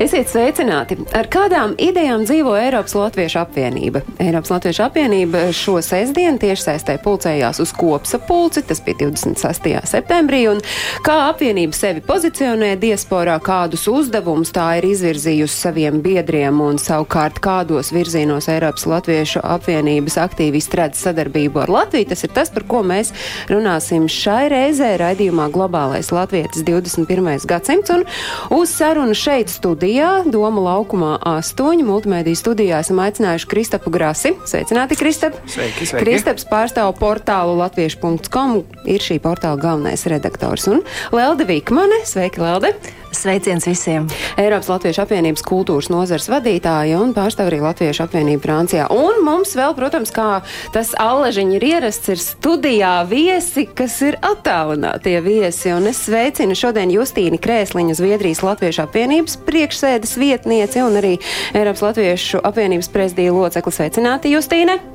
Esiet 0.00 0.30
sveicināti! 0.32 0.96
Ar 1.12 1.26
kādām 1.28 1.74
idejām 1.80 2.22
dzīvo 2.24 2.54
Eiropas 2.56 2.94
Latviešu 2.96 3.42
apvienība? 3.42 4.00
Eiropas 4.22 4.52
Latviešu 4.54 4.86
apvienība 4.86 5.42
šo 5.52 5.74
sestdienu 5.84 6.40
tiešsaistē 6.40 6.94
pulcējās 7.04 7.60
uz 7.60 7.74
kopsapulci, 7.76 8.62
tas 8.64 8.80
bija 8.84 9.02
26. 9.02 9.68
septembrī, 9.90 10.46
un 10.48 10.62
kā 11.04 11.16
apvienība 11.26 11.76
sevi 11.76 12.00
pozicionē 12.06 12.70
diasporā, 12.80 13.36
kādus 13.44 13.84
uzdevumus 13.92 14.54
tā 14.56 14.78
ir 14.80 14.88
izvirzījusi 14.94 15.60
saviem 15.66 16.00
biedriem, 16.04 16.62
un 16.64 16.80
savukārt 16.80 17.42
kādos 17.44 17.92
virzienos 17.92 18.48
Eiropas 18.48 18.88
Latviešu 18.88 19.44
apvienības 19.44 20.16
aktīvisti 20.24 20.80
redz 20.80 21.04
sadarbību 21.04 21.66
ar 21.66 21.74
Latviju, 21.76 22.08
tas 22.14 22.24
ir 22.24 22.32
tas, 22.32 22.52
par 22.54 22.64
ko 22.70 22.80
mēs 22.86 23.12
runāsim 23.52 24.08
šai 24.08 24.48
reizē 24.54 24.94
raidījumā 25.04 25.50
Globālais 25.52 26.08
Latvietis 26.16 26.64
21. 26.64 27.44
gadsimts, 27.44 27.92
un 27.92 28.08
uz 28.56 28.72
sarunu 28.72 29.12
šeit 29.18 29.52
studijā 29.52 29.81
Doma 29.82 30.62
laukumā 30.62 31.16
8 31.26 31.82
multimediju 31.82 32.38
studijā 32.38 32.78
esam 32.84 33.00
aicinājuši 33.02 33.48
Kristapu 33.50 33.90
Grasi. 33.90 34.30
Sveicināti, 34.46 34.94
Kristap! 34.94 35.34
Sveiki, 35.42 35.88
sveiki. 35.90 36.04
Kristaps 36.04 36.46
pārstāv 36.46 36.92
portālu 37.00 37.56
latviešu.com, 37.58 38.60
ir 38.86 39.02
šī 39.02 39.18
portāla 39.24 39.58
galvenais 39.58 40.06
redaktors. 40.06 40.68
Un 40.70 40.84
Lelde 41.10 41.48
Vīkmane, 41.50 42.04
sveiki, 42.06 42.44
Lelde! 42.44 42.76
Sveiciens 43.12 43.66
visiem! 43.68 44.06
Eiropas 44.40 44.70
Latviešu 44.72 45.02
apvienības 45.04 45.44
kultūras 45.46 45.90
nozars 45.92 46.28
vadītāja 46.32 47.00
un 47.02 47.12
pārstāv 47.16 47.50
arī 47.50 47.60
Latviešu 47.62 48.06
apvienību 48.06 48.42
Francijā. 48.42 48.86
Un 48.92 49.20
mums 49.26 49.52
vēl, 49.58 49.74
protams, 49.76 50.12
kā 50.14 50.40
tas 50.74 50.94
allažiņi 51.00 51.58
ir 51.58 51.66
ierasts, 51.68 52.12
ir 52.12 52.22
studijā 52.22 52.94
viesi, 53.10 53.66
kas 53.68 53.98
ir 54.06 54.18
attālinātie 54.24 55.18
viesi. 55.24 55.70
Un 55.76 55.90
es 55.92 56.00
sveicinu 56.06 56.56
šodien 56.58 56.92
Justīni 56.94 57.40
Krēsliņu, 57.42 57.98
Zviedrijas 58.00 58.42
Latviešu 58.46 58.86
apvienības 58.86 59.38
priekšsēdes 59.46 60.16
vietnieci 60.20 60.82
un 60.84 60.98
arī 61.02 61.14
Eiropas 61.52 61.84
Latviešu 61.90 62.42
apvienības 62.42 62.90
prezidija 62.92 63.36
locekli. 63.36 63.72
Sveicināti, 63.72 64.34
Justīne! 64.34 64.91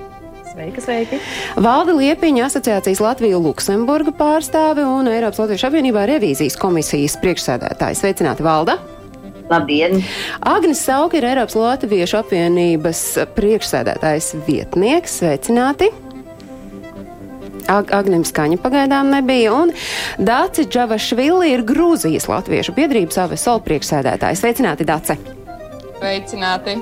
Sveiki, 0.57 0.81
sveiki! 0.81 1.17
Valda 1.61 1.93
Liepiņa 1.93 2.47
asociācijas 2.47 2.97
Latviju 3.03 3.37
Luksemburga 3.43 4.09
pārstāve 4.17 4.81
un 4.89 5.05
Eiropas 5.05 5.37
Latviešu 5.43 5.67
apvienībā 5.67 6.07
revīzijas 6.09 6.55
komisijas 6.57 7.13
priekšsēdētājs. 7.21 8.01
Sveicināti, 8.01 8.41
Valda! 8.41 8.79
Labdien! 9.51 10.01
Agnes 10.41 10.81
Sauka 10.81 11.19
ir 11.19 11.27
Eiropas 11.29 11.53
Latviešu 11.61 12.17
apvienības 12.23 13.01
priekšsēdētājs 13.37 14.31
vietnieks. 14.47 15.19
Sveicināti! 15.21 15.91
Ag 17.69 17.93
Agnim 17.93 18.25
Skaņa 18.25 18.57
pagaidām 18.63 19.13
nebija, 19.13 19.53
un 19.53 19.75
Dāci 20.17 20.65
Džavašvili 20.65 21.51
ir 21.53 21.67
Grūzijas 21.69 22.25
Latviešu 22.33 22.73
biedrības 22.73 23.21
AVSOL 23.27 23.61
priekšsēdētājs. 23.67 24.41
Sveicināti, 24.41 24.89
Dāce! 24.89 25.21
Sveicināti! 25.99 26.79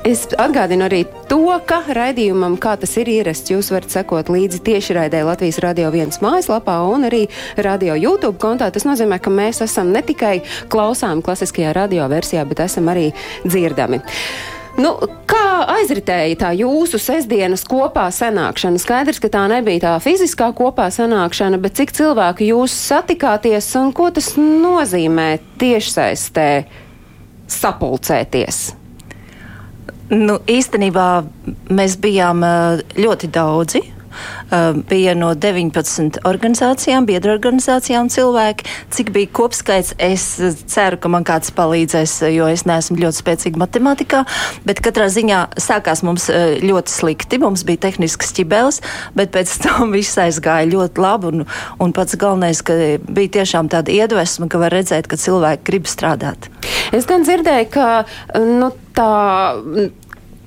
Es 0.00 0.22
atgādinu 0.40 0.86
arī 0.86 1.02
to, 1.28 1.42
ka 1.68 1.82
raidījumam, 1.92 2.54
kā 2.56 2.72
tas 2.80 2.94
ir 2.96 3.10
ierasts, 3.12 3.50
jūs 3.52 3.68
varat 3.68 3.92
sekot 3.92 4.30
līdzi 4.32 4.62
tiešraidē 4.64 5.20
Latvijas 5.28 5.58
Radio 5.60 5.90
1 5.92 6.22
mājaslapā 6.24 6.78
un 6.88 7.04
arī 7.04 7.26
radio 7.60 7.98
YouTube 8.00 8.40
kontā. 8.40 8.70
Tas 8.72 8.86
nozīmē, 8.88 9.18
ka 9.20 9.28
mēs 9.28 9.60
esam 9.66 9.92
ne 9.92 10.00
tikai 10.00 10.38
klausām 10.72 11.20
klasiskajā 11.20 11.74
radio 11.76 12.08
versijā, 12.08 12.46
bet 12.48 12.64
esam 12.64 12.88
arī 12.88 13.10
dzirdami. 13.44 14.00
Nu, 14.80 14.94
kā 15.28 15.68
aizritēja 15.76 16.40
tā 16.46 16.54
jūsu 16.56 16.96
sestdienas 16.96 17.66
kopā 17.68 18.08
sanākšana? 18.08 18.80
Skaidrs, 18.80 19.20
ka 19.20 19.28
tā 19.36 19.44
nebija 19.52 19.84
tā 19.84 19.94
fiziskā 20.00 20.48
kopā 20.56 20.88
sanākšana, 20.96 21.60
bet 21.60 21.76
cik 21.76 21.92
cilvēku 22.00 22.48
jūs 22.54 22.72
satikāties 22.88 23.68
un 23.84 23.92
ko 23.92 24.08
tas 24.16 24.32
nozīmē 24.40 25.34
tiešsaistē 25.60 26.50
sapulcēties? 27.52 28.79
Nu, 30.10 30.40
īstenībā 30.50 31.06
mēs 31.70 31.94
bijām 32.02 32.42
ā, 32.42 32.54
ļoti 32.98 33.30
daudzi. 33.30 33.82
Ā, 34.50 34.60
Bija 34.90 35.14
no 35.14 35.30
19 35.34 36.20
organizācijām, 36.26 37.06
biedru 37.08 37.32
organizācijām 37.34 38.10
cilvēki. 38.12 38.66
Cik 38.94 39.12
bija 39.14 39.30
kopskaits, 39.36 39.94
es 40.02 40.24
ceru, 40.70 40.98
ka 41.00 41.10
man 41.12 41.26
kāds 41.26 41.52
palīdzēs, 41.54 42.16
jo 42.34 42.48
es 42.50 42.64
neesmu 42.68 42.98
ļoti 43.00 43.20
spēcīga 43.22 43.62
matemātikā. 43.62 44.24
Bet 44.66 44.82
katrā 44.84 45.08
ziņā 45.12 45.40
sākās 45.60 46.04
mums 46.06 46.28
ļoti 46.64 46.94
slikti. 46.94 47.40
Mums 47.42 47.64
bija 47.68 47.84
tehnisks 47.86 48.34
ķibelis, 48.36 48.80
bet 49.18 49.32
pēc 49.36 49.56
tam 49.64 49.94
viss 49.94 50.18
aizgāja 50.20 50.68
ļoti 50.70 51.04
labi. 51.06 51.30
Un, 51.30 51.46
un 51.82 51.96
pats 51.96 52.18
galvenais, 52.20 52.62
ka 52.66 52.76
bija 53.06 53.36
tiešām 53.40 53.70
tāda 53.72 53.94
iedvesma, 53.94 54.50
ka 54.50 54.60
var 54.62 54.74
redzēt, 54.74 55.10
ka 55.10 55.20
cilvēki 55.20 55.66
grib 55.70 55.90
strādāt. 55.90 56.50
Es 56.96 57.06
gan 57.08 57.26
dzirdēju, 57.26 57.70
ka 57.74 57.88
nu, 58.38 58.72
tā 58.96 59.10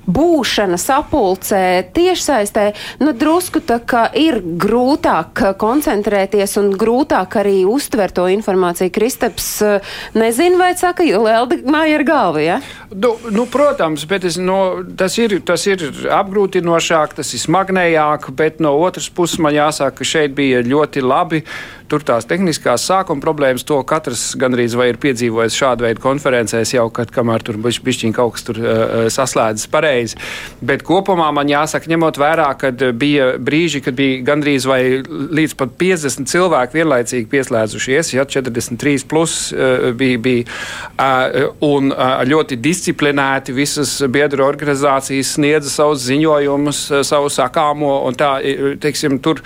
būšana 0.06 0.78
sapulcē 0.80 1.62
tiešsaistē, 1.94 2.66
nu, 3.02 3.14
drusku 3.16 3.62
tā 3.64 3.80
kā 3.84 4.06
ir 4.18 4.40
grūtāk 4.40 5.44
koncentrēties 5.60 6.58
un 6.60 6.72
grūtāk 6.78 7.38
arī 7.40 7.62
uztvert 7.68 8.16
to 8.18 8.26
informāciju. 8.32 8.92
Kristaps 8.94 9.48
nezinu, 10.16 10.60
vai 10.60 10.72
saka, 10.78 11.04
Lelda 11.04 11.58
ir 11.88 12.04
galva, 12.06 12.42
ja? 12.42 12.58
Nu, 12.94 13.14
nu, 13.30 13.46
protams, 13.50 14.04
bet 14.08 14.26
es, 14.28 14.38
no, 14.40 14.84
tas, 14.98 15.16
ir, 15.18 15.38
tas 15.46 15.64
ir 15.70 15.82
apgrūtinošāk, 16.14 17.16
tas 17.18 17.32
ir 17.34 17.42
smagnējāk, 17.42 18.30
bet 18.36 18.60
no 18.64 18.74
otras 18.84 19.08
puses 19.10 19.40
man 19.42 19.56
jāsaka, 19.56 19.98
ka 20.00 20.08
šeit 20.08 20.36
bija 20.36 20.62
ļoti 20.64 21.04
labi. 21.04 21.44
Tur 21.84 22.00
tās 22.00 22.24
tehniskās 22.24 22.86
sākuma 22.88 23.20
problēmas, 23.20 23.62
to 23.68 23.76
katrs 23.86 24.30
gandrīz 24.40 24.72
vai 24.78 24.88
ir 24.90 24.98
piedzīvojis 25.02 25.58
šādu 25.58 25.84
veidu 25.84 26.00
konferencēs, 26.00 26.72
jau 26.74 26.86
kad 26.94 27.12
kamēr 27.12 27.44
tur 27.44 27.58
bišķiņ 27.60 28.14
kaut 28.16 28.38
kas 28.38 28.46
tur 28.46 28.60
uh, 28.62 28.94
saslēdzas 29.12 29.68
pareizi. 29.70 29.93
Bet 30.64 30.84
kopumā 30.86 31.30
man 31.34 31.50
jāsaka, 31.50 31.90
ņemot 31.90 32.18
vērā, 32.20 32.48
kad 32.60 32.82
bija 32.98 33.34
brīži, 33.42 33.82
kad 33.84 33.96
bija 33.98 34.22
gandrīz 34.26 34.66
vai 34.68 34.80
līdz 35.04 35.56
pat 35.60 35.74
50 35.80 36.30
cilvēki 36.30 36.80
vienlaicīgi 36.80 37.30
pieslēdzušies, 37.32 38.14
ja 38.16 38.26
43 38.28 39.06
plus 39.10 39.36
uh, 39.52 39.90
bija, 39.96 40.20
bija 40.24 40.44
uh, 40.46 41.54
un 41.64 41.92
uh, 41.92 42.22
ļoti 42.28 42.58
disciplinēti 42.62 43.54
visas 43.56 43.96
biedru 44.10 44.46
organizācijas 44.46 45.34
sniedza 45.38 45.72
savus 45.72 46.04
ziņojumus, 46.08 46.84
savu 47.06 47.30
sakāmo, 47.32 47.96
un 48.08 48.18
tā, 48.18 48.36
teiksim, 48.82 49.18
tur 49.24 49.42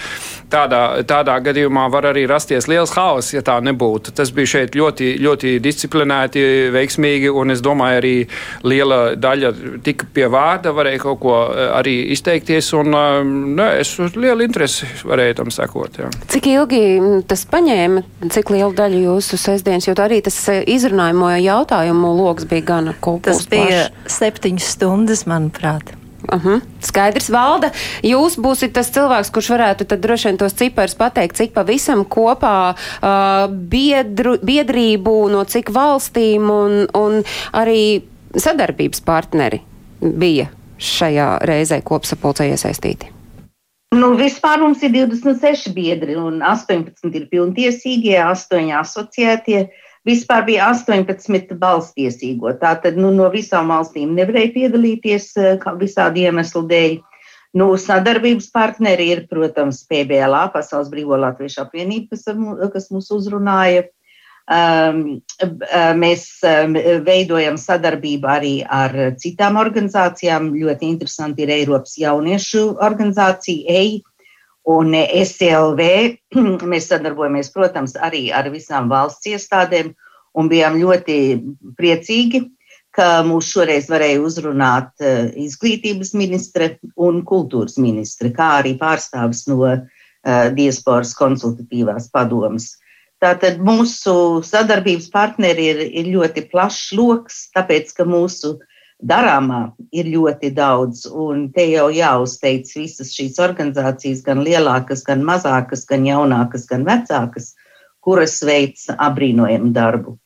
tādā, 0.50 0.82
tādā 1.08 1.36
gadījumā 1.44 1.86
var 1.92 2.08
arī 2.10 2.24
rasties 2.30 2.68
liels 2.70 2.92
haoss, 2.96 3.34
ja 3.34 3.42
tā 3.44 3.58
nebūtu. 3.64 4.12
Tas 4.16 4.32
bija 4.34 4.52
šeit 4.54 4.76
ļoti, 4.78 5.14
ļoti 5.24 5.54
disciplinēti, 5.64 6.44
veiksmīgi, 6.74 7.30
un 7.30 7.54
es 7.54 7.62
domāju, 7.64 8.00
arī 8.00 8.14
liela 8.66 9.00
daļa 9.18 9.52
tika 9.86 10.08
pie 10.14 10.28
vārda, 10.32 10.72
varēja 10.76 11.02
kaut 11.04 11.20
ko 11.22 11.36
arī 11.78 11.96
izteikties, 12.14 12.72
un 12.78 12.96
ne, 13.58 13.68
es 13.82 13.94
uz 14.02 14.16
lielu 14.18 14.46
interesi 14.46 14.88
varēju 15.08 15.38
tam 15.42 15.52
sekot. 15.54 16.00
Jā. 16.02 16.10
Cik 16.32 16.50
ilgi 16.54 16.82
tas 17.28 17.44
paņēma, 17.50 18.04
cik 18.34 18.54
liela 18.54 18.72
daļa 18.82 19.04
jūsu 19.06 19.40
sestdienas, 19.40 19.88
jo 19.88 19.96
arī 20.02 20.20
tas 20.24 20.40
izrunājumu 20.48 21.34
jautājumu 21.44 22.14
loks 22.22 22.48
bija 22.48 22.68
gana 22.74 22.96
kopums. 23.00 23.44
Tas 23.44 23.48
bija 23.50 23.88
plašs. 23.88 24.18
septiņas 24.18 24.74
stundas, 24.76 25.26
manuprāt. 25.30 25.94
Uh 26.26 26.44
-huh. 26.44 26.60
Skaidrs, 26.82 27.30
valda. 27.30 27.70
Jūs 28.02 28.38
būsiet 28.42 28.72
tas 28.72 28.90
cilvēks, 28.90 29.30
kurš 29.30 29.50
varētu 29.54 29.86
tad 29.86 30.00
droši 30.00 30.28
vien 30.28 30.36
tos 30.36 30.52
ciparus 30.52 30.94
pateikt, 30.94 31.36
cik 31.36 31.52
pavisam 31.52 32.04
kopā 32.04 32.74
uh, 32.74 33.46
biedru, 33.50 34.38
biedrību, 34.42 35.30
no 35.30 35.44
cik 35.44 35.70
valstīm 35.70 36.50
un, 36.50 36.88
un 36.94 37.22
arī 37.52 38.02
sadarbības 38.36 39.00
partneri 39.00 39.60
bija 40.00 40.48
šajā 40.78 41.38
reizē 41.42 41.82
kopsapulcē 41.82 42.50
iesaistīti. 42.50 43.18
Nu, 43.94 44.12
vispār 44.18 44.60
mums 44.60 44.82
ir 44.82 44.90
26 44.92 45.72
biedri 45.72 46.16
un 46.16 46.42
18 46.44 47.14
ir 47.14 47.28
pilntiesīgie, 47.30 48.18
8 48.20 48.72
asociētie. 48.82 49.68
Vispār 50.08 50.46
bija 50.46 50.70
18 50.72 51.52
balstiesīgo. 51.60 52.54
Tātad 52.62 52.96
nu, 52.96 53.10
no 53.12 53.28
visām 53.32 53.68
valstīm 53.72 54.14
nevarēja 54.16 54.54
piedalīties 54.54 55.34
visādi 55.80 56.24
iemeslu 56.24 56.64
dēļ. 56.70 56.96
Nu, 57.58 57.68
sadarbības 57.80 58.50
partneri 58.52 59.08
ir, 59.14 59.22
protams, 59.28 59.82
PBLA, 59.88 60.48
Pasaules 60.54 60.90
Brīvo 60.92 61.16
Latviešu 61.20 61.62
apvienība, 61.64 62.16
kas, 62.16 62.26
kas 62.74 62.90
mūs 62.94 63.08
uzrunāja. 63.16 63.86
Um, 64.48 65.00
mēs 66.00 66.22
veidojam 67.04 67.58
sadarbību 67.60 68.30
arī 68.32 68.52
ar 68.64 68.94
citām 69.20 69.58
organizācijām. 69.60 70.54
Ļoti 70.56 70.88
interesanti 70.88 71.44
ir 71.44 71.52
Eiropas 71.58 71.98
jauniešu 72.00 72.62
organizācija 72.84 73.76
EI 73.80 73.98
un 74.68 74.92
SLV. 74.96 75.88
Mēs 76.72 76.90
sadarbojamies, 76.92 77.50
protams, 77.54 77.96
arī 77.96 78.28
ar 78.34 78.50
visām 78.54 78.92
valsts 78.92 79.30
iestādēm. 79.32 79.94
un 80.38 80.46
bijām 80.46 80.76
ļoti 80.78 81.14
priecīgi, 81.74 82.42
ka 82.94 83.24
mūs 83.26 83.48
šoreiz 83.50 83.88
varēja 83.90 84.20
uzrunāt 84.22 84.90
uh, 85.02 85.32
izglītības 85.34 86.12
ministre 86.14 86.68
un 86.94 87.24
kultūras 87.26 87.78
ministre, 87.80 88.30
kā 88.30 88.58
arī 88.60 88.76
pārstāvis 88.78 89.46
no 89.48 89.56
uh, 89.64 89.80
diasporas 90.54 91.14
konsultatīvās 91.18 92.10
padomas. 92.14 92.76
Tātad 93.18 93.58
mūsu 93.58 94.44
sadarbības 94.46 95.08
partneri 95.10 95.64
ir, 95.72 95.80
ir 95.90 96.12
ļoti 96.12 96.44
plašs 96.52 96.92
lokus, 96.94 97.48
tāpēc 97.56 97.90
ka 97.96 98.06
mūsu 98.06 98.58
darāmā 98.98 99.72
ir 99.94 100.10
ļoti 100.10 100.52
daudz. 100.54 101.06
Un 101.06 101.48
te 101.54 101.68
jau 101.70 101.88
jāuzteic 101.94 102.70
visas 102.76 103.12
šīs 103.14 103.38
organizācijas, 103.42 104.22
gan 104.26 104.42
lielākas, 104.46 105.04
gan 105.06 105.24
mazākas, 105.26 105.86
gan 105.88 106.06
jaunākas, 106.06 106.66
gan 106.70 106.86
vecākas, 106.88 107.52
kuras 108.04 108.40
veic 108.46 108.88
apbrīnojamu 108.96 109.74
darbu. 109.74 110.18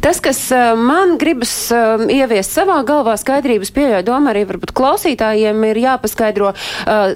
Tas, 0.00 0.20
kas 0.22 0.38
man 0.78 1.16
gribas 1.18 1.50
ieviest 1.72 2.52
savā 2.54 2.76
galvā 2.86 3.16
skaidrības 3.18 3.72
pieļauj 3.74 4.04
domu, 4.06 4.30
arī 4.30 4.44
varbūt 4.46 4.70
klausītājiem 4.78 5.64
ir 5.66 5.80
jāpaskaidro 5.82 6.52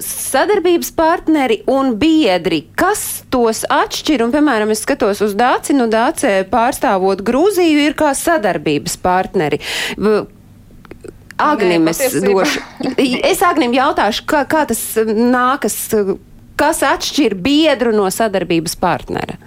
sadarbības 0.03 0.91
partneri 0.97 1.61
un 1.71 1.93
biedri, 2.01 2.65
kas 2.75 3.23
tos 3.31 3.63
atšķir, 3.71 4.25
un, 4.25 4.35
piemēram, 4.35 4.75
es 4.75 4.83
skatos 4.83 5.23
uz 5.23 5.37
Dāci, 5.39 5.77
nu 5.77 5.87
Dācē 5.91 6.41
pārstāvot 6.51 7.23
Grūziju 7.23 7.87
ir 7.87 7.95
kā 7.95 8.11
sadarbības 8.17 8.99
partneri. 8.99 9.63
Agnim 11.41 11.87
Nē, 11.87 11.95
es 11.95 12.17
došu. 12.23 12.61
Es 13.31 13.41
Agnim 13.45 13.73
jautāšu, 13.75 14.25
kā, 14.29 14.43
kā 14.49 14.65
tas 14.69 14.81
nākas, 15.07 15.77
kas 16.59 16.83
atšķir 16.85 17.35
biedru 17.41 17.93
no 17.95 18.05
sadarbības 18.11 18.77
partnera? 18.79 19.39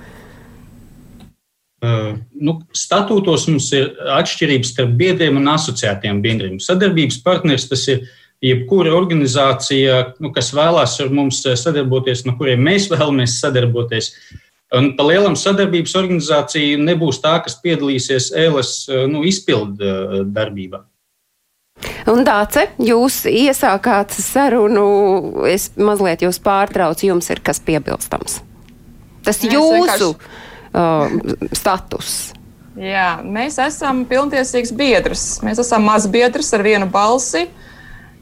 Uh, 1.84 2.14
nu, 2.40 2.56
statūtos 2.72 3.44
mums 3.50 3.66
ir 3.76 3.90
atšķirības 4.14 4.70
starp 4.72 4.94
biedriem 5.00 5.36
un 5.36 5.50
asociētiem 5.52 6.22
biedriem. 6.24 6.56
Sadarbības 6.62 7.18
partners 7.26 7.66
tas 7.68 7.82
ir 7.92 8.06
jebkura 8.44 8.94
organizācija, 8.96 9.98
nu, 10.22 10.30
kas 10.32 10.52
vēlās 10.56 10.96
ar 11.04 11.12
mums 11.12 11.42
sadarboties, 11.44 12.24
no 12.28 12.36
kuriem 12.38 12.64
mēs 12.64 12.88
vēlamies 12.92 13.36
sadarboties. 13.42 14.10
Un 14.74 14.94
pa 14.96 15.04
lielam 15.06 15.36
sadarbības 15.38 15.94
organizācija 16.00 16.80
nebūs 16.80 17.20
tā, 17.22 17.36
kas 17.44 17.58
piedalīsies 17.62 18.32
ēlas 18.46 18.72
nu, 19.10 19.22
izpildu 19.28 20.24
darbībā. 20.34 20.82
Un 22.10 22.24
Dāce, 22.26 22.68
jūs 22.82 23.22
iesākāt 23.30 24.14
sarunu, 24.16 24.86
es 25.50 25.70
mazliet 25.76 26.24
jūs 26.24 26.40
pārtraucu, 26.44 27.08
jums 27.10 27.30
ir 27.32 27.42
kas 27.44 27.60
piebilstams. 27.64 28.40
Tas 29.24 29.40
Mēs 29.40 29.54
jūsu. 29.54 30.10
Vienkārši 30.14 30.42
uh, 30.74 31.50
status? 31.56 32.14
Jā, 32.74 33.20
mēs 33.22 33.60
esam 33.62 34.02
pilntiesīgs 34.10 34.72
biedrs. 34.74 35.26
Mēs 35.46 35.62
esam 35.62 35.86
mazs 35.86 36.10
biedrs 36.10 36.50
ar 36.56 36.64
vienu 36.66 36.88
balsi. 36.90 37.46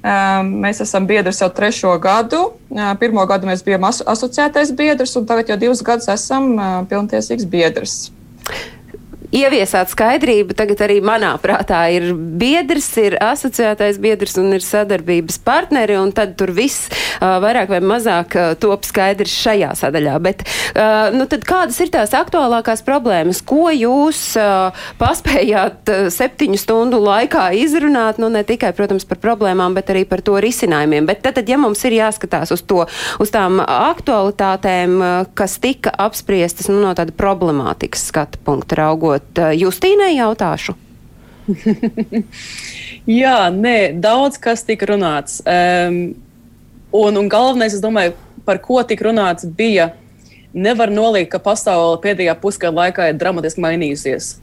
Um, 0.03 0.49
mēs 0.65 0.83
esam 0.83 1.07
biedrs 1.07 1.41
jau 1.41 1.49
trešo 1.55 1.95
gadu. 2.03 2.43
Uh, 2.71 2.91
pirmo 3.01 3.25
gadu 3.31 3.49
mēs 3.49 3.63
bijām 3.65 3.87
aso 3.87 4.07
asociētais 4.11 4.75
biedrs, 4.77 5.15
un 5.19 5.29
tagad 5.31 5.53
jau 5.53 5.59
divus 5.61 5.83
gadus 5.87 6.11
esam 6.11 6.53
uh, 6.57 6.73
pilntiesīgs 6.91 7.47
biedrs 7.49 8.11
ieviesāt 9.33 9.91
skaidrību. 9.93 10.57
Tagad 10.57 10.85
arī 10.85 11.01
manā 11.05 11.33
prātā 11.43 11.83
ir 11.95 12.13
biedrs, 12.15 12.89
ir 13.01 13.17
asociētais 13.23 13.99
biedrs 14.03 14.37
un 14.41 14.53
ir 14.57 14.65
sadarbības 14.65 15.41
partneri, 15.45 15.97
un 16.01 16.13
tad 16.15 16.37
tur 16.41 16.53
viss 16.55 16.89
uh, 16.91 17.39
vairāk 17.43 17.73
vai 17.73 17.81
mazāk 17.85 18.37
uh, 18.37 18.53
top 18.61 18.87
skaidrs 18.89 19.33
šajā 19.43 19.73
sadaļā. 19.81 20.19
Bet, 20.23 20.45
uh, 20.77 21.11
nu 21.17 21.27
tad 21.31 21.47
kādas 21.49 21.81
ir 21.83 21.93
tās 21.95 22.15
aktuālākās 22.17 22.85
problēmas? 22.87 23.43
Ko 23.47 23.71
jūs 23.73 24.21
uh, 24.41 24.85
paspējāt 25.01 25.93
uh, 25.93 26.07
septiņu 26.13 26.61
stundu 26.61 27.01
laikā 27.03 27.49
izrunāt? 27.59 28.21
Nu, 28.23 28.31
ne 28.33 28.45
tikai, 28.47 28.75
protams, 28.77 29.09
par 29.09 29.21
problēmām, 29.23 29.77
bet 29.79 29.93
arī 29.95 30.05
par 30.09 30.23
to 30.25 30.37
risinājumiem. 30.43 31.09
Bet 31.09 31.25
tad, 31.25 31.39
tad 31.41 31.49
ja 31.49 31.59
mums 31.61 31.83
ir 31.89 31.97
jāskatās 31.97 32.53
uz 32.55 32.65
to, 32.69 32.85
uz 33.23 33.33
tām 33.33 33.63
aktualitātēm, 33.65 34.99
uh, 35.01 35.33
kas 35.39 35.57
tika 35.63 35.95
apspriestas 36.05 36.69
nu, 36.73 36.81
no 36.85 36.93
tāda 36.99 37.15
problemātikas 37.17 38.09
skata 38.13 38.41
punkta 38.45 38.79
raugot, 38.83 39.22
uh, 39.39 39.53
Justīnai 39.57 40.15
jautāšu? 40.17 40.75
Jā, 43.23 43.39
nē, 43.51 43.77
daudz 44.03 44.39
kas 44.43 44.63
tika 44.67 44.87
runāts. 44.93 45.41
Um, 45.47 46.15
un, 46.95 47.19
un 47.19 47.31
galvenais, 47.33 47.75
es 47.75 47.83
domāju, 47.83 48.15
par 48.47 48.61
ko 48.63 48.83
tika 48.87 49.09
runāts, 49.09 49.47
bija 49.47 49.93
nevar 50.53 50.93
noliekt, 50.93 51.33
ka 51.33 51.41
pasaule 51.43 51.99
pēdējā 52.03 52.37
pusgada 52.41 52.77
laikā 52.85 53.09
ir 53.11 53.19
dramatiski 53.21 53.63
mainījusies. 53.65 54.37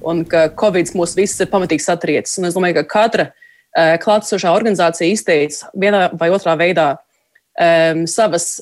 Un 0.00 0.24
ka 0.24 0.48
Covid 0.56 0.94
mūs 0.96 1.12
visus 1.18 1.42
ir 1.44 1.50
pamatīgi 1.52 1.84
satriecis. 1.84 2.38
Un 2.40 2.48
es 2.48 2.56
domāju, 2.56 2.80
ka 2.80 2.88
katra 2.96 3.28
uh, 3.30 3.94
klātesošā 4.00 4.52
organizācija 4.56 5.12
izteica 5.12 5.70
vienā 5.76 6.08
vai 6.16 6.30
otrā 6.32 6.56
veidā 6.58 6.94
um, 6.96 8.06
savas 8.08 8.56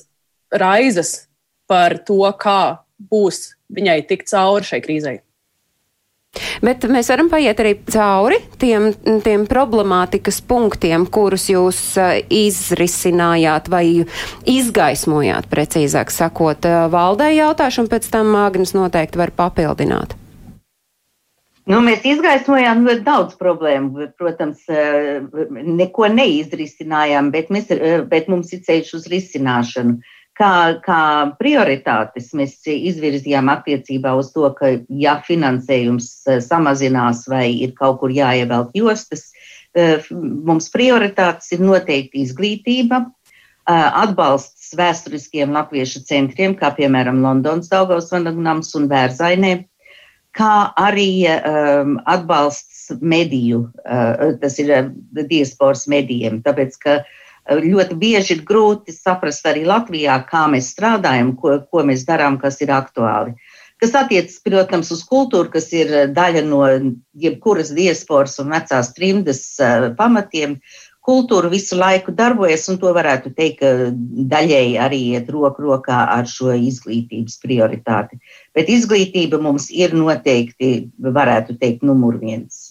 raizes 0.51 1.29
par 1.69 1.99
to, 2.05 2.21
kā 2.41 2.83
būs 2.99 3.53
viņai 3.71 4.01
tikt 4.09 4.29
cauri 4.31 4.67
šai 4.67 4.81
krīzei. 4.83 5.19
Bet 6.61 6.85
mēs 6.91 7.09
varam 7.09 7.29
paiet 7.31 7.59
arī 7.61 7.73
cauri 7.89 8.37
tiem, 8.61 8.91
tiem 9.25 9.45
problemātikas 9.49 10.41
punktiem, 10.45 11.07
kurus 11.09 11.47
jūs 11.49 11.79
uh, 11.97 12.19
izrisinājāt 12.21 13.69
vai 13.71 13.83
izgaismojāt, 14.45 15.49
precīzāk 15.51 16.13
sakot, 16.13 16.67
uh, 16.69 16.85
valdē 16.93 17.31
jautāšu, 17.33 17.85
un 17.85 17.91
pēc 17.91 18.09
tam 18.13 18.29
Māgnis 18.35 18.75
noteikti 18.77 19.21
var 19.21 19.33
papildināt. 19.35 20.13
Nu, 21.69 21.83
mēs 21.85 22.05
izgaismojām 22.07 22.81
ļoti 22.87 23.03
daudz 23.05 23.35
problēmu. 23.37 24.07
Protams, 24.17 24.63
neko 24.69 26.07
neizrisinājām, 26.09 27.29
bet, 27.33 27.51
mēs, 27.53 27.69
bet 28.09 28.29
mums 28.31 28.49
ir 28.57 28.63
ceļš 28.65 28.95
uz 28.97 29.05
risināšanu. 29.11 29.99
Uh, 29.99 30.15
kā, 30.39 30.79
kā 30.83 31.01
prioritātes 31.39 32.31
mēs 32.37 32.57
izvirzījām 32.71 33.51
attiecībā 33.51 34.15
uz 34.19 34.31
to, 34.35 34.47
ka, 34.55 34.77
ja 34.89 35.19
finansējums 35.25 36.09
eh, 36.27 36.41
samazinās 36.43 37.25
vai 37.31 37.47
ir 37.65 37.75
kaut 37.77 37.99
kur 38.01 38.13
jāievelk 38.13 38.73
jostas, 38.77 39.29
eh, 39.75 40.05
mums 40.11 40.69
prioritātes 40.73 41.51
ir 41.55 41.63
noteikti 41.65 42.23
izglītība, 42.23 43.03
eh, 43.05 43.89
atbalsts 44.03 44.71
vēsturiskiem 44.79 45.55
latviešu 45.55 46.05
centriem, 46.07 46.55
kā 46.55 46.71
piemēram 46.77 47.23
Londonas 47.25 47.71
Daugavas 47.71 48.11
vanagnams 48.13 48.71
un 48.79 48.87
Vērzainē, 48.91 49.53
kā 50.39 50.69
arī 50.77 51.25
um, 51.25 51.95
atbalsts 52.07 52.91
mediju, 53.01 53.63
uh, 53.81 54.35
tas 54.39 54.59
ir 54.61 54.69
diasporas 55.17 55.87
medijiem, 55.89 56.37
tāpēc, 56.45 56.77
ka 56.83 56.93
uh, 57.01 57.09
ļoti 57.57 57.95
bieži 57.99 58.35
ir 58.37 58.43
grūti 58.45 58.93
saprast 58.93 59.47
arī 59.49 59.65
Latvijā, 59.67 60.19
kā 60.29 60.45
mēs 60.51 60.73
strādājam, 60.75 61.33
ko, 61.39 61.59
ko 61.71 61.85
mēs 61.87 62.05
darām, 62.07 62.37
kas 62.41 62.61
ir 62.61 62.73
aktuāli. 62.75 63.35
Kas 63.79 63.95
attiecas, 63.95 64.41
protams, 64.43 64.91
uz 64.91 65.05
kultūru, 65.07 65.47
kas 65.53 65.69
ir 65.71 66.11
daļa 66.11 66.43
no 66.43 66.65
jebkuras 67.15 67.71
diasporas 67.71 68.35
un 68.43 68.51
vecās 68.51 68.91
trimdas 68.95 69.41
uh, 69.63 69.89
pamatiem. 69.95 70.57
Kultūra 71.09 71.47
visu 71.49 71.77
laiku 71.79 72.11
darbojas, 72.13 72.67
un 72.69 72.77
to 72.77 72.91
varētu 72.93 73.31
teikt, 73.37 73.63
ka 73.63 73.69
daļēji 74.33 74.75
arī 74.83 74.99
iet 75.15 75.31
roku 75.31 75.63
rokā 75.63 76.01
ar 76.11 76.27
šo 76.27 76.51
izglītības 76.53 77.39
prioritāti. 77.41 78.19
Bet 78.53 78.69
izglītība 78.69 79.39
mums 79.41 79.69
ir 79.71 79.95
noteikti, 79.95 80.89
varētu 80.99 81.55
teikt, 81.57 81.87
numur 81.87 82.19
viens. 82.19 82.68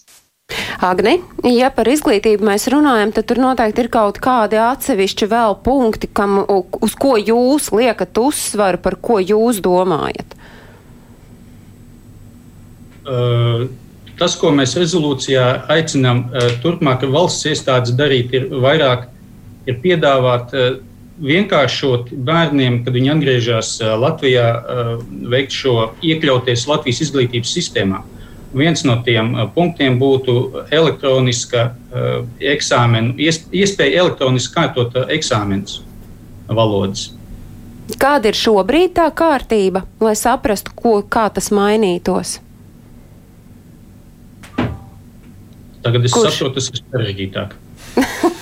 Agni, 0.79 1.17
ja 1.43 1.69
par 1.75 1.89
izglītību 1.91 2.45
mēs 2.47 2.69
runājam, 2.71 3.11
tad 3.13 3.27
tur 3.29 3.41
noteikti 3.43 3.83
ir 3.83 3.89
kaut 3.93 4.17
kādi 4.23 4.57
atsevišķi 4.63 5.27
vēl 5.29 5.57
punkti, 5.65 6.09
kam, 6.15 6.39
uz 6.47 6.95
ko 6.97 7.17
jūs 7.19 7.69
liekat 7.75 8.17
uzsvaru, 8.17 8.79
par 8.81 8.97
ko 9.03 9.19
jūs 9.21 9.61
domājat. 9.65 10.35
Uh, 13.09 13.67
tas, 14.19 14.35
ko 14.39 14.53
mēs 14.55 14.77
rezolūcijā 14.79 15.45
aicinām 15.75 16.25
uh, 16.29 16.51
turpmāk 16.63 17.05
valsts 17.11 17.49
iestādes 17.49 17.95
darīt, 17.97 18.33
ir 18.37 18.49
vairāk 18.63 19.07
ir 19.69 19.81
piedāvāt 19.83 20.53
uh, 20.55 20.69
vienkāršot 21.19 22.13
bērniem, 22.25 22.85
kad 22.85 22.95
viņi 22.95 23.09
atgriežas 23.11 23.73
Latvijā, 23.99 24.45
veikt 25.27 25.51
šo 25.51 25.73
iekļauties 25.99 26.63
Latvijas 26.69 27.01
izglītības 27.03 27.51
sistēmā. 27.57 27.99
Uh, 27.99 28.18
Viens 28.53 28.81
no 28.85 28.95
tiem 29.05 29.35
uh, 29.35 29.45
punktiem 29.53 29.99
būtu 30.01 30.65
elektroniska 30.73 31.67
uh, 31.69 32.09
eksāmena, 32.41 33.13
iespēja 33.19 34.03
elektroniski 34.05 34.55
kārtot 34.55 34.97
uh, 34.97 35.05
eksāmenus 35.13 35.81
valodas. 36.49 37.11
Kāda 37.97 38.29
ir 38.29 38.37
šobrīd 38.37 38.95
tā 38.97 39.07
kārtība, 39.13 39.83
lai 40.01 40.13
saprastu, 40.17 40.73
ko, 40.77 40.99
kā 41.01 41.27
tas 41.33 41.49
mainītos? 41.53 42.37
Tagad 45.79 46.05
es 46.05 46.13
Kurš? 46.13 46.35
saprotu, 46.35 46.59
tas 46.59 46.69
ir 46.73 46.83
sarežģītāk. 46.83 47.57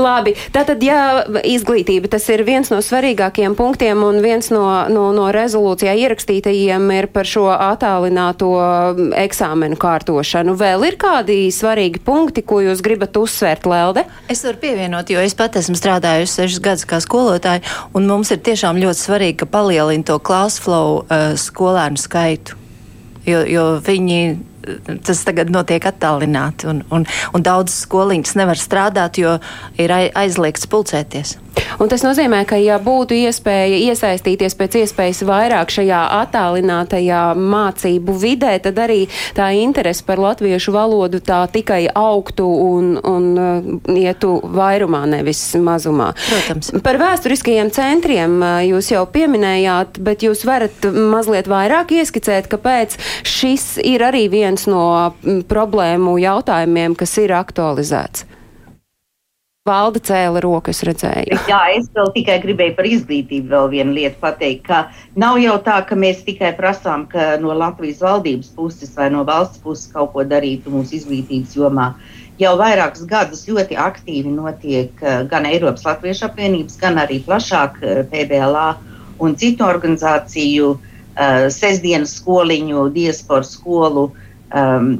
Labi, 0.00 0.32
tātad, 0.54 0.80
ja 0.84 1.24
izglītība 1.44 2.08
tas 2.10 2.24
ir 2.32 2.42
viens 2.46 2.70
no 2.72 2.80
svarīgākajiem 2.84 3.56
punktiem 3.58 4.00
un 4.06 4.20
viens 4.24 4.48
no, 4.52 4.64
no, 4.88 5.10
no 5.16 5.28
rezolūcijā 5.34 5.92
ierakstītajiem 6.06 6.86
ir 6.96 7.10
par 7.12 7.28
šo 7.28 7.46
attālināto 7.52 8.50
eksāmenu 9.20 9.76
kārtošanu, 9.80 10.56
vēl 10.60 10.86
ir 10.88 10.98
kādi 11.00 11.38
svarīgi 11.54 12.02
punkti, 12.04 12.44
ko 12.46 12.62
jūs 12.64 12.82
gribat 12.84 13.18
uzsvērt, 13.20 13.68
Lelde? 13.70 14.06
Es 14.32 14.44
varu 14.46 14.62
pievienot, 14.62 15.12
jo 15.12 15.20
es 15.20 15.36
pat 15.36 15.60
esmu 15.60 15.76
strādājusi 15.78 16.40
sešas 16.40 16.64
gadus 16.64 16.88
kā 16.88 17.00
skolotāja, 17.04 17.64
un 17.94 18.08
mums 18.08 18.32
ir 18.32 18.40
tiešām 18.46 18.80
ļoti 18.80 19.04
svarīgi, 19.04 19.40
ka 19.42 19.50
palielina 19.52 20.06
to 20.08 20.16
class 20.24 20.62
flow 20.62 21.02
uh, 21.02 21.32
skolēnu 21.36 22.00
skaitu. 22.00 22.56
Jo, 23.28 23.42
jo 23.44 23.64
viņi 23.84 24.49
tas 25.06 25.22
tagad 25.26 25.50
notiek 25.52 25.84
attālināti, 25.88 26.68
un, 26.70 26.82
un, 26.94 27.06
un 27.34 27.44
daudzas 27.46 27.82
skoliņas 27.86 28.36
nevar 28.40 28.60
strādāt, 28.60 29.20
jo 29.20 29.36
ir 29.80 29.94
aizliegts 29.94 30.68
pulcēties. 30.70 31.36
Un 31.80 31.88
tas 31.88 32.02
nozīmē, 32.04 32.42
ka, 32.48 32.58
ja 32.60 32.76
būtu 32.82 33.16
iespēja 33.16 33.78
iesaistīties 33.90 34.56
pēc 34.58 34.76
iespējas 34.82 35.22
vairāk 35.24 35.72
šajā 35.72 36.00
attālinātajā 36.18 37.22
mācību 37.38 38.16
vidē, 38.20 38.52
tad 38.64 38.80
arī 38.82 39.00
tā 39.36 39.50
interese 39.56 40.04
par 40.06 40.20
latviešu 40.20 40.74
valodu 40.74 41.22
tā 41.24 41.40
tikai 41.52 41.86
augtu 41.88 42.44
un, 42.44 42.92
un 43.00 43.28
uh, 43.40 43.70
ietu 43.96 44.36
vairumā, 44.44 45.06
nevis 45.10 45.40
mazumā. 45.56 46.10
Protams. 46.26 46.72
Par 46.84 47.00
vēsturiskajiem 47.00 47.72
centriem 47.74 48.36
uh, 48.40 48.58
jūs 48.66 48.92
jau 48.92 49.06
pieminējāt, 49.10 50.02
bet 50.04 50.26
jūs 50.26 50.44
varat 50.48 50.84
mazliet 50.90 51.48
vairāk 51.50 51.94
ieskicēt, 52.00 52.50
kāpēc 52.52 52.98
šis 53.26 53.78
ir 53.86 54.04
arī 54.04 54.26
viens 54.32 54.68
no 54.70 54.84
mm, 55.08 55.46
problēmu 55.50 56.18
jautājumiem, 56.20 56.98
kas 56.98 57.16
ir 57.24 57.34
aktualizēts. 57.40 58.28
Valda 59.68 60.00
cēla 60.00 60.40
rokas 60.40 60.78
redzēja. 60.88 61.36
Jā, 61.44 61.58
es 61.76 61.90
vēl 61.92 62.06
tikai 62.14 62.38
gribēju 62.40 62.72
par 62.78 62.86
izglītību 62.88 63.50
vēl 63.50 63.66
vienu 63.74 63.92
lietu 63.92 64.16
pateikt, 64.22 64.62
ka 64.70 64.78
nav 65.20 65.36
jau 65.36 65.58
tā, 65.66 65.74
ka 65.84 65.98
mēs 66.00 66.22
tikai 66.24 66.54
prasām, 66.56 67.04
ka 67.10 67.34
no 67.42 67.52
Latvijas 67.52 68.00
valdības 68.00 68.54
puses 68.56 68.94
vai 68.96 69.10
no 69.12 69.20
valsts 69.28 69.60
puses 69.60 69.92
kaut 69.92 70.14
ko 70.14 70.24
darītu 70.24 70.72
mūsu 70.72 70.96
izglītības 71.02 71.58
jomā. 71.58 71.90
Jau 72.40 72.54
vairākus 72.56 73.04
gadus 73.04 73.44
ļoti 73.50 73.76
aktīvi 73.76 74.32
notiek 74.32 75.04
eh, 75.04 75.20
gan 75.28 75.44
Eiropas 75.44 75.84
Latviešu 75.84 76.30
apvienības, 76.30 76.80
gan 76.80 76.96
arī 77.04 77.20
plašāk 77.28 77.76
eh, 77.84 78.00
PBLA 78.08 78.70
un 79.20 79.36
citu 79.36 79.66
organizāciju 79.68 80.70
uh, 80.72 81.50
sestdienas 81.52 82.14
skoliņu, 82.16 82.86
diasporu 82.94 83.44
skolu 83.44 84.06
um, 84.08 84.94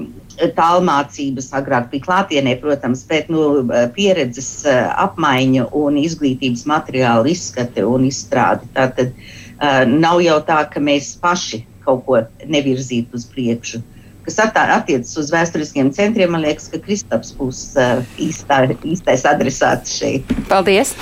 tālmācības, 0.57 1.51
agrāk 1.57 1.91
bija 1.93 2.07
klātienē, 2.07 2.57
protams, 2.63 3.05
bet 3.09 3.31
nu, 3.33 3.63
pieredzes 3.97 4.51
eh, 4.69 4.83
apmaiņa 5.05 5.69
un 5.77 5.99
izglītības 6.01 6.67
materiālu 6.71 7.31
izskate 7.35 7.85
un 7.87 8.07
izstrāde. 8.09 8.69
Tātad 8.77 9.13
uh, 9.13 9.85
nav 9.87 10.21
jau 10.25 10.39
tā, 10.47 10.63
ka 10.73 10.83
mēs 10.83 11.15
paši 11.21 11.65
kaut 11.85 12.05
ko 12.07 12.21
nevirzītu 12.49 13.17
uz 13.17 13.27
priekšu. 13.31 13.81
Kas 14.27 14.37
attiecas 14.45 15.17
uz 15.19 15.31
vēsturiskiem 15.33 15.91
centriem, 15.97 16.35
man 16.35 16.45
liekas, 16.45 16.69
ka 16.71 16.79
Kristaps 16.85 17.33
būs 17.39 17.65
īstā, 18.21 18.63
īstais 18.85 19.25
adresāts 19.27 19.97
šeit. 19.97 20.29
Paldies! 20.51 20.95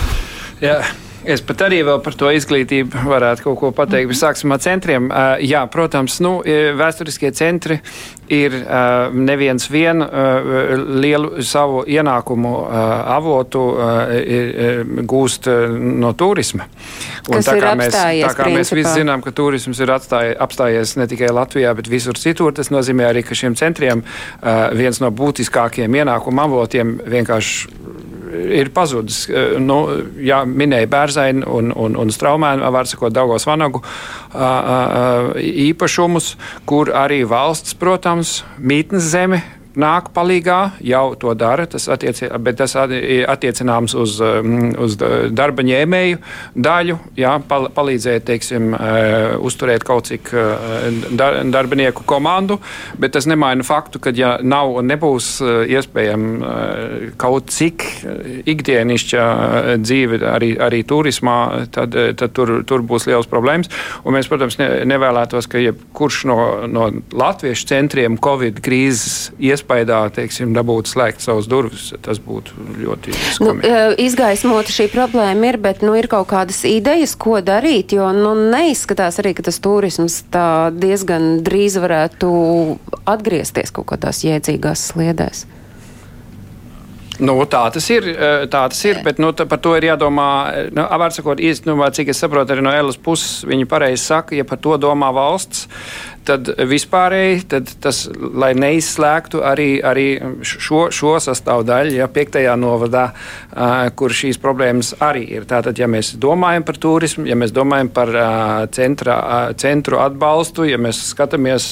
Jā. 0.62 0.80
Es 1.28 1.42
pat 1.44 1.60
arī 1.66 1.82
vēl 1.84 1.98
par 2.00 2.14
to 2.16 2.30
izglītību 2.32 3.02
varētu 3.04 3.44
kaut 3.44 3.58
ko 3.60 3.70
pateikt. 3.76 4.08
Mm 4.08 4.12
-hmm. 4.14 4.20
Sāksim 4.20 4.52
ar 4.52 4.60
centriem. 4.64 5.10
Uh, 5.10 5.36
jā, 5.44 5.66
protams, 5.68 6.20
nu, 6.24 6.42
vēsturiskie 6.80 7.32
centri 7.32 7.80
ir 8.28 8.52
uh, 8.52 9.14
neviens 9.14 9.70
vien 9.70 10.02
uh, 10.02 10.08
lielu 11.00 11.42
savu 11.42 11.84
ienākumu 11.86 12.52
uh, 12.60 12.68
avotu 13.16 13.60
uh, 13.60 14.14
ir, 14.16 14.84
gūst 15.04 15.48
uh, 15.48 15.68
no 15.78 16.12
turisma. 16.12 16.64
Un 17.28 17.42
tā 17.44 17.56
kā, 17.60 17.74
mēs, 17.76 17.92
tā 17.94 18.34
kā 18.36 18.48
mēs 18.52 18.72
visi 18.72 18.92
zinām, 19.00 19.22
ka 19.22 19.30
turisms 19.30 19.80
ir 19.80 19.90
atstāj, 19.90 20.36
apstājies 20.38 20.96
ne 20.96 21.06
tikai 21.06 21.28
Latvijā, 21.28 21.74
bet 21.74 21.88
visur 21.88 22.16
citur, 22.16 22.52
tas 22.52 22.70
nozīmē 22.70 23.08
arī, 23.08 23.22
ka 23.22 23.34
šiem 23.34 23.54
centriem 23.54 24.04
uh, 24.04 24.70
viens 24.72 25.00
no 25.00 25.10
būtiskākajiem 25.10 25.94
ienākumu 25.94 26.40
avotiem 26.40 27.00
vienkārši 27.04 27.68
ir 28.60 28.72
pazudis. 28.74 29.24
Eh, 29.28 29.56
nu, 29.62 29.80
jā, 30.22 30.42
minēja 30.46 30.90
Bērzaini 30.90 31.46
un, 31.46 31.72
un, 31.74 31.98
un 31.98 32.14
Straumēnu, 32.14 32.66
var 32.74 32.88
sakot, 32.90 33.14
Daugos 33.14 33.46
Vanagu 33.48 33.82
īpašumus, 35.38 36.34
kur 36.68 36.92
arī 36.96 37.22
valsts, 37.28 37.76
protams, 37.78 38.42
mītnes 38.60 39.08
zeme 39.12 39.42
nāk 39.78 40.10
palīgā, 40.14 40.58
jau 40.84 41.12
to 41.20 41.32
dara, 41.38 41.66
tas 41.70 41.86
attiec, 41.92 42.20
bet 42.42 42.58
tas 42.60 42.74
attiecināms 42.78 43.94
uz, 43.98 44.18
mm, 44.20 44.72
uz 44.82 44.96
darba 45.34 45.64
ņēmēju 45.66 46.18
daļu, 46.54 46.98
jā, 47.18 47.34
pal, 47.48 47.68
palīdzēt, 47.74 48.26
teiksim, 48.28 48.72
eh, 48.74 49.36
uzturēt 49.38 49.86
kaut 49.86 50.10
cik 50.10 50.32
eh, 50.34 50.88
darbinieku 51.52 52.04
komandu, 52.08 52.58
bet 52.98 53.14
tas 53.16 53.28
nemaina 53.30 53.66
faktu, 53.66 54.02
ka 54.02 54.12
ja 54.14 54.36
nav 54.42 54.74
un 54.80 54.90
nebūs 54.90 55.30
eh, 55.42 55.74
iespējama 55.78 56.54
kaut 57.20 57.52
cik 57.54 57.84
ikdienišķa 58.48 59.24
dzīve 59.82 60.20
arī, 60.26 60.52
arī 60.62 60.82
turismā, 60.88 61.38
tad, 61.74 61.94
tad 62.18 62.34
tur, 62.36 62.58
tur 62.66 62.82
būs 62.86 63.06
liels 63.08 63.28
problēmas. 63.30 63.70
Un 64.04 64.16
mēs, 64.16 64.28
protams, 64.30 64.58
ne, 64.60 64.68
nevēlētos, 64.88 65.48
ka 65.50 65.60
jebkurš 65.62 66.24
no, 66.30 66.38
no 66.70 66.88
latviešu 67.12 67.68
centriem 67.70 68.18
Covid 68.22 68.60
krīzes 68.64 69.30
iespējas 69.38 69.67
iespējā 69.68 70.12
teiksim, 70.14 70.54
dabūt 70.56 70.88
slēgt 70.88 71.20
savus 71.20 71.48
durvis. 71.48 71.92
Tas 72.02 72.18
būtu 72.18 72.52
ļoti 72.78 73.12
skumji. 73.34 73.68
Nu, 73.68 73.94
izgaismota 73.98 74.72
šī 74.72 74.88
problēma 74.92 75.52
ir, 75.52 75.58
bet 75.58 75.82
nu, 75.82 75.94
ir 75.96 76.08
kaut 76.08 76.28
kādas 76.28 76.64
idejas, 76.64 77.16
ko 77.16 77.40
darīt, 77.40 77.92
jo 77.92 78.08
nu, 78.12 78.34
neizskatās 78.52 79.18
arī, 79.20 79.34
ka 79.34 79.42
tas 79.42 79.60
turisms 79.60 80.24
diezgan 80.78 81.42
drīz 81.44 81.78
varētu 81.78 82.78
atgriezties 83.06 83.72
kaut 83.72 83.92
kādās 83.92 84.24
jēdzīgās 84.24 84.90
sliedēs. 84.92 85.46
Nu, 87.18 87.34
tā 87.50 87.64
tas 87.74 87.86
ir, 87.90 88.04
tā 88.46 88.60
tas 88.70 88.78
ir 88.86 89.00
bet 89.02 89.18
nu, 89.18 89.32
par 89.34 89.58
to 89.58 89.72
ir 89.74 89.88
jādomā. 89.88 90.28
Nu, 90.70 90.84
Vārdsakot, 91.02 91.40
īstenībā, 91.42 91.90
cik 91.94 92.12
es 92.12 92.20
saprotu, 92.22 92.54
arī 92.54 92.62
no 92.62 92.70
Elas 92.70 92.94
puses 92.94 93.42
viņi 93.48 93.66
pareizi 93.66 94.04
saka, 94.04 94.36
ja 94.38 94.46
par 94.46 94.60
to 94.62 94.76
domā 94.78 95.10
valsts, 95.14 95.66
tad 96.28 96.50
vispārēji 96.68 97.44
tad 97.52 97.70
tas, 97.82 98.04
lai 98.12 98.52
neizslēgtu 98.58 99.40
arī, 99.46 99.68
arī 99.84 100.06
šo, 100.44 100.88
šo 100.94 101.14
sastāvdaļu, 101.22 101.96
ja 101.98 102.08
piektajā 102.12 102.54
novadā, 102.60 103.08
kur 103.98 104.14
šīs 104.14 104.40
problēmas 104.42 104.94
arī 105.04 105.24
ir. 105.38 105.46
Tātad, 105.48 105.78
ja 105.80 105.88
mēs 105.90 106.14
domājam 106.20 106.66
par 106.68 106.80
turismu, 106.80 107.26
ja 107.28 107.36
mēs 107.38 107.54
domājam 107.56 107.90
par 107.94 108.12
centra, 108.74 109.18
centru 109.58 110.00
atbalstu, 110.02 110.66
ja 110.68 110.80
mēs 110.80 111.00
skatāmies 111.12 111.70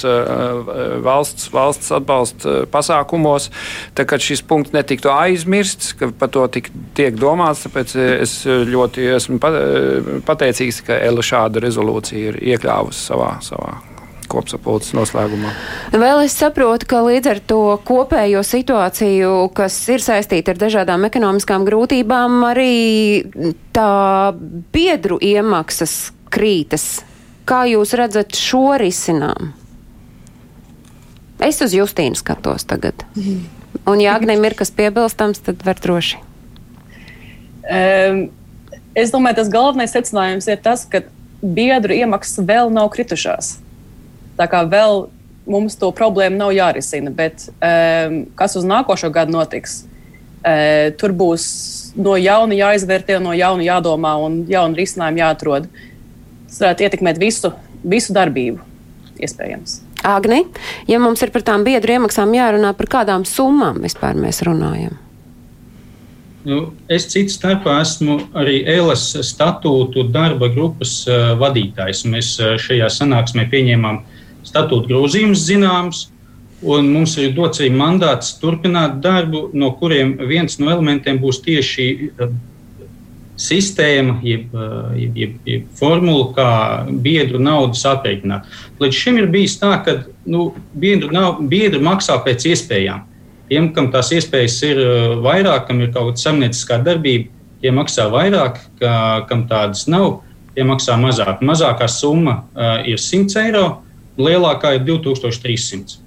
valsts, 1.04 1.50
valsts 1.54 1.92
atbalsta 1.96 2.58
pasākumos, 2.72 3.50
tad 3.96 4.16
šis 4.22 4.42
punkts 4.46 4.74
netiktu 4.76 5.12
aizmirsts, 5.12 5.92
ka 5.98 6.10
par 6.16 6.32
to 6.32 6.46
tik, 6.52 6.70
tiek 6.96 7.18
domāts. 7.20 7.66
Tāpēc 7.66 7.96
es 8.20 8.38
ļoti 8.46 9.10
esmu 9.16 9.40
pateicīgs, 10.26 10.80
ka 10.86 11.00
Ela 11.06 11.24
šādu 11.24 11.62
rezolūciju 11.64 12.32
ir 12.32 12.40
iekļāvusi 12.54 13.06
savā. 13.10 13.36
savā 13.44 13.95
kopsapulces 14.36 14.94
noslēgumā. 14.96 15.50
Vēl 15.96 16.22
es 16.26 16.36
saprotu, 16.36 16.88
ka 16.90 17.02
līdz 17.06 17.32
ar 17.32 17.42
to 17.52 17.60
kopējo 17.88 18.44
situāciju, 18.46 19.32
kas 19.56 19.80
ir 19.92 20.04
saistīta 20.04 20.54
ar 20.54 20.60
dažādām 20.60 21.08
ekonomiskām 21.08 21.66
grūtībām, 21.66 22.38
arī 22.52 22.76
tā 23.76 23.90
biedru 24.76 25.18
iemaksas 25.24 25.98
krītas. 26.32 27.00
Kā 27.46 27.64
jūs 27.70 27.94
redzat 27.98 28.34
šo 28.36 28.74
risinām? 28.80 29.52
Es 31.42 31.60
uz 31.60 31.74
Justīnu 31.76 32.16
skatos 32.18 32.64
tagad. 32.66 33.04
Un, 33.86 34.00
ja 34.00 34.16
Agnēm 34.16 34.44
ir 34.48 34.56
kas 34.58 34.72
piebilstams, 34.74 35.42
tad 35.46 35.60
var 35.66 35.78
droši. 35.82 36.22
Um, 37.66 38.22
es 38.96 39.12
domāju, 39.12 39.42
tas 39.42 39.52
galvenais 39.52 39.92
secinājums 39.94 40.48
ir 40.48 40.60
tas, 40.64 40.86
ka 40.88 41.02
biedru 41.42 41.94
iemaksas 41.96 42.44
vēl 42.46 42.72
nav 42.72 42.90
kritušās. 42.94 43.56
Tā 44.36 44.48
kā 44.52 44.62
vēl 44.68 45.06
mums 45.46 45.78
to 45.78 45.90
problēmu 45.94 46.38
nav 46.40 46.52
jārisina, 46.54 47.12
bet 47.14 47.48
um, 47.48 48.24
kas 48.38 48.56
uz 48.58 48.66
nākošo 48.66 49.10
gadu 49.14 49.36
notiks, 49.36 49.80
uh, 50.42 50.92
tur 50.98 51.14
būs 51.16 51.46
no 51.96 52.16
jauna 52.20 52.58
jāizvērtē, 52.58 53.20
no 53.22 53.34
jauna 53.36 53.64
jādomā 53.66 54.16
un 54.26 54.42
jaunu 54.50 54.78
risinājumu 54.78 55.22
jāatrod. 55.22 55.70
Tas 56.46 56.60
varētu 56.62 56.86
ietekmēt 56.86 57.22
visu, 57.22 57.52
visu 57.86 58.14
darbību, 58.16 58.60
iespējams. 59.22 59.80
Agni, 60.06 60.44
ja 60.86 61.00
mums 61.02 61.22
ir 61.24 61.32
par 61.34 61.42
tām 61.46 61.64
biedru 61.66 61.96
iemaksām 61.96 62.34
jārunā, 62.36 62.74
par 62.76 62.90
kādām 62.98 63.24
summām 63.26 63.80
vispār 63.82 64.18
mēs 64.18 64.42
runājam? 64.46 64.98
Nu, 66.46 66.60
es 66.92 67.08
citu 67.10 67.32
starpā 67.34 67.80
esmu 67.82 68.20
arī 68.38 68.60
ELAS 68.70 69.08
statūtu 69.26 70.04
darba 70.14 70.46
grupas 70.52 71.00
uh, 71.08 71.32
vadītājs. 71.40 72.04
Mēs 72.06 72.36
uh, 72.38 72.52
šajā 72.62 72.86
sanāksmē 73.00 73.48
pieņēmām 73.50 73.98
uh, 73.98 74.15
statūta 74.46 74.90
grozījums 74.90 75.46
zināms. 75.46 76.06
Un 76.66 76.88
mums 76.88 77.18
ir 77.20 77.34
dots 77.36 77.60
arī 77.60 77.68
mandāts 77.76 78.38
turpināt 78.40 79.02
darbu, 79.04 79.50
no 79.52 79.74
kuriem 79.76 80.14
viens 80.24 80.56
no 80.56 80.70
elementiem 80.72 81.18
būs 81.20 81.42
tieši 81.44 81.88
sistēma, 83.36 84.16
jeb, 84.24 84.54
jeb, 84.96 85.18
jeb, 85.20 85.34
jeb 85.44 85.66
formula, 85.76 86.30
kā 86.36 86.48
biedru 87.04 87.40
naudas 87.42 87.84
aprēķināt. 87.88 88.48
Līdz 88.80 89.00
šim 89.02 89.20
ir 89.20 89.28
bijis 89.32 89.58
tā, 89.60 89.74
ka 89.84 89.98
nu, 90.24 90.48
biedru, 90.72 91.12
nav, 91.12 91.42
biedru 91.50 91.82
maksā 91.84 92.16
pēc 92.24 92.48
iespējām. 92.54 93.04
Tiem, 93.50 93.68
kam 93.76 93.92
tās 93.92 94.10
iespējas 94.16 94.56
ir 94.66 94.80
vairāk, 95.22 95.68
kam 95.68 95.84
ir 95.84 95.92
kaut 95.92 96.14
kāda 96.14 96.24
samnieciskā 96.24 96.80
darbība, 96.82 97.28
tie 97.62 97.72
maksā 97.74 98.08
vairāk, 98.10 98.58
ka, 98.80 98.94
kam 99.28 99.44
tādas 99.50 99.84
nav, 99.90 100.22
tie 100.56 100.64
maksā 100.66 100.96
mazāk. 100.98 101.44
Mazākā 101.44 101.88
summa 101.92 102.40
uh, 102.40 102.80
ir 102.88 102.98
100 103.02 103.38
eiro, 103.44 103.66
lielākā 104.18 104.76
ir 104.76 104.84
2300. 104.88 106.00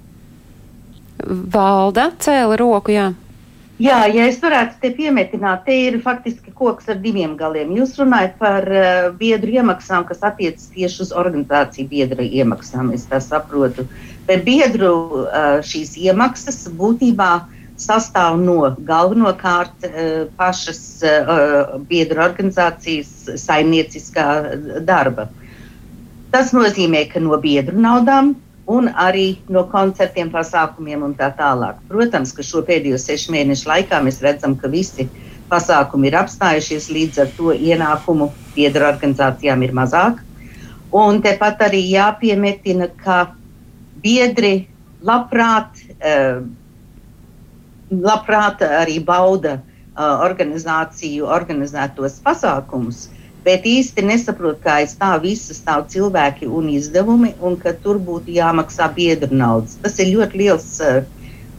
Valda 1.26 2.10
cēla 2.20 2.56
roku, 2.60 2.94
jā. 2.94 3.10
Jā, 3.80 4.02
ja 4.12 4.26
es 4.28 4.36
varētu 4.42 4.76
te 4.82 4.90
piemetināt, 4.92 5.62
te 5.64 5.72
ir 5.86 5.94
faktiski 6.04 6.52
koks 6.52 6.90
ar 6.92 6.98
diviem 7.00 7.32
galiem. 7.38 7.70
Jūs 7.78 7.94
runājat 7.96 8.34
par 8.40 8.66
uh, 8.68 9.06
biedru 9.16 9.54
iemaksām, 9.56 10.04
kas 10.08 10.20
attiecas 10.26 10.66
tieši 10.74 11.06
uz 11.06 11.14
organizāciju 11.16 11.88
biedra 11.88 12.26
iemaksām, 12.26 12.90
es 12.92 13.06
tā 13.08 13.22
saprotu. 13.24 13.86
Bet 14.28 14.44
biedru 14.44 14.92
uh, 15.22 15.62
šīs 15.64 15.94
iemaksas 15.96 16.66
būtībā 16.76 17.30
sastāv 17.80 18.36
no 18.42 18.58
galvenokārt 18.84 19.88
uh, 19.88 20.28
pašas 20.36 20.82
uh, 21.00 21.80
biedru 21.88 22.20
organizācijas 22.26 23.40
saimnieciskā 23.40 24.28
darba. 24.84 25.30
Tas 26.30 26.52
nozīmē, 26.54 27.08
ka 27.10 27.20
no 27.22 27.38
biedru 27.42 27.80
naudām 27.80 28.34
un 28.70 28.86
arī 29.02 29.40
no 29.50 29.64
koncertiem, 29.70 30.30
pasākumiem 30.30 31.02
un 31.02 31.16
tā 31.18 31.32
tālāk. 31.34 31.80
Protams, 31.90 32.30
ka 32.36 32.44
šo 32.46 32.62
pēdējo 32.66 33.00
sešu 33.02 33.34
mēnešu 33.34 33.66
laikā 33.70 33.98
mēs 34.04 34.20
redzam, 34.22 34.54
ka 34.60 34.70
visi 34.70 35.08
pasākumi 35.50 36.10
ir 36.10 36.18
apstājušies, 36.20 36.86
līdz 36.94 37.22
ar 37.24 37.32
to 37.34 37.54
ienākumu 37.56 38.30
biedru 38.54 38.86
organizācijām 38.92 39.64
ir 39.66 39.74
mazāk. 39.74 40.22
Un 40.94 41.18
tepat 41.22 41.66
arī 41.66 41.82
jāpiemetina, 41.90 42.90
ka 43.02 43.18
biedri 44.02 44.68
labprāt, 45.02 45.82
eh, 45.98 46.40
labprāt 47.90 48.62
arī 48.66 49.00
bauda 49.04 49.58
eh, 49.58 49.62
organizāciju 49.98 51.26
organizētos 51.26 52.20
pasākumus, 52.22 53.08
bet 53.44 53.64
īsti 53.68 54.04
nesaprot, 54.06 54.60
kā 54.64 54.80
aiz 54.82 54.96
tā 55.00 55.14
visa 55.22 55.54
stāv 55.56 55.86
cilvēki 55.92 56.48
un 56.48 56.68
izdevumi, 56.72 57.34
un 57.40 57.56
ka 57.60 57.72
tur 57.84 58.00
būtu 58.02 58.34
jāmaksā 58.36 58.90
biedru 58.96 59.36
naudas. 59.36 59.78
Tas 59.82 59.98
ir 60.02 60.12
ļoti 60.14 60.42
liels 60.42 60.68
uh, 60.84 61.00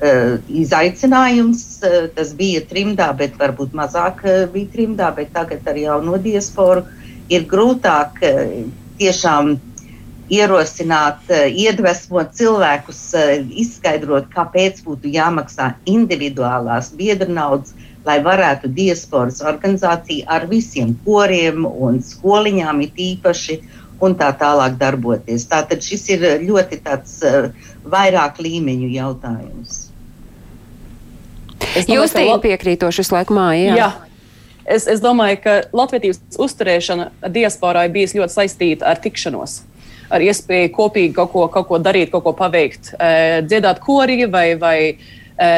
uh, 0.02 0.38
izaicinājums. 0.64 1.66
Uh, 1.82 2.06
tas 2.16 2.36
bija 2.38 2.64
trimdā, 2.70 3.12
bet 3.18 3.38
varbūt 3.42 3.76
mazāk 3.78 4.24
uh, 4.26 4.46
bija 4.54 4.72
trimdā, 4.76 5.10
bet 5.18 5.34
tagad 5.36 5.68
ar 5.68 5.82
jauno 5.82 6.22
diasporu 6.22 6.86
ir 7.32 7.50
grūtāk 7.50 8.24
uh, 8.28 8.56
tiešām 9.02 9.58
ierosināt, 10.32 11.28
iedvesmot 11.28 12.30
cilvēkus, 12.38 13.00
izskaidrot, 13.60 14.30
kāpēc 14.32 14.78
būtu 14.86 15.12
jāmaksā 15.12 15.74
individuālās 15.92 16.94
biedru 16.96 17.34
naudas 17.36 17.74
lai 18.06 18.18
varētu 18.24 18.72
diasporas 18.74 19.42
organizācija 19.46 20.28
ar 20.32 20.48
visiem 20.50 20.96
koriem 21.06 21.66
un 21.66 22.02
skoliņām 22.06 22.82
it 22.88 23.00
īpaši 23.06 23.60
un 24.02 24.16
tā 24.18 24.32
tālāk 24.38 24.78
darboties. 24.82 25.46
Tātad 25.50 25.84
šis 25.86 26.08
ir 26.16 26.28
ļoti 26.42 26.82
tāds 26.86 27.20
uh, 27.28 27.52
vairāk 27.86 28.42
līmeņu 28.42 28.92
jautājums. 28.96 29.82
Es 31.78 31.88
Jūs 31.88 32.16
teikt 32.16 32.42
piekrītoši 32.44 33.04
visu 33.04 33.16
laiku 33.16 33.38
mājā. 33.38 33.76
Jā. 33.78 33.92
Es, 34.66 34.86
es 34.90 35.02
domāju, 35.02 35.38
ka 35.44 35.54
Latvijas 35.74 36.20
uzturēšana 36.42 37.12
diasporā 37.34 37.86
ir 37.88 37.94
bijusi 37.96 38.20
ļoti 38.20 38.36
saistīta 38.36 38.90
ar 38.92 39.00
tikšanos 39.02 39.62
ar 40.12 40.24
iespēju 40.26 40.72
kopīgi 40.76 41.14
kaut 41.16 41.32
ko, 41.34 41.46
kaut 41.52 41.70
ko 41.70 41.80
darīt, 41.82 42.12
kaut 42.12 42.26
ko 42.26 42.34
paveikt, 42.38 42.94
e, 42.98 43.42
dziedāt 43.48 43.82
korī 43.84 44.26
vai, 44.32 44.48
vai 44.60 44.78
e, 44.92 45.52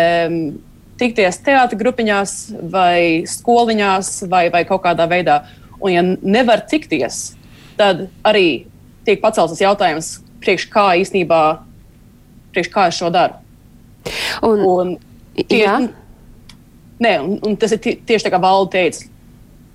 tikties 1.04 1.42
teātris 1.44 1.80
grupiņās, 1.82 2.34
vai 2.72 3.24
skoliņās, 3.30 4.16
vai, 4.32 4.48
vai 4.54 4.64
kaut 4.70 4.84
kādā 4.86 5.08
veidā. 5.12 5.42
Un, 5.84 5.92
ja 5.92 6.04
nevar 6.04 6.64
tikties, 6.70 7.34
tad 7.80 8.08
arī 8.24 8.66
tiek 9.04 9.20
pacelts 9.24 9.56
tas 9.56 9.64
jautājums, 9.64 10.14
priekš 10.44 10.68
kā 10.72 10.86
īstenībā, 11.02 11.42
priekš 12.56 12.72
kā 12.72 12.88
es 12.92 13.00
šo 13.00 13.12
daru. 13.14 13.40
Un, 14.44 14.64
un 14.68 14.94
tie, 15.48 15.66
nē, 17.04 17.14
un, 17.24 17.36
un 17.44 17.58
tas 17.60 17.76
ir 17.76 17.82
tieši 17.84 18.28
tā, 18.28 18.32
kā 18.34 18.42
Valde 18.44 18.74
teica. 18.76 19.10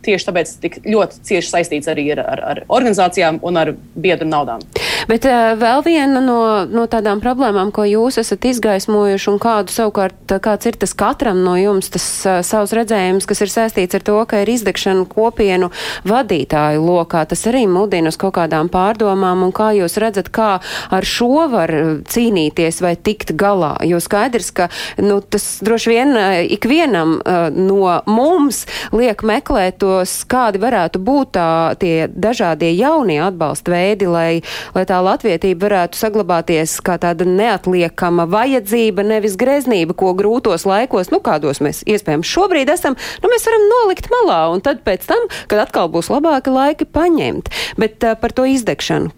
Tieši 0.08 0.28
tāpēc 0.28 0.50
tik 0.62 0.76
ļoti 0.86 1.24
cieši 1.26 1.50
saistīts 1.50 1.88
arī 1.90 2.04
ar, 2.14 2.20
ar, 2.22 2.42
ar 2.52 2.60
organizācijām 2.70 3.40
un 3.44 3.58
ar 3.58 3.72
biedru 3.98 4.28
naudām. 4.30 4.62
Bet 5.08 5.24
uh, 5.24 5.54
vēl 5.56 5.80
viena 5.86 6.20
no, 6.20 6.40
no 6.68 6.84
tādām 6.90 7.22
problēmām, 7.24 7.70
ko 7.72 7.86
jūs 7.88 8.18
esat 8.20 8.44
izgaismojuši 8.50 9.30
un 9.32 9.38
kādu 9.40 9.72
savukārt, 9.72 10.34
kāds 10.44 10.68
ir 10.68 10.76
tas 10.76 10.92
katram 10.92 11.40
no 11.46 11.54
jums, 11.56 11.88
tas 11.94 12.04
uh, 12.28 12.40
savs 12.44 12.74
redzējums, 12.76 13.24
kas 13.28 13.40
ir 13.40 13.52
saistīts 13.52 13.96
ar 13.96 14.04
to, 14.04 14.18
ka 14.28 14.42
ir 14.42 14.52
izdegšana 14.52 15.06
kopienu 15.08 15.70
vadītāju 16.08 16.82
lokā, 16.84 17.22
tas 17.30 17.46
arī 17.48 17.64
mudina 17.70 18.12
uz 18.12 18.18
kaut 18.20 18.34
kādām 18.36 18.68
pārdomām 18.68 19.46
un 19.46 19.54
kā 19.56 19.70
jūs 19.78 19.96
redzat, 20.02 20.28
kā 20.28 20.50
ar 20.92 21.08
šo 21.08 21.48
var 21.54 21.72
cīnīties 22.04 22.82
vai 22.84 22.92
tikt 23.00 23.32
galā. 23.40 23.78
Jo 23.88 24.02
skaidrs, 24.04 24.52
ka 24.52 24.68
nu, 25.00 25.22
tas 25.24 25.48
droši 25.64 25.94
vien 25.94 26.14
ikvienam 26.58 27.16
uh, 27.22 27.48
no 27.54 27.96
mums 28.04 28.66
liek 28.92 29.24
meklēt 29.24 29.80
tos, 29.80 30.18
kādi 30.28 30.60
varētu 30.60 31.00
būt 31.00 31.32
tā, 31.38 31.48
tie 31.80 32.10
dažādie 32.12 32.74
jaunie 32.76 33.22
atbalsta 33.24 33.72
veidi, 33.72 34.12
lai, 34.12 34.30
lai 34.76 34.84
tā 34.84 34.97
latvietība 35.04 35.66
varētu 35.66 35.98
saglabāties 35.98 36.78
kā 36.84 36.98
tāda 37.02 37.26
neatliekama 37.28 38.26
vajadzība, 38.30 39.04
nevis 39.06 39.36
greznība, 39.40 39.96
ko 39.98 40.14
grūtos 40.18 40.66
laikos, 40.68 41.12
nu 41.14 41.22
kādos 41.24 41.62
mēs 41.64 41.84
iespējams 41.88 42.28
šobrīd 42.28 42.72
esam, 42.72 42.98
nu 43.22 43.32
mēs 43.32 43.46
varam 43.48 43.68
nolikt 43.72 44.10
malā 44.12 44.40
un 44.54 44.64
tad 44.64 44.82
pēc 44.86 45.06
tam, 45.08 45.30
kad 45.50 45.64
atkal 45.66 45.90
būs 45.92 46.10
labāki 46.12 46.52
laiki, 46.54 46.88
paņemt. 46.88 47.52
Bet 47.80 48.04
uh, 48.04 48.18
par 48.18 48.34
to 48.34 48.48
izdegšanu. 48.48 49.14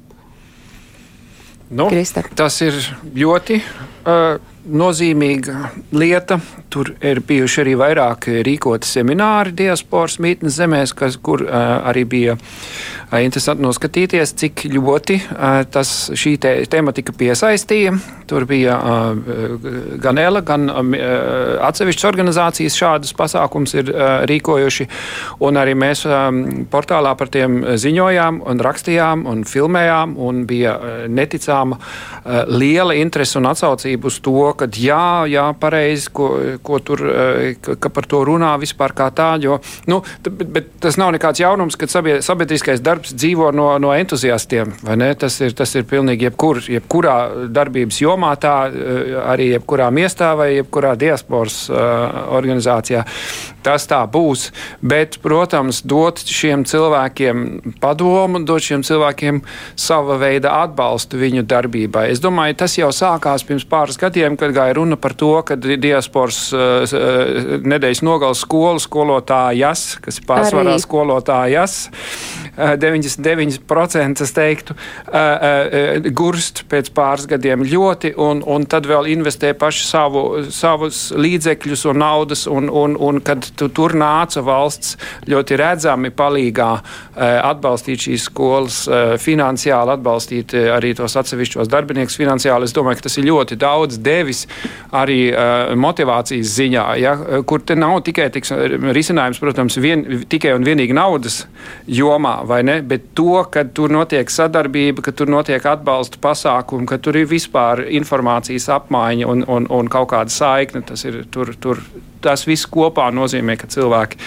Nu, 1.71 1.87
Krista. 1.87 2.25
tas 2.35 2.57
ir 2.67 2.75
ļoti 3.15 3.61
uh, 3.63 4.41
nozīmīga 4.67 5.71
lieta. 5.97 6.41
Tur 6.71 6.93
ir 7.03 7.19
bijuši 7.27 7.63
arī 7.65 7.73
vairāk 7.81 8.29
rīkoti 8.47 8.87
semināri 8.87 9.55
diasporas 9.59 10.21
mītnes 10.23 10.55
zemēs, 10.61 10.93
kas, 10.95 11.17
kur 11.19 11.43
uh, 11.43 11.81
arī 11.91 12.05
bija 12.07 12.37
uh, 12.37 13.17
interesanti 13.19 13.65
noskatīties, 13.65 14.35
cik 14.39 14.65
ļoti 14.71 15.17
uh, 15.19 15.63
tas, 15.73 15.91
šī 16.15 16.37
te, 16.43 16.53
tematika 16.71 17.15
piesaistīja. 17.17 17.97
Tur 18.31 18.47
bija 18.47 18.77
uh, 18.79 19.65
gan 20.03 20.21
ELA, 20.23 20.45
gan 20.47 20.69
uh, 20.71 20.95
atsevišķas 21.67 22.09
organizācijas 22.13 22.79
šādus 22.79 23.17
pasākums 23.19 23.75
ir 23.75 23.91
uh, 23.91 24.23
rīkojuši, 24.31 24.87
un 25.47 25.59
arī 25.59 25.75
mēs 25.79 26.05
um, 26.07 26.45
portālā 26.71 27.17
par 27.19 27.33
tiem 27.35 27.65
ziņojām 27.81 28.43
un 28.47 28.63
rakstījām 28.63 29.27
un 29.31 29.43
filmējām, 29.49 30.15
un 30.21 30.45
bija 30.47 30.77
uh, 30.77 30.95
neticāma 31.11 31.81
uh, 31.81 32.45
liela 32.47 32.95
interese 32.95 33.41
un 33.41 33.51
atsaucība 33.51 34.07
uz 34.11 34.21
to, 34.23 34.50
ka 34.59 34.69
jā, 34.71 35.27
jā 35.31 35.45
pareizi, 35.61 36.11
ko, 36.15 36.29
ko 36.63 36.81
tur, 36.85 37.03
eh, 37.11 37.57
ka, 37.61 37.91
par 37.93 38.07
to 38.11 38.23
runā 38.27 38.53
vispār 38.61 38.95
kā 38.97 39.09
tādu. 39.15 39.49
Jo, 39.49 39.59
nu, 39.91 40.01
bet, 40.27 40.47
bet 40.55 40.71
tas 40.83 40.99
nav 41.01 41.13
nekāds 41.17 41.43
jaunums, 41.43 41.79
ka 41.81 41.89
sabiedriskais 41.91 42.83
darbs 42.85 43.15
dzīvo 43.17 43.51
no, 43.57 43.71
no 43.83 43.93
entuziastiem. 43.97 44.75
Tas 45.21 45.41
ir, 45.41 45.55
tas 45.57 45.75
ir 45.79 45.87
pilnīgi 45.91 46.29
jebkur, 46.29 46.63
jebkurā 46.77 47.17
darbības 47.53 48.01
jomā, 48.03 48.35
tā 48.41 48.57
eh, 48.71 49.15
arī 49.25 49.53
jebkurā 49.55 49.91
miestā 49.95 50.33
vai 50.39 50.51
jebkurā 50.57 50.95
diasporas 51.01 51.63
uh, 51.71 51.79
organizācijā. 52.37 53.05
Tas 53.65 53.85
tā 53.91 54.01
būs. 54.09 54.49
Bet, 54.81 55.19
protams, 55.21 55.83
dot 55.85 56.23
šiem 56.25 56.65
cilvēkiem 56.69 57.77
padomu, 57.83 58.41
dot 58.49 58.65
šiem 58.65 58.85
cilvēkiem 58.87 59.43
sava 59.79 60.17
veida 60.21 60.55
atbalstu 60.63 61.21
viņu 61.21 61.45
darbībai. 61.49 62.07
Es 62.15 62.23
domāju, 62.25 62.57
tas 62.63 62.77
jau 62.79 62.89
sākās 62.95 63.45
pirms 63.47 63.67
pāris 63.69 64.01
gadiem, 64.01 64.39
kad 64.41 64.55
gāja 64.57 64.79
runa 64.81 64.97
par 65.01 65.15
to, 65.19 65.33
ka 65.47 65.59
diasporas 65.61 66.41
uh, 66.57 67.61
nedēļas 67.61 68.03
nogales 68.07 68.45
skolu 68.47 68.81
skolotājas, 68.81 69.85
kas 70.05 70.21
pārsvarā 70.25 70.79
skolotājas, 70.81 71.77
uh, 72.57 72.75
99% 72.81 74.25
es 74.25 74.35
teiktu, 74.37 74.77
uh, 74.77 75.21
uh, 75.21 76.11
gurst 76.17 76.65
pēc 76.71 76.93
pāris 76.97 77.29
gadiem 77.31 77.65
ļoti, 77.69 78.15
un, 78.21 78.41
un 78.47 78.65
tad 78.71 78.89
vēl 78.89 79.11
investē 79.13 79.53
paši 79.59 79.87
savu, 79.87 80.25
savus 80.55 81.11
līdzekļus 81.13 81.87
un 81.93 82.01
naudas, 82.01 82.47
un, 82.51 82.73
un, 82.73 82.97
un 82.97 83.21
kad 83.25 83.50
tu, 83.59 83.69
tur 83.75 83.95
nāca 83.99 84.43
valsts 84.45 84.97
ļoti 85.31 85.59
redzami 85.61 86.13
palīgā 86.17 86.71
uh, 86.77 86.85
atbalstīt 87.51 88.07
šīs 88.07 88.29
skolas, 88.31 88.83
uh, 88.89 89.15
finansiāli 89.21 89.95
atbalstīt 89.97 90.55
uh, 90.57 90.71
arī 90.77 90.93
tos 90.99 91.17
atsevišķos 91.21 91.71
darbiniekus 91.71 92.19
finansiāli, 92.21 92.69
es 92.69 92.77
domāju, 92.77 93.01
ka 93.01 93.09
tas 93.09 93.19
ir 93.21 93.29
ļoti 93.31 93.59
daudz 93.61 94.01
devis 94.01 94.47
arī 94.97 95.19
motivācijas 95.79 96.51
ziņā, 96.57 96.85
ja, 97.01 97.13
kur 97.47 97.63
te 97.67 97.77
nav 97.79 98.01
tikai 98.07 98.29
tiks, 98.35 98.53
risinājums, 98.97 99.41
protams, 99.43 99.77
vien, 99.83 100.03
tikai 100.31 100.55
un 100.57 100.67
vienīgi 100.67 100.97
naudas 100.97 101.45
jomā, 101.91 102.41
vai 102.49 102.63
ne, 102.67 102.81
bet 102.87 103.11
to, 103.19 103.43
ka 103.53 103.65
tur 103.75 103.93
notiek 103.95 104.31
sadarbība, 104.31 105.05
ka 105.07 105.15
tur 105.17 105.31
notiek 105.33 105.65
atbalsta 105.67 106.21
pasākumi, 106.23 106.89
ka 106.91 107.01
tur 107.03 107.21
ir 107.21 107.29
vispār 107.31 107.85
informācijas 108.01 108.69
apmaiņa 108.77 109.29
un, 109.31 109.45
un, 109.49 109.69
un 109.71 109.91
kaut 109.93 110.11
kāda 110.15 110.33
saikne. 110.35 110.83
Tas, 110.87 111.05
ir, 111.09 111.23
tur, 111.33 111.53
tur, 111.61 111.83
tas 112.25 112.47
viss 112.49 112.69
kopā 112.71 113.11
nozīmē, 113.15 113.59
ka 113.61 113.71
cilvēki 113.71 114.21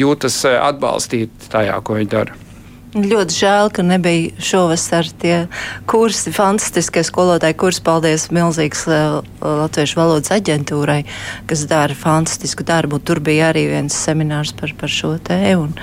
jūtas 0.00 0.42
atbalstīti 0.56 1.52
tajā, 1.52 1.78
ko 1.84 2.00
viņi 2.00 2.12
dara. 2.12 2.42
Ļoti 2.96 3.34
žēl, 3.36 3.68
ka 3.76 3.82
nebija 3.84 4.40
šovasar 4.40 5.08
tie 5.20 5.34
kursi, 5.90 6.30
fantastiskie 6.32 7.02
skolotāji 7.04 7.56
kursi. 7.60 7.82
Paldies 7.84 8.30
milzīgs 8.32 8.86
Latviešu 8.88 9.98
valodas 9.98 10.32
aģentūrai, 10.32 11.02
kas 11.50 11.66
dara 11.68 11.96
fantastisku 11.98 12.64
darbu. 12.64 13.02
Tur 13.04 13.20
bija 13.20 13.50
arī 13.50 13.66
viens 13.74 13.92
seminārs 14.06 14.54
par, 14.56 14.72
par 14.80 14.92
šo 14.92 15.12
tēmu. 15.28 15.74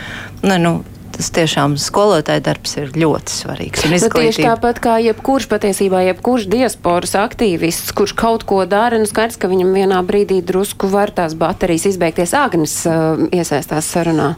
Nu, 0.41 0.73
tas 1.13 1.30
tiešām 1.34 1.76
skolotāja 1.82 2.41
darbs 2.43 2.76
ir 2.80 2.91
ļoti 2.97 3.34
svarīgs. 3.34 3.86
Nu, 3.89 3.99
tieši 4.02 4.45
tāpat 4.47 4.80
kā 4.84 4.95
jebkurš 5.04 5.47
patiesībā, 5.52 6.02
jebkurš 6.10 6.47
diasporas 6.52 7.13
aktīvists, 7.19 7.93
kurš 7.95 8.15
kaut 8.17 8.45
ko 8.49 8.63
dara, 8.69 8.99
nu 9.02 9.10
skaidrs, 9.10 9.38
ka 9.41 9.52
viņam 9.52 9.76
vienā 9.78 10.02
brīdī 10.08 10.41
drusku 10.45 10.89
var 10.91 11.13
tās 11.15 11.38
baterijas 11.38 11.88
izbeigties. 11.93 12.34
Agnes 12.38 12.76
uh, 12.89 13.21
iesaistās 13.30 13.89
sarunā. 13.93 14.34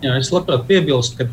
Jā, 0.00 0.16
es 0.16 0.32
labprāt 0.32 0.64
piebilstu, 0.68 1.20
ka 1.20 1.28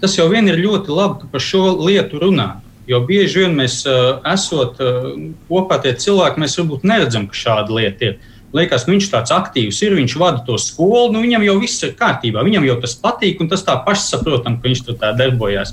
tas 0.00 0.16
jau 0.16 0.26
vien 0.32 0.48
ir 0.48 0.60
ļoti 0.60 0.96
labi, 0.96 1.20
ka 1.22 1.32
par 1.34 1.44
šo 1.44 1.64
lietu 1.84 2.22
runā. 2.22 2.50
Jo 2.88 3.02
bieži 3.06 3.44
vien 3.44 3.54
mēs, 3.58 3.82
uh, 3.86 4.18
esot 4.32 4.80
uh, 4.82 5.12
kopā 5.50 5.78
tie 5.84 5.92
cilvēki, 5.94 6.40
mēs 6.42 6.56
varbūt 6.58 6.88
neredzam, 6.88 7.28
ka 7.30 7.36
šāda 7.38 7.76
lieta 7.76 8.08
ir. 8.08 8.29
Liekas, 8.56 8.88
viņš 8.88 9.06
tāds 9.12 9.30
aktīvs 9.30 9.78
ir, 9.86 9.94
viņš 9.94 10.16
vada 10.18 10.42
to 10.46 10.56
skolu, 10.58 11.12
nu, 11.14 11.22
viņam 11.22 11.44
jau 11.46 11.54
viss 11.62 11.84
ir 11.86 11.94
kārtībā, 11.98 12.42
viņam 12.42 12.66
jau 12.66 12.76
tas 12.82 12.96
patīk, 12.98 13.38
un 13.42 13.50
tas 13.50 13.62
tā 13.66 13.76
pašsaprotam, 13.86 14.58
ka 14.58 14.66
viņš 14.66 14.82
tur 14.88 14.96
tā 14.98 15.12
darbojas. 15.18 15.70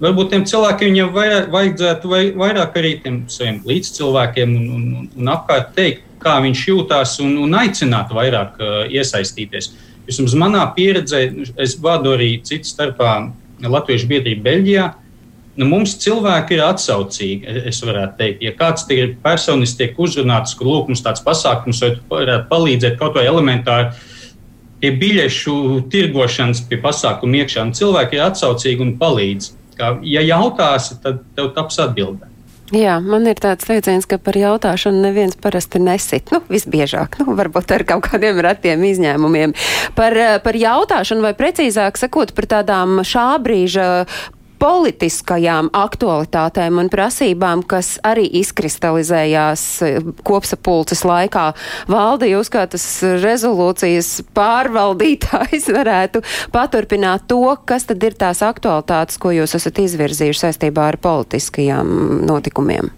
Varbūt 0.00 0.32
tiem 0.32 0.44
cilvēkiem 0.48 0.96
jau 0.96 1.10
vairāk, 1.12 1.50
vajadzētu 1.52 2.08
vai, 2.08 2.22
vairāk 2.36 2.74
arī 2.80 2.94
tiem 3.04 3.22
saviem 3.32 3.62
līdzcilvēkiem 3.68 4.56
un, 4.56 4.66
un, 4.76 5.06
un 5.12 5.30
apkārt 5.32 5.72
teikt, 5.76 6.04
kā 6.20 6.38
viņš 6.44 6.64
jūtas, 6.68 7.18
un, 7.24 7.36
un 7.44 7.56
aicināt 7.56 8.12
vairāk 8.16 8.56
uh, 8.60 8.78
iesaistīties. 8.92 9.70
Vismaz 10.08 10.36
manā 10.38 10.62
pieredzē, 10.76 11.22
es 11.60 11.76
vadu 11.82 12.12
arī 12.16 12.36
citu 12.44 12.68
starpā 12.68 13.16
Latviešu 13.64 14.08
biedrību 14.10 14.44
Beļģijā. 14.44 14.86
Nu, 15.56 15.64
mums 15.70 15.94
cilvēki 16.02 16.58
ir 16.58 16.64
atsaucīgi. 16.66 17.54
Es 17.70 17.80
varētu 17.84 18.18
teikt, 18.18 18.44
ja 18.44 18.52
kāds 18.58 18.84
ir 18.92 19.14
personiski 19.22 19.84
tiek 19.84 20.00
uzrunāts, 20.04 20.56
ka 20.58 20.66
lūk, 20.68 20.90
mums 20.90 21.04
tāds 21.04 21.24
pasākums 21.24 21.80
varētu 22.10 22.48
palīdzēt 22.50 22.98
kaut 23.00 23.16
vai 23.16 23.24
elementāri 23.30 23.94
pie 24.82 24.92
biļešu 25.00 25.56
tirgošanas, 25.92 26.66
pie 26.68 26.80
pasākumu 26.82 27.40
iekšā. 27.40 27.64
Cilvēki 27.78 28.18
ir 28.18 28.26
atsaucīgi 28.28 28.84
un 28.84 28.96
palīdz. 29.00 29.52
Kā, 29.76 29.96
ja 30.08 30.22
jautāsi, 30.24 31.00
tad 31.04 31.24
tev 31.36 31.52
taps 31.56 31.80
atbildēt. 31.84 32.32
Jā, 32.74 32.96
man 32.98 33.28
ir 33.30 33.38
tāds 33.38 33.62
teiciens, 33.68 34.08
ka 34.10 34.16
par 34.18 34.34
jautāšanu 34.34 35.04
neviens 35.04 35.36
parasti 35.38 35.78
nesit. 35.78 36.32
Nu, 36.34 36.40
visbiežāk, 36.50 37.20
nu, 37.22 37.36
varbūt 37.38 37.70
ar 37.76 37.84
kaut 37.86 38.08
kādiem 38.08 38.40
retiem 38.42 38.82
izņēmumiem. 38.88 39.54
Par, 39.94 40.16
par 40.42 40.58
jautāšanu, 40.58 41.22
vai 41.28 41.36
precīzāk 41.38 42.00
sakot, 42.00 42.34
par 42.34 42.48
tādām 42.56 43.04
šā 43.06 43.28
brīža 43.44 43.86
politiskajām 44.60 45.70
aktualitātēm 45.76 46.80
un 46.82 46.90
prasībām, 46.92 47.62
kas 47.68 47.96
arī 48.06 48.26
izkristalizējās 48.40 49.64
eh, 49.86 50.10
kopsapulces 50.26 51.04
laikā. 51.06 51.46
Valde, 51.92 52.30
jūs 52.30 52.50
kā 52.52 52.66
tas 52.70 52.84
rezolūcijas 53.22 54.12
pārvaldītājs 54.36 55.70
varētu 55.78 56.22
paturpināt 56.54 57.28
to, 57.30 57.42
kas 57.68 57.88
tad 57.90 58.04
ir 58.06 58.18
tās 58.18 58.42
aktualitātes, 58.46 59.20
ko 59.20 59.34
jūs 59.36 59.56
esat 59.58 59.82
izvirzījuši 59.84 60.46
saistībā 60.46 60.92
ar 60.92 61.00
politiskajām 61.02 62.22
notikumiem? 62.26 62.92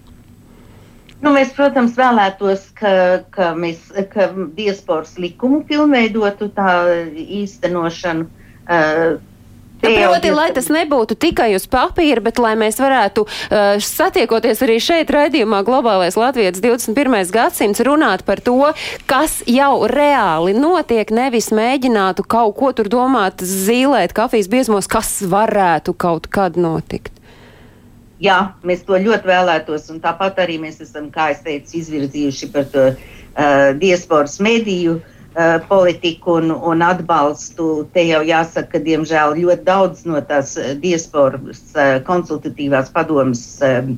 Nu, 1.18 1.32
mēs, 1.34 1.50
protams, 1.56 1.96
vēlētos, 1.98 2.68
ka, 2.78 2.90
ka, 3.34 3.50
mēs, 3.58 3.88
ka 4.12 4.28
diasporas 4.54 5.16
likumu 5.18 5.64
pilnveidotu 5.66 6.52
tā 6.54 6.74
īstenošanu. 7.40 8.28
Uh, 8.68 9.16
Proti, 9.78 10.30
lai 10.34 10.48
tas 10.54 10.66
nebūtu 10.74 11.14
tikai 11.22 11.52
uz 11.54 11.68
papīra, 11.70 12.22
bet 12.24 12.40
lai 12.42 12.54
mēs 12.58 12.80
varētu 12.82 13.22
uh, 13.24 13.76
satiekoties 13.82 14.62
arī 14.66 14.78
šeit 14.82 15.10
raidījumā 15.14 15.60
Globālais 15.66 16.18
Latvijas 16.18 16.58
21. 16.58 17.14
gadsimts 17.34 17.82
runāt 17.86 18.24
par 18.26 18.42
to, 18.42 18.72
kas 19.06 19.38
jau 19.46 19.86
reāli 19.90 20.56
notiek, 20.58 21.12
nevis 21.14 21.52
mēģinātu 21.54 22.26
kaut 22.26 22.56
ko 22.58 22.72
tur 22.74 22.90
domāt, 22.90 23.44
zīlēt 23.44 24.16
kafijas 24.18 24.50
biezmos, 24.50 24.90
kas 24.90 25.20
varētu 25.22 25.94
kaut 25.94 26.26
kad 26.26 26.58
notikt. 26.58 27.14
Jā, 28.18 28.56
mēs 28.66 28.82
to 28.82 28.98
ļoti 28.98 29.30
vēlētos, 29.30 29.86
un 29.94 30.02
tāpat 30.02 30.40
arī 30.42 30.58
mēs 30.58 30.80
esam, 30.82 31.06
kā 31.14 31.30
es 31.36 31.44
teicu, 31.44 31.76
izvirzījuši 31.78 32.50
par 32.50 32.66
to 32.72 32.88
uh, 32.90 32.98
diasporas 33.78 34.40
mediju 34.42 34.96
uh, 34.98 35.14
Uh, 35.38 35.60
politiku 35.68 36.32
un, 36.32 36.50
un 36.50 36.80
atbalstu. 36.82 37.86
Te 37.94 38.02
jau 38.08 38.24
jāsaka, 38.26 38.72
ka 38.72 38.78
diemžēl 38.82 39.36
ļoti 39.38 39.62
daudz 39.68 40.00
no 40.10 40.18
tās 40.26 40.56
uh, 40.58 40.72
diasporas 40.82 41.60
uh, 41.76 42.00
konsultatīvās 42.08 42.90
padomas 42.90 43.44
um, 43.62 43.92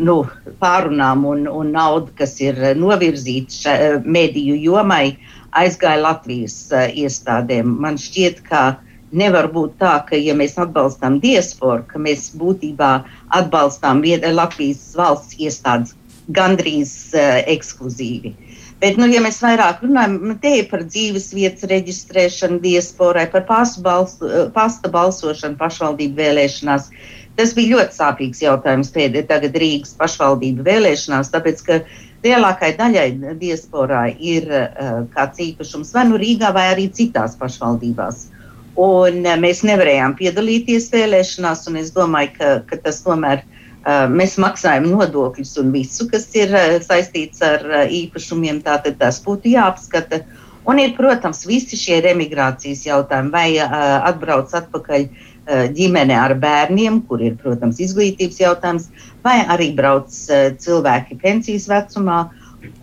nu, 0.00 0.14
pārunām 0.62 1.26
un, 1.28 1.44
un 1.52 1.74
naudu, 1.74 2.14
kas 2.16 2.32
ir 2.40 2.62
novirzīta 2.80 4.00
mediju 4.08 4.56
jomai, 4.56 5.18
aizgāja 5.52 6.00
Latvijas 6.00 6.56
iestādēm. 6.72 7.76
Man 7.84 8.00
šķiet, 8.00 8.40
ka 8.48 8.64
nevar 9.12 9.50
būt 9.52 9.76
tā, 9.84 9.98
ka, 10.08 10.16
ja 10.16 10.32
mēs 10.38 10.56
atbalstām 10.56 11.20
diasporu, 11.20 11.84
ka 11.92 12.00
mēs 12.00 12.30
būtībā 12.40 12.94
atbalstām 13.42 14.00
Latvijas 14.32 14.94
valsts 14.96 15.36
iestādes 15.36 15.92
gandrīz 16.40 16.96
uh, 17.12 17.42
ekskluzīvi. 17.44 18.32
Bet, 18.80 18.98
nu, 19.00 19.06
ja 19.08 19.22
mēs 19.24 19.38
vairāk 19.40 19.80
runājam 19.80 20.16
nu, 20.32 20.34
par 20.70 20.82
dzīves 20.84 21.30
vietas 21.32 21.64
reģistrēšanu 21.70 22.58
diasporai, 22.60 23.24
par 23.32 23.46
balsu, 23.48 24.28
pasta 24.52 24.90
balsošanu 24.92 25.56
pašvaldību 25.56 26.20
vēlēšanās, 26.20 26.90
tas 27.40 27.54
bija 27.56 27.78
ļoti 27.78 27.96
sāpīgs 27.96 28.42
jautājums 28.44 28.92
pēdējā 28.92 29.48
Rīgas 29.56 29.96
pašvaldību 29.96 30.68
vēlēšanās, 30.68 31.32
tāpēc, 31.32 31.64
ka 31.64 31.80
lielākai 32.26 32.74
daļai 32.76 33.08
diasporā 33.40 34.10
ir 34.20 34.52
uh, 34.52 35.02
kāds 35.16 35.40
īpašums 35.48 35.96
vai 35.96 36.04
nu 36.10 36.20
Rīgā, 36.20 36.52
vai 36.52 36.68
arī 36.74 36.90
citās 36.92 37.36
pašvaldībās. 37.40 38.26
Un, 38.76 39.22
uh, 39.24 39.40
mēs 39.40 39.64
nevarējām 39.64 40.18
piedalīties 40.20 40.92
vēlēšanās, 40.92 41.64
un 41.70 41.80
es 41.80 41.94
domāju, 41.96 42.36
ka, 42.36 42.56
ka 42.68 42.84
tas 42.84 43.00
tomēr 43.08 43.40
ir 43.40 43.55
Mēs 43.86 44.34
maksājam 44.42 44.88
nodokļus 44.90 45.52
un 45.62 45.70
visu, 45.70 46.08
kas 46.10 46.26
ir 46.34 46.50
saistīts 46.82 47.42
ar 47.46 47.62
īpašumiem, 47.86 48.58
tātad 48.66 48.98
tas 48.98 49.20
būtu 49.22 49.52
jāapskata. 49.52 50.24
Un 50.66 50.80
ir, 50.82 50.96
protams, 50.96 51.44
visi 51.46 51.78
šie 51.78 52.00
remigrācijas 52.02 52.82
jautājumi, 52.88 53.30
vai 53.30 53.46
atbrauc 53.62 54.50
atpakaļ 54.58 55.06
ģimene 55.76 56.16
ar 56.18 56.34
bērniem, 56.42 57.04
kur 57.06 57.22
ir, 57.22 57.36
protams, 57.38 57.78
izglītības 57.78 58.40
jautājums, 58.42 58.88
vai 59.22 59.38
arī 59.46 59.70
brauc 59.78 60.10
cilvēki 60.10 61.20
pensijas 61.22 61.68
vecumā, 61.70 62.24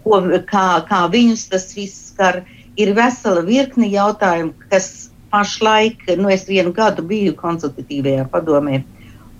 ko, 0.05 0.21
kā, 0.47 0.67
kā 0.87 1.01
viņus 1.11 1.49
tas 1.51 1.67
viss 1.75 2.13
skar. 2.13 2.45
Ir 2.79 2.95
vesela 2.95 3.43
virkni 3.45 3.91
jautājumu, 3.91 4.55
kas 4.71 5.09
pašlaik, 5.33 6.07
nu, 6.17 6.31
es 6.31 6.47
vienu 6.47 6.71
gadu 6.73 7.03
biju 7.05 7.35
konsultatīvajā 7.37 8.29
padomē, 8.31 8.79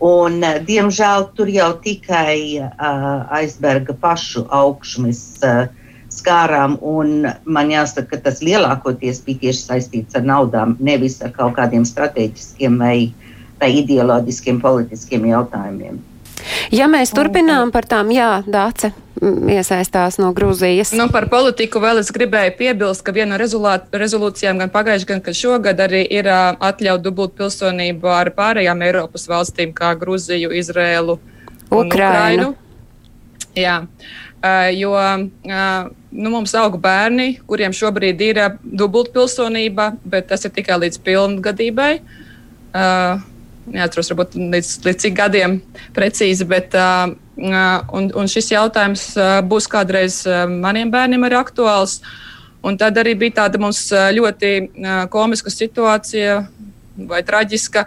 Un, 0.04 0.42
eh, 0.44 0.60
diemžēl 0.68 1.30
tur 1.38 1.48
jau 1.48 1.70
tikai 1.80 2.60
uh, 2.60 3.24
aizberga 3.38 3.96
pašu 4.02 4.44
augšu 4.52 5.06
mēs 5.06 5.22
uh, 5.48 5.70
skārām. 6.12 6.78
Man 7.46 7.72
jāsaka, 7.72 8.10
ka 8.12 8.22
tas 8.28 8.42
lielākoties 8.44 9.24
bija 9.26 9.46
tieši 9.46 9.68
saistīts 9.70 10.20
ar 10.20 10.26
naudām, 10.28 10.76
nevis 10.80 11.22
ar 11.24 11.32
kaut 11.36 11.56
kādiem 11.60 11.86
strateģiskiem 11.88 12.80
vai, 12.84 12.98
vai 13.62 13.72
ideoloģiskiem 13.80 14.60
politiskiem 14.64 15.30
jautājumiem. 15.32 16.02
Ja 16.74 16.90
mēs 16.92 17.14
turpinām 17.16 17.72
par 17.74 17.88
tām, 17.90 18.12
jā, 18.14 18.44
Dāce, 18.48 18.92
iesaistās 19.22 20.18
no 20.22 20.32
Grūzijas. 20.36 20.94
Nu, 20.98 21.08
par 21.14 21.28
politiku 21.32 21.82
vēl 21.84 22.02
es 22.02 22.12
gribēju 22.16 22.56
piebilst, 22.60 23.04
ka 23.06 23.14
viena 23.16 23.38
no 23.38 23.78
rezolūcijām 24.00 24.64
gan 24.64 24.74
pagājušajā, 24.74 25.22
gan 25.28 25.38
šogad 25.38 25.84
arī 25.86 26.04
ir 26.10 26.30
atļaut 26.30 27.06
dubult 27.06 27.38
pilsonību 27.40 28.12
ar 28.12 28.34
pārējām 28.36 28.84
Eiropas 28.90 29.28
valstīm, 29.32 29.74
kā 29.76 29.94
Grūziju, 30.00 30.52
Izrēlu 30.60 31.20
Ukrainu. 31.70 31.86
Ukrainu. 31.86 32.54
Jā, 33.54 33.84
uh, 33.86 34.70
jo 34.74 34.96
uh, 34.98 35.90
nu, 36.10 36.32
mums 36.34 36.56
aug 36.58 36.80
bērni, 36.82 37.36
kuriem 37.46 37.76
šobrīd 37.76 38.24
ir 38.26 38.40
uh, 38.42 38.56
dubult 38.64 39.12
pilsonība, 39.14 39.92
bet 40.10 40.32
tas 40.32 40.46
ir 40.48 40.54
tikai 40.56 40.80
līdz 40.82 40.98
pilngadībai. 41.06 41.92
Uh, 42.74 43.22
neatceros, 43.70 44.12
varbūt 44.12 44.38
līdz, 44.40 44.72
līdz 44.86 45.06
cik 45.06 45.18
gadiem 45.18 45.58
precīzi, 45.96 46.48
bet 46.50 46.76
uh, 46.78 47.14
un, 47.38 48.12
un 48.12 48.32
šis 48.32 48.52
jautājums 48.54 49.08
būs 49.50 49.70
kādreiz 49.72 50.24
maniem 50.50 50.92
bērniem 50.94 51.28
arī 51.28 51.40
aktuāls. 51.40 52.02
Un 52.64 52.78
tad 52.80 52.96
arī 52.96 53.12
bija 53.20 53.42
tāda 53.42 53.60
mums 53.60 53.90
ļoti 53.92 54.52
komiska 55.12 55.52
situācija. 55.52 56.44
Vai 57.10 57.24
traģiska, 57.26 57.82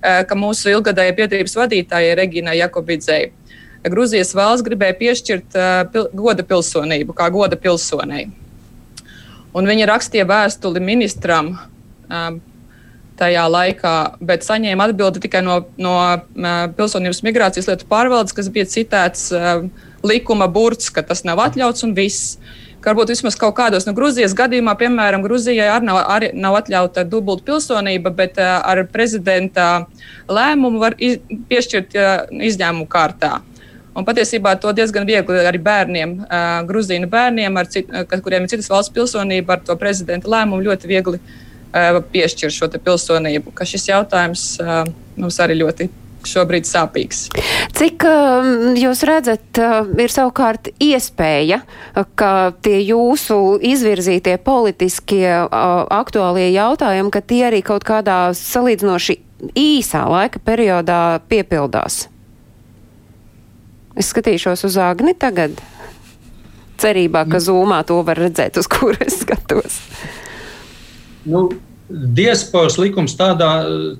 ka 0.00 0.36
mūsu 0.38 0.70
ilgadējai 0.70 1.16
biedrības 1.18 1.56
vadītājai 1.58 2.14
Regīnai 2.14 2.60
Jakobidzei 2.60 3.32
Grūzijas 3.82 4.30
valsts 4.38 4.62
gribēja 4.62 4.94
piešķirt 4.98 5.56
pil 5.90 6.06
goda 6.14 6.44
pilsonību, 6.46 7.14
kā 7.18 7.26
goda 7.34 7.58
pilsonei. 7.58 8.28
Un 9.52 9.68
viņa 9.68 9.88
rakstīja 9.90 10.26
vēstuli 10.28 10.82
ministram 10.82 11.56
tajā 13.22 13.44
laikā, 13.50 13.94
bet 14.24 14.46
saņēma 14.46 14.88
atbildi 14.90 15.22
tikai 15.26 15.42
no, 15.46 15.62
no 15.80 15.94
pilsonības 16.78 17.22
migrācijas 17.26 17.70
lietu 17.70 17.88
pārvaldes, 17.90 18.34
kas 18.36 18.50
bija 18.52 18.68
citēts 18.70 19.30
likuma 20.06 20.48
burts, 20.50 20.90
ka 20.90 21.04
tas 21.06 21.24
nav 21.28 21.42
atļauts 21.46 21.86
un 21.86 21.94
viss. 21.98 22.36
Varbūt 22.82 23.12
vismaz 23.12 23.36
kaut 23.38 23.54
kādos 23.54 23.84
no 23.86 23.92
Grūzijas 23.94 24.32
gadījumā, 24.34 24.72
piemēram, 24.80 25.22
Grūzijai 25.22 25.68
arī 25.70 25.86
nav, 25.86 26.00
arī 26.10 26.32
nav 26.34 26.56
atļauta 26.58 27.04
dubulta 27.06 27.46
pilsonība, 27.52 28.10
bet 28.18 28.40
ar 28.42 28.82
prezidenta 28.90 29.68
lēmumu 30.26 30.82
var 30.82 30.98
iz, 30.98 31.20
piešķirt 31.50 31.94
izņēmumu 32.50 32.88
kārtā. 32.90 33.36
Un 33.94 34.08
patiesībā 34.08 34.56
to 34.58 34.72
diezgan 34.74 35.06
viegli 35.06 35.44
arī 35.46 35.60
bērniem, 35.62 36.16
grūzīnu 36.66 37.06
bērniem, 37.12 37.62
cit, 37.70 37.94
kuriem 38.24 38.48
ir 38.48 38.50
citas 38.50 38.72
valsts 38.72 38.94
pilsonība, 38.96 39.60
ar 39.60 39.64
to 39.68 39.78
prezidenta 39.78 40.32
lēmumu 40.32 40.64
ļoti 40.66 40.90
viegli 40.90 41.20
uh, 41.20 41.51
piešķir 41.72 42.52
šo 42.52 42.68
pilsonību. 42.76 43.52
Šis 43.64 43.88
jautājums 43.88 44.46
mums 45.16 45.40
arī 45.42 45.58
ļoti 45.62 45.88
šobrīd 46.22 46.68
sāpīgs. 46.68 47.24
Cik 47.74 48.04
jūs 48.78 49.02
redzat, 49.08 49.58
ir 49.58 50.12
savukārt 50.12 50.70
iespēja, 50.78 51.62
ka 52.14 52.30
tie 52.62 52.78
jūsu 52.84 53.58
izvirzītie 53.72 54.36
politiskie 54.38 55.26
aktuālie 55.50 56.52
jautājumi, 56.52 57.10
ka 57.10 57.24
tie 57.26 57.42
arī 57.48 57.62
kaut 57.66 57.82
kādā 57.88 58.20
salīdzinoši 58.38 59.18
īsā 59.58 60.04
laika 60.12 60.38
periodā 60.46 61.18
piepildās? 61.26 62.04
Es 63.98 64.14
skatīšos 64.14 64.62
uz 64.70 64.78
Agni 64.80 65.12
tagad, 65.18 65.58
cerībā, 66.80 67.26
ka 67.28 67.42
zūmā 67.42 67.82
to 67.88 67.98
var 68.06 68.22
redzēt, 68.22 68.62
uz 68.62 68.70
kur 68.70 68.96
es 69.02 69.18
skatos. 69.26 69.82
Nu, 71.28 71.46
Diasporas 71.92 72.78
likums 72.80 73.12
tādā, 73.18 73.48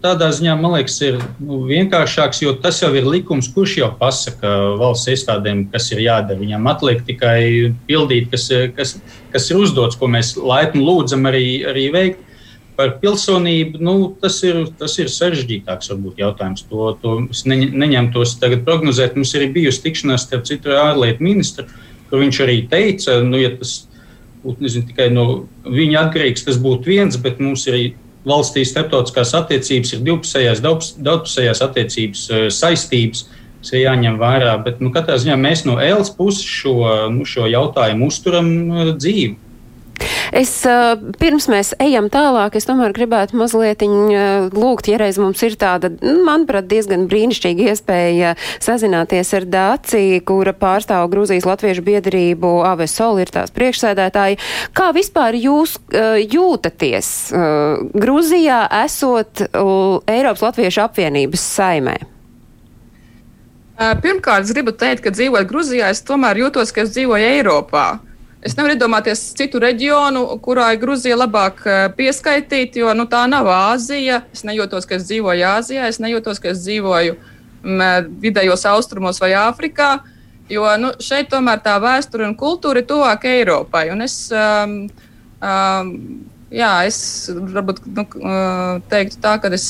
tādā 0.00 0.30
ziņā, 0.32 0.54
man 0.56 0.78
liekas, 0.78 0.94
ir 1.04 1.18
nu, 1.42 1.58
vienkāršāks, 1.68 2.40
jo 2.40 2.54
tas 2.62 2.78
jau 2.80 2.88
ir 2.96 3.04
likums, 3.04 3.50
kurš 3.52 3.74
jau 3.82 3.88
pasaka 3.98 4.52
valsts 4.80 5.10
iestādēm, 5.12 5.66
kas 5.72 5.90
ir 5.92 6.00
jādara. 6.06 6.40
Viņam 6.40 6.70
atliek 6.72 7.02
tikai 7.04 7.74
pildīt, 7.88 8.30
kas, 8.32 8.48
kas, 8.78 8.94
kas 9.34 9.50
ir 9.50 9.60
uzdots, 9.60 9.98
ko 10.00 10.08
mēs 10.08 10.32
laipni 10.38 10.84
lūdzam 10.86 11.28
arī, 11.28 11.46
arī 11.68 11.88
veikt. 11.92 12.28
Par 12.78 12.94
pilsonību 13.02 13.82
nu, 13.84 13.96
tas, 14.22 14.38
ir, 14.48 14.62
tas 14.80 14.96
ir 15.02 15.12
sarežģītāks 15.12 15.92
varbūt, 15.92 16.22
jautājums. 16.22 16.64
To, 16.70 16.94
to 17.02 17.18
es 17.28 17.44
ne, 17.44 17.60
neņemtos 17.68 18.38
tagad 18.40 18.64
prognozēt. 18.64 19.18
Mums 19.18 19.34
ir 19.36 19.50
bijusi 19.52 19.84
tikšanās 19.84 20.24
starp 20.24 20.48
citu 20.48 20.72
ārlietu 20.80 21.26
ministru, 21.26 21.68
kur 22.08 22.24
viņš 22.24 22.40
arī 22.46 22.62
teica, 22.72 23.20
nu, 23.26 23.36
ja 23.42 23.52
tas 23.58 23.82
būtu 24.44 24.64
nezinu, 24.64 24.88
tikai 24.90 25.08
no 25.14 25.26
viņa 25.66 26.06
atkarīgs, 26.06 26.46
tas 26.46 26.58
būtu 26.62 26.90
viens, 26.90 27.18
bet 27.20 27.40
mums 27.42 27.66
ir 27.70 27.94
valstī 28.28 28.64
starptautiskās 28.66 29.34
attiecības, 29.38 29.94
ir 29.94 30.02
divpusējās, 30.06 30.62
daudzpusējās 30.62 31.62
attiecības, 31.66 32.26
eh, 32.30 32.48
saistības. 32.50 33.26
Tas 33.62 33.72
ir 33.76 33.84
jāņem 33.84 34.18
vērā, 34.18 34.56
bet 34.64 34.80
nu, 34.82 34.90
katrā 34.90 35.14
ziņā 35.22 35.36
mēs 35.38 35.64
no 35.64 35.76
Ēlas 35.78 36.10
puses 36.10 36.42
šo, 36.42 37.10
nu, 37.14 37.22
šo 37.24 37.46
jautājumu 37.46 38.10
uzturam 38.10 38.48
eh, 38.50 38.92
dzīvi. 38.98 39.36
Es, 40.32 40.52
pirms 41.20 41.48
mēs 41.52 41.72
ejam 41.82 42.08
tālāk, 42.12 42.56
es 42.56 42.66
tomēr 42.68 42.94
gribētu 42.96 43.36
mazliet 43.40 43.82
lūgt, 43.82 44.88
ja 44.88 45.00
reiz 45.00 45.18
mums 45.20 45.42
ir 45.44 45.56
tāda, 45.60 45.90
nu, 46.00 46.22
manuprāt, 46.26 46.68
diezgan 46.70 47.08
brīnišķīga 47.10 47.72
iespēja 47.72 48.34
sazināties 48.62 49.32
ar 49.38 49.48
Dāciju, 49.52 50.22
kura 50.28 50.54
pārstāv 50.56 51.10
Grūzijas 51.12 51.48
Latviešu 51.48 51.84
biedrību 51.86 52.52
Avesol 52.68 53.20
ir 53.22 53.32
tās 53.34 53.52
priekšsēdētāji. 53.54 54.38
Kā 54.76 54.92
vispār 54.96 55.36
jūs 55.36 55.76
jūtaties 55.92 57.10
Grūzijā 57.92 58.62
esot 58.84 59.44
Eiropas 59.50 60.46
Latviešu 60.46 60.86
apvienības 60.86 61.44
saimē? 61.58 61.98
Pirmkārt, 64.02 64.46
es 64.46 64.54
gribu 64.54 64.72
teikt, 64.78 65.02
ka 65.02 65.10
dzīvojot 65.10 65.48
Grūzijā, 65.50 65.90
es 65.90 66.04
tomēr 66.06 66.38
jūtos, 66.44 66.70
ka 66.74 66.84
es 66.84 66.92
dzīvoju 66.94 67.30
Eiropā. 67.38 67.86
Es 68.42 68.56
nevaru 68.58 68.74
iedomāties 68.74 69.20
citu 69.38 69.60
reģionu, 69.62 70.24
kurā 70.42 70.72
ir 70.74 70.80
Grūzija 70.82 71.14
labāk 71.14 71.60
eh, 71.62 71.84
pieskaitīt, 71.94 72.74
jo 72.80 72.90
nu, 72.98 73.04
tā 73.06 73.20
nav 73.30 73.46
Āzija. 73.46 74.24
Es 74.34 74.42
nejūtos, 74.42 74.86
ka 74.90 74.96
es 74.96 75.04
dzīvoju 75.06 75.44
Āzijā, 75.46 75.86
es 75.86 76.00
nejūtos, 76.02 76.40
ka 76.42 76.50
es 76.50 76.64
dzīvoju 76.64 77.14
m, 77.62 77.84
vidējos 78.24 78.64
austrumos 78.72 79.22
vai 79.22 79.30
Āfrikā. 79.38 79.92
Jo 80.50 80.66
nu, 80.82 80.90
šeit 80.98 81.30
tomēr 81.30 81.62
tā 81.62 81.76
vēsture 81.84 82.26
un 82.26 82.34
kultūra 82.38 82.82
ir 82.82 82.88
tuvāk 82.88 83.28
Eiropai. 83.30 83.84
Un 83.94 84.02
es, 84.08 84.16
um, 84.34 84.74
um, 85.38 85.92
jā, 86.50 86.72
es 86.88 86.98
varbūt 87.30 87.78
nu, 87.94 88.06
uh, 88.24 88.80
teiktu 88.90 89.20
tā, 89.22 89.36
ka 89.38 89.52
es 89.54 89.68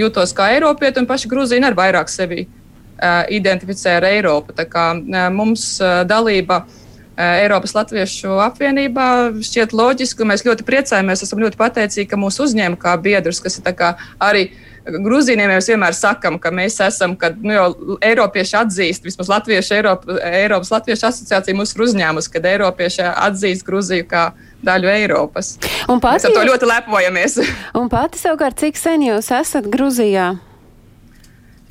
jūtos 0.00 0.32
kā 0.32 0.48
Eiropieti, 0.54 1.02
un 1.02 1.10
paši 1.10 1.28
Grūzija 1.28 1.68
ir 1.68 1.76
vairāk 1.76 2.08
sevi 2.08 2.46
uh, 2.48 3.20
identificē 3.28 3.98
ar 3.98 4.08
Eiropu. 4.14 4.56
Tā 4.56 4.64
kā 4.64 4.94
uh, 4.96 5.28
mums 5.36 5.74
uh, 5.84 6.00
dalība 6.08 6.62
Eh, 6.64 6.83
Eiropas 7.14 7.74
Latviešu 7.76 8.40
apvienībā 8.42 9.08
šķiet 9.44 9.74
loģiski, 9.76 10.26
mēs 10.26 10.42
ļoti 10.46 10.66
priecājamies, 10.66 11.22
esam 11.22 11.42
ļoti 11.44 11.58
pateicīgi, 11.60 12.08
ka 12.10 12.18
mūs 12.18 12.40
uzņēma 12.42 12.78
kā 12.80 12.96
biedrus, 12.98 13.42
kas 13.44 13.60
ir 13.60 13.84
arī 14.18 14.48
Grūzīniem 14.84 15.48
mēs 15.48 15.70
vienmēr 15.70 15.94
sakām, 15.96 16.34
ka 16.36 16.50
mēs 16.52 16.74
esam, 16.84 17.14
kad 17.16 17.38
nu, 17.40 17.54
jau 17.54 17.96
Eiropieši 18.04 18.58
atzīst, 18.58 19.06
vismaz 19.06 19.30
Latviešu, 19.32 19.72
Eiropa, 19.78 20.16
Eiropas 20.28 20.72
Latviešu 20.74 21.06
asociācija 21.08 21.56
mūs 21.56 21.72
ir 21.72 21.84
uzņēmusi, 21.86 22.32
kad 22.34 22.48
Eiropieši 22.50 23.06
atzīst 23.08 23.64
Grūziju 23.64 24.04
kā 24.10 24.26
daļu 24.64 24.90
Eiropas. 24.92 25.54
Un 25.88 26.02
pati, 26.04 26.18
mēs 26.18 26.28
ar 26.28 26.36
to 26.36 26.44
ļoti 26.50 26.68
lepojamies. 26.68 27.38
un 27.80 27.88
pati 27.92 28.20
savukārt, 28.20 28.60
cik 28.60 28.76
sen 28.76 29.08
jūs 29.08 29.32
esat 29.32 29.72
Grūzijā? 29.72 30.34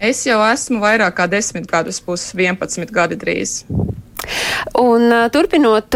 Es 0.02 0.26
jau 0.26 0.42
esmu 0.50 0.82
vairāk 0.82 1.14
kā 1.20 1.30
desmit 1.30 1.70
gadus, 1.70 2.02
būs 2.02 2.32
11 2.34 2.90
gadi 2.98 3.20
drīz. 3.22 3.62
Un 4.80 5.12
turpinot 5.34 5.96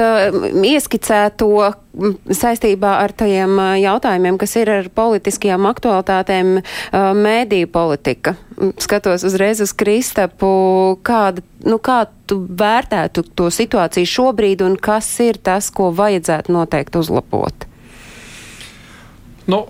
ieskicēto 0.67 1.51
saistībā 2.29 2.97
ar 3.01 3.13
tajiem 3.17 3.57
jautājumiem, 3.81 4.37
kas 4.41 4.55
ir 4.59 4.71
ar 4.71 4.89
politiskajām 4.93 5.65
aktualitātēm, 5.69 6.57
mēdīju 7.17 7.69
politika. 7.73 8.35
Skatos 8.81 9.25
uzreiz 9.27 9.61
uz 9.63 9.73
Kristapu, 9.77 10.49
kāda, 11.05 11.43
nu, 11.65 11.79
kā 11.81 12.03
tu 12.29 12.41
vērtētu 12.59 13.25
to 13.37 13.49
situāciju 13.53 14.09
šobrīd 14.13 14.63
un 14.65 14.77
kas 14.81 15.09
ir 15.25 15.39
tas, 15.41 15.71
ko 15.73 15.89
vajadzētu 15.95 16.53
noteikti 16.53 17.01
uzlabot? 17.01 17.67
Nu, 19.47 19.63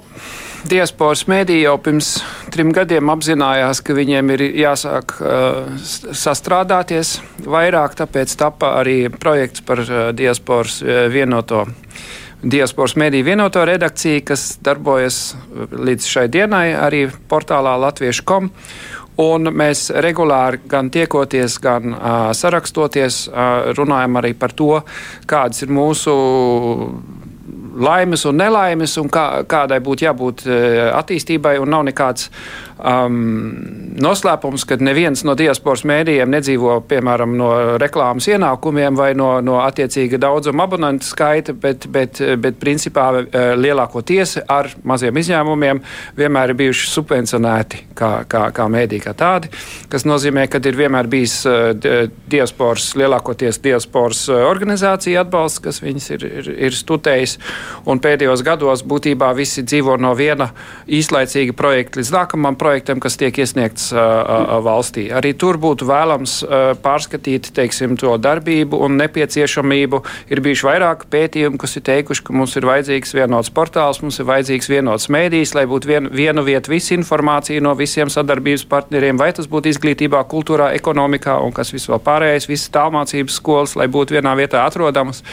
diasporas 0.65 1.25
mēdī 1.29 1.59
jau 1.61 1.75
pirms 1.81 2.17
trim 2.53 2.71
gadiem 2.75 3.11
apzinājās, 3.13 3.81
ka 3.85 3.95
viņiem 3.97 4.33
ir 4.35 4.43
jāsāk 4.63 5.15
uh, 5.21 5.77
sastrādāties 6.17 7.17
vairāk, 7.45 7.97
tāpēc 7.99 8.33
tapa 8.39 8.75
arī 8.81 9.07
projekts 9.13 9.63
par 9.65 9.83
uh, 9.83 10.09
diasporas 10.17 10.79
uh, 10.81 11.05
vienoto. 11.13 11.65
Diasporas 12.37 12.93
mēdī 12.99 13.23
vienoto 13.25 13.63
redakciju, 13.65 14.23
kas 14.27 14.49
darbojas 14.63 15.21
uh, 15.35 15.67
līdz 15.73 16.11
šai 16.13 16.27
dienai 16.33 16.67
arī 16.77 17.07
portālā 17.29 17.77
latviešu.com. 17.87 18.51
Un 19.17 19.49
mēs 19.49 19.87
regulāri 20.05 20.59
gan 20.69 20.91
tiekoties, 20.93 21.55
gan 21.61 21.93
uh, 21.95 22.17
sarakstoties, 22.37 23.23
uh, 23.31 23.71
runājam 23.77 24.19
arī 24.21 24.35
par 24.37 24.53
to, 24.53 24.83
kādas 25.25 25.65
ir 25.65 25.73
mūsu 25.73 26.13
laimes 27.77 28.25
un 28.25 28.37
nelaimes, 28.39 28.97
un 29.01 29.09
kā, 29.13 29.25
kādai 29.49 29.79
būtu 29.83 30.07
jābūt 30.07 30.45
e, 30.47 30.59
attīstībai. 30.97 31.57
Nav 31.67 31.85
nekāds 31.87 32.29
um, 32.79 33.17
noslēpums, 33.97 34.65
ka 34.67 34.77
neviens 34.81 35.23
no 35.25 35.33
diasporas 35.37 35.83
mēdījiem 35.87 36.29
nedzīvo 36.31 36.77
piemēram 36.89 37.33
no 37.37 37.49
reklāmas 37.81 38.27
ienākumiem 38.29 38.97
vai 38.97 39.11
no, 39.17 39.37
no 39.41 39.59
attiecīga 39.63 40.19
daudzuma 40.21 40.67
abonentu 40.67 41.07
skaita, 41.07 41.55
bet, 41.57 41.87
bet, 41.93 42.21
bet 42.41 42.59
principā 42.61 43.07
uh, 43.15 43.37
lielākoties 43.57 44.37
ar 44.47 44.69
maziem 44.87 45.17
izņēmumiem 45.21 45.81
vienmēr 46.17 46.53
ir 46.53 46.59
bijuši 46.61 46.91
subvencionēti 46.91 47.83
kā, 47.97 48.11
kā, 48.29 48.47
kā 48.55 48.67
mēdī 48.71 49.01
kā 49.03 49.15
tādi, 49.17 49.51
kas 49.91 50.05
nozīmē, 50.07 50.47
ka 50.51 50.61
ir 50.61 50.77
vienmēr 50.77 51.09
bijis 51.11 51.39
uh, 51.49 51.73
diasporas, 52.29 52.91
lielākoties 52.99 53.61
diasporas 53.65 54.27
uh, 54.29 54.43
organizācija 54.47 55.25
atbalsts, 55.25 55.63
kas 55.65 55.81
viņas 55.83 56.09
ir, 56.17 56.27
ir, 56.29 56.51
ir 56.69 56.77
studējis, 56.77 57.37
un 57.89 58.01
pēdējos 58.03 58.45
gados 58.45 58.85
būtībā 58.87 59.33
visi 59.37 59.65
dzīvo 59.65 59.97
no 60.01 60.13
viena 60.17 60.51
īslaicīga 60.87 61.57
projekta 61.57 62.01
līdz 62.01 62.13
nākamam 62.13 62.53
projektam, 62.53 62.66
kas 63.03 63.17
tiek 63.19 63.37
iesniegts 63.43 63.89
valstī. 64.63 65.07
Arī 65.13 65.33
tur 65.37 65.59
būtu 65.61 65.87
vēlams 65.87 66.39
pārskatīt 66.83 67.51
teiksim, 67.55 67.97
to 67.99 68.15
darbību 68.21 68.79
un 68.85 68.97
nepieciešamību. 69.01 70.01
Ir 70.33 70.41
bijuši 70.45 70.67
vairāk 70.67 71.05
pētījumu, 71.11 71.59
kas 71.61 71.77
ir 71.79 71.85
teikuši, 71.87 72.25
ka 72.27 72.35
mums 72.35 72.55
ir 72.59 72.67
vajadzīgs 72.67 73.15
vienots 73.17 73.51
portāls, 73.53 74.01
mums 74.03 74.19
ir 74.21 74.27
vajadzīgs 74.29 74.69
vienots 74.71 75.09
mēdījis, 75.13 75.53
lai 75.57 75.65
būtu 75.69 75.89
vien, 75.89 76.09
vienu 76.13 76.43
vietu 76.47 76.73
visa 76.73 76.93
informācija 76.97 77.63
no 77.63 77.73
visiem 77.77 78.11
sadarbības 78.13 78.65
partneriem, 78.69 79.19
vai 79.19 79.31
tas 79.35 79.49
būtu 79.49 79.71
izglītībā, 79.71 80.23
kultūrā, 80.29 80.71
ekonomikā 80.77 81.37
un 81.43 81.55
kas 81.55 81.71
viss 81.73 81.89
vēl 81.91 82.01
pārējais, 82.03 82.49
visas 82.49 82.71
tālmācības 82.75 83.39
skolas, 83.39 83.75
lai 83.79 83.87
būtu 83.91 84.17
vienā 84.17 84.33
vietā 84.39 84.65
atrodamas. 84.67 85.23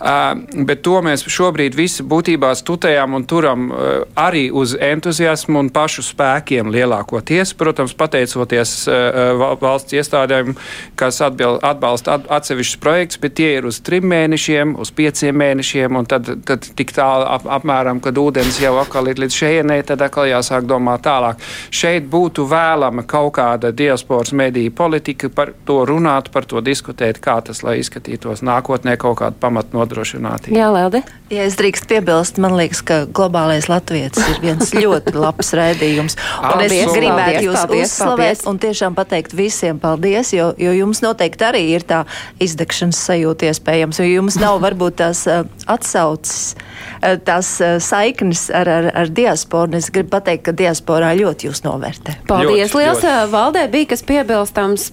Uh, 0.00 0.64
bet 0.66 0.82
to 0.86 1.00
mēs 1.04 1.26
šobrīd 1.30 1.76
visi 1.78 2.04
būtībā 2.06 2.52
studējam 2.58 3.18
un 3.18 3.26
turam 3.28 3.68
uh, 3.70 3.90
arī 4.18 4.48
uz 4.50 4.74
entuziasmu 4.74 5.60
un 5.60 5.70
pašu 5.74 6.04
spēkiem 6.06 6.69
lielākoties. 6.72 7.54
Protams, 7.58 7.94
pateicoties 7.98 8.74
uh, 8.90 9.44
valsts 9.60 9.96
iestādēm, 9.96 10.54
kas 10.98 11.20
atbil, 11.24 11.58
atbalsta 11.66 12.18
at, 12.18 12.28
atsevišķus 12.40 12.80
projektus, 12.82 13.20
bet 13.22 13.36
tie 13.38 13.52
ir 13.58 13.68
uz 13.68 13.80
trim 13.84 14.08
mēnešiem, 14.10 14.76
uz 14.80 14.92
pieciem 14.94 15.36
mēnešiem, 15.40 15.98
un 16.00 16.08
tad, 16.10 16.30
tad 16.48 16.66
tik 16.76 16.94
tālu 16.96 17.26
ap, 17.28 17.46
apmēram, 17.58 18.00
kad 18.04 18.18
ūdens 18.20 18.60
jau 18.62 18.74
atkal 18.80 19.10
ir 19.10 19.20
līdz 19.22 19.38
šejienei, 19.42 19.82
tad 19.86 20.02
atkal 20.06 20.28
jāsāk 20.30 20.68
domāt 20.70 21.04
tālāk. 21.06 21.40
Šeit 21.74 22.08
būtu 22.10 22.46
vēlama 22.50 23.04
kaut 23.08 23.34
kāda 23.38 23.72
diasporas 23.76 24.32
mediju 24.36 24.72
politika, 24.76 25.30
par 25.32 25.52
to 25.68 25.80
runāt, 25.88 26.30
par 26.34 26.46
to 26.48 26.62
diskutēt, 26.64 27.20
kā 27.22 27.38
tas, 27.44 27.62
lai 27.66 27.78
izskatītos 27.80 28.44
nākotnē 28.46 28.96
kaut 29.00 29.20
kāda 29.22 29.38
pamatnodrošinātība. 29.40 30.56
Jā, 30.56 30.70
Lelde. 30.74 31.02
Ja 31.30 31.44
es 31.46 31.56
drīkst 31.58 31.86
piebilst, 31.90 32.40
man 32.42 32.56
liekas, 32.58 32.82
ka 32.86 33.02
globālais 33.06 33.68
Latvijas 33.70 34.18
ir 34.18 34.40
viens 34.42 34.72
ļoti 34.74 35.14
labs 35.14 35.52
raidījums. 35.56 36.16
Un 36.42 36.59
es 36.64 36.72
Paldies, 36.72 36.92
gribētu 36.94 37.24
paldies, 37.24 37.46
jūs 37.46 37.58
paldies, 37.58 37.92
uzslavēt 37.92 38.38
paldies. 38.40 38.46
un 38.50 38.60
tiešām 38.64 38.96
pateikt 38.98 39.34
visiem 39.36 39.80
paldies, 39.82 40.32
jo, 40.36 40.50
jo 40.60 40.74
jums 40.76 41.02
noteikti 41.04 41.46
arī 41.48 41.62
ir 41.74 41.86
tā 41.88 42.02
izdegšanas 42.42 43.00
sajūta 43.10 43.50
iespējams, 43.50 44.00
jo 44.02 44.08
jums 44.08 44.38
nav 44.40 44.60
varbūt 44.66 44.98
tās 45.00 45.24
uh, 45.30 45.44
atsauces, 45.70 46.54
uh, 47.00 47.16
tās 47.26 47.52
uh, 47.64 47.78
saiknes 47.82 48.48
ar, 48.54 48.68
ar, 48.68 48.90
ar 49.04 49.12
diasporu. 49.12 49.78
Es 49.80 49.90
gribu 49.94 50.14
pateikt, 50.16 50.46
ka 50.48 50.56
diasporā 50.56 51.12
ļoti 51.18 51.50
jūs 51.50 51.64
novērtē. 51.66 52.20
Paldies, 52.30 52.70
Ļoti, 52.72 52.82
liels. 52.84 53.04
ļoti. 53.04 53.30
Valdē 53.34 53.66
bija 53.72 53.90
kas 53.94 54.04
piebilstams. 54.06 54.90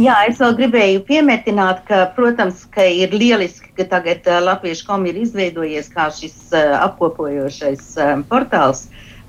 Jā, 0.00 0.16
es 0.30 0.38
vēl 0.40 0.54
gribēju 0.56 1.02
piemetināt, 1.08 1.82
ka, 1.88 2.04
protams, 2.16 2.62
ka 2.72 2.86
ir 2.86 3.12
lieliski, 3.12 3.72
ka 3.76 3.84
tagad 3.90 4.24
uh, 4.30 4.38
Latviešu 4.46 4.86
komi 4.88 5.10
ir 5.12 5.20
izveidojies 5.26 5.90
kā 5.92 6.08
šis 6.14 6.36
uh, 6.54 6.78
apkopojošais 6.86 7.84
uh, 7.98 8.14
portāls, 8.30 8.86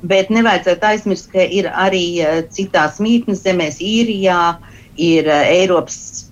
bet 0.08 0.32
nevajadzētu 0.34 0.88
aizmirst, 0.88 1.30
ka 1.34 1.46
ir 1.46 1.70
arī 1.70 2.06
uh, 2.24 2.42
citās 2.54 3.00
mītnes 3.04 3.44
zemēs, 3.46 3.80
īrijā, 3.84 4.42
ir 4.98 5.30
uh, 5.30 5.46
Eiropas 5.52 6.28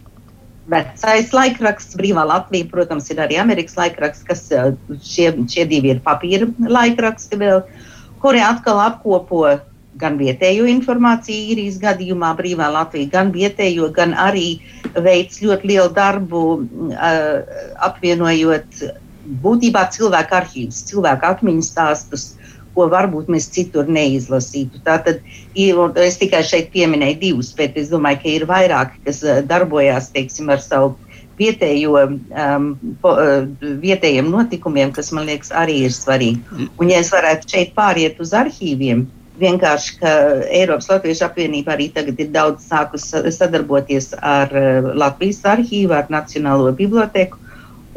vecais 0.70 1.32
laikraksts, 1.34 1.98
brīvā 1.98 2.26
Latvija, 2.30 2.70
protams, 2.72 3.10
ir 3.14 3.22
arī 3.24 3.40
Amerikas 3.42 3.78
laikraksts, 3.80 4.26
kas 4.28 4.46
uh, 4.54 4.72
šie, 5.06 5.32
šie 5.50 5.66
divi 5.70 5.96
ir 5.96 6.04
papīra 6.06 6.50
laikraksti 6.60 7.42
vēl, 7.42 7.64
kuri 8.24 8.44
atkal 8.46 8.82
apkopo 8.84 9.46
gan 10.00 10.16
vietējo 10.20 10.68
informāciju 10.70 11.52
īrijas 11.54 11.80
gadījumā, 11.82 12.32
brīvā 12.38 12.70
Latvija, 12.72 13.10
gan 13.18 13.34
vietējo, 13.36 13.90
gan 13.96 14.14
arī 14.16 14.62
veids 14.96 15.42
ļoti 15.44 15.74
lielu 15.74 15.94
darbu, 15.98 16.44
uh, 16.94 17.62
apvienojot 17.90 18.84
būtībā 19.44 19.86
cilvēku 19.94 20.38
arhīvus, 20.40 20.84
cilvēku 20.90 21.28
atmiņu 21.34 21.66
stāstus, 21.66 22.30
ko 22.76 22.88
varbūt 22.92 23.30
mēs 23.32 23.50
citur 23.54 23.90
neizlasītu. 23.92 24.82
Tātad 24.86 25.22
es 26.06 26.18
tikai 26.22 26.42
šeit 26.46 26.72
pieminēju 26.74 27.20
divus, 27.22 27.54
bet 27.58 27.78
es 27.78 27.92
domāju, 27.92 28.22
ka 28.24 28.34
ir 28.34 28.48
vairāki, 28.50 29.04
kas 29.06 29.22
uh, 29.26 29.40
darbojās 29.46 30.12
teiksim, 30.16 30.50
ar 30.54 30.64
savu 30.64 30.96
vietējo, 31.40 31.96
um, 32.04 32.72
po, 33.02 33.14
uh, 33.16 33.46
vietējiem 33.84 34.30
notikumiem, 34.32 34.92
kas 34.96 35.14
man 35.16 35.30
liekas 35.30 35.54
arī 35.56 35.84
ir 35.88 35.96
svarīgi. 35.96 36.68
Un 36.80 36.92
ja 36.92 37.00
es 37.00 37.14
varētu 37.16 37.50
šeit 37.56 37.76
pāriet 37.78 38.20
uz 38.20 38.34
arhīviem, 38.36 39.06
vienkārši, 39.40 39.94
ka 40.02 40.16
Eiropas 40.52 40.90
Latviešu 40.92 41.24
apvienība 41.30 41.78
arī 41.78 41.88
tagad 41.96 42.20
ir 42.20 42.34
daudz 42.36 42.66
sākus 42.68 43.06
sa- 43.12 43.24
sadarboties 43.32 44.12
ar 44.20 44.52
uh, 44.52 44.90
Latvijas 45.00 45.40
arhīvu, 45.48 45.96
ar 45.96 46.12
Nacionālo 46.12 46.74
biblioteku 46.76 47.40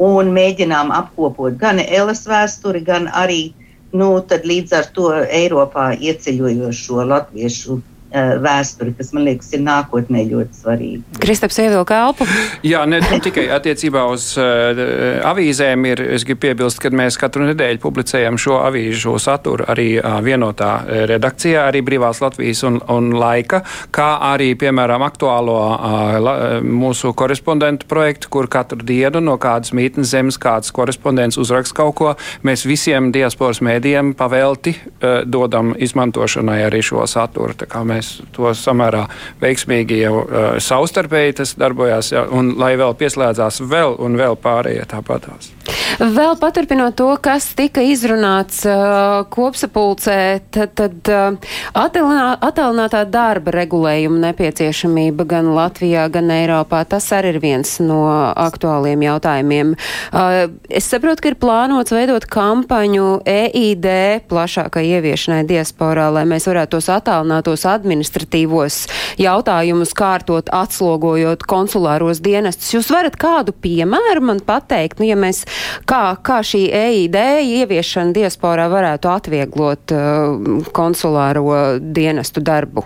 un 0.03 0.31
mēģinām 0.33 0.91
apkopot 0.95 1.57
gan 1.59 1.79
Elas 1.83 2.23
vēsturi, 2.27 2.81
gan 2.85 3.09
arī 3.11 3.53
nu, 3.93 4.09
tad 4.29 4.45
līdz 4.49 4.75
ar 4.79 4.87
to 4.95 5.09
Eiropā 5.13 5.91
ieceļojošo 6.09 7.05
latviešu 7.09 7.79
vēsturi, 8.13 8.93
kas 8.97 9.09
man 9.15 9.25
liekas 9.27 9.49
ir 9.55 9.63
nākotnē 9.65 10.23
ļoti 10.29 10.59
svarīga. 10.59 11.19
Kristaps 11.23 11.57
ievilka 11.63 11.97
elpu. 12.05 12.27
Jā, 12.73 12.83
ne 12.89 12.99
nu, 13.01 13.19
tikai 13.23 13.47
attiecībā 13.55 14.03
uz 14.11 14.27
uh, 14.37 14.81
avīzēm 15.29 15.87
ir. 15.89 16.03
Es 16.13 16.25
gribu 16.27 16.43
piebilst, 16.45 16.81
ka 16.83 16.91
mēs 16.93 17.17
katru 17.19 17.47
nedēļu 17.49 17.81
publicējam 17.83 18.37
šo 18.41 18.59
avīžu 18.67 19.15
saturu 19.21 19.65
arī 19.69 19.95
uh, 19.97 20.19
vienotā 20.25 20.71
redakcijā, 21.09 21.65
arī 21.71 21.81
Brīvās 21.85 22.21
Latvijas 22.23 22.63
un, 22.67 22.79
un 22.91 23.11
Laika, 23.17 23.63
kā 23.93 24.09
arī, 24.33 24.51
piemēram, 24.59 25.05
aktuālo 25.05 25.57
uh, 25.73 26.17
la, 26.21 26.35
mūsu 26.61 27.13
korespondentu 27.17 27.89
projektu, 27.89 28.29
kur 28.33 28.49
katru 28.51 28.85
dienu 28.85 29.23
no 29.23 29.39
kādas 29.41 29.73
mītnes 29.73 30.13
zemes 30.13 30.37
kāds 30.41 30.73
korespondents 30.75 31.39
uzraksta 31.41 31.81
kaut 31.81 31.97
ko. 31.97 32.13
Mēs 32.45 32.67
visiem 32.69 33.11
diasporas 33.15 33.63
mēdījiem 33.65 34.13
pavelti 34.19 34.75
uh, 34.77 35.23
dodam 35.25 35.73
izmantošanai 35.77 36.61
arī 36.67 36.83
šo 36.85 37.07
saturu. 37.09 37.57
Tā 37.57 37.69
kā 37.69 37.81
mēs 37.87 38.02
to 38.35 38.53
samērā 38.57 39.05
veiksmīgi 39.41 39.99
jau 40.03 40.15
uh, 40.21 40.47
savstarpēji 40.63 41.39
tas 41.41 41.55
darbojās, 41.59 42.13
ja, 42.15 42.25
un 42.31 42.55
lai 42.59 42.73
vēl 42.79 42.95
pieslēdzās 42.99 43.61
vēl 43.69 43.97
un 44.03 44.19
vēl 44.19 44.37
pārējie 44.43 44.85
tāpatās. 44.93 45.51
Vēl 45.99 46.35
paturpinot 46.41 46.95
to, 46.99 47.07
kas 47.23 47.45
tika 47.55 47.83
izrunāts 47.85 48.63
uh, 48.67 49.23
kopsapulcē, 49.31 50.17
tad, 50.51 50.73
tad 50.75 51.11
uh, 51.11 51.37
attālinā- 51.77 52.35
attālinātā 52.43 53.03
darba 53.07 53.53
regulējuma 53.55 54.19
nepieciešamība 54.27 55.27
gan 55.29 55.51
Latvijā, 55.55 56.07
gan 56.11 56.31
Eiropā, 56.33 56.83
tas 56.89 57.07
arī 57.15 57.35
ir 57.35 57.39
viens 57.43 57.75
no 57.83 58.01
aktuāliem 58.11 59.05
jautājumiem. 59.05 59.75
Uh, 60.11 60.49
es 60.67 60.89
saprotu, 60.91 61.23
ka 61.23 61.31
ir 61.31 61.39
plānots 61.39 61.95
veidot 61.95 62.27
kampaņu 62.27 63.21
EID 63.29 63.87
plašākai 64.31 64.83
ieviešanai 64.97 65.43
diasporā, 65.47 66.09
lai 66.17 66.25
mēs 66.29 66.49
varētu 66.49 66.75
tos 66.75 66.89
attālinātos 66.91 67.63
administratīvos 67.69 68.79
jautājumus 69.21 69.93
kārtot, 69.97 70.51
atslogojot 70.53 71.45
konsulāros 71.47 72.21
dienestus. 72.23 72.73
Jūs 72.75 72.91
varat 72.93 73.17
kādu 73.19 73.55
piemēru 73.63 74.25
man 74.25 74.43
pateikt, 74.43 74.99
nu, 74.99 75.07
ja 75.07 75.17
mēs, 75.19 75.43
kā, 75.89 76.03
kā 76.23 76.39
šī 76.45 76.65
EID 76.79 77.19
ieviešana 77.61 78.15
diasporā 78.15 78.69
varētu 78.71 79.11
atvieglot 79.11 79.93
uh, 79.95 80.65
konsulāro 80.75 81.79
dienestu 81.79 82.43
darbu? 82.43 82.85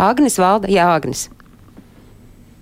Agnes 0.00 0.38
Valda, 0.42 0.70
jā, 0.70 0.88
Agnes. 0.90 1.28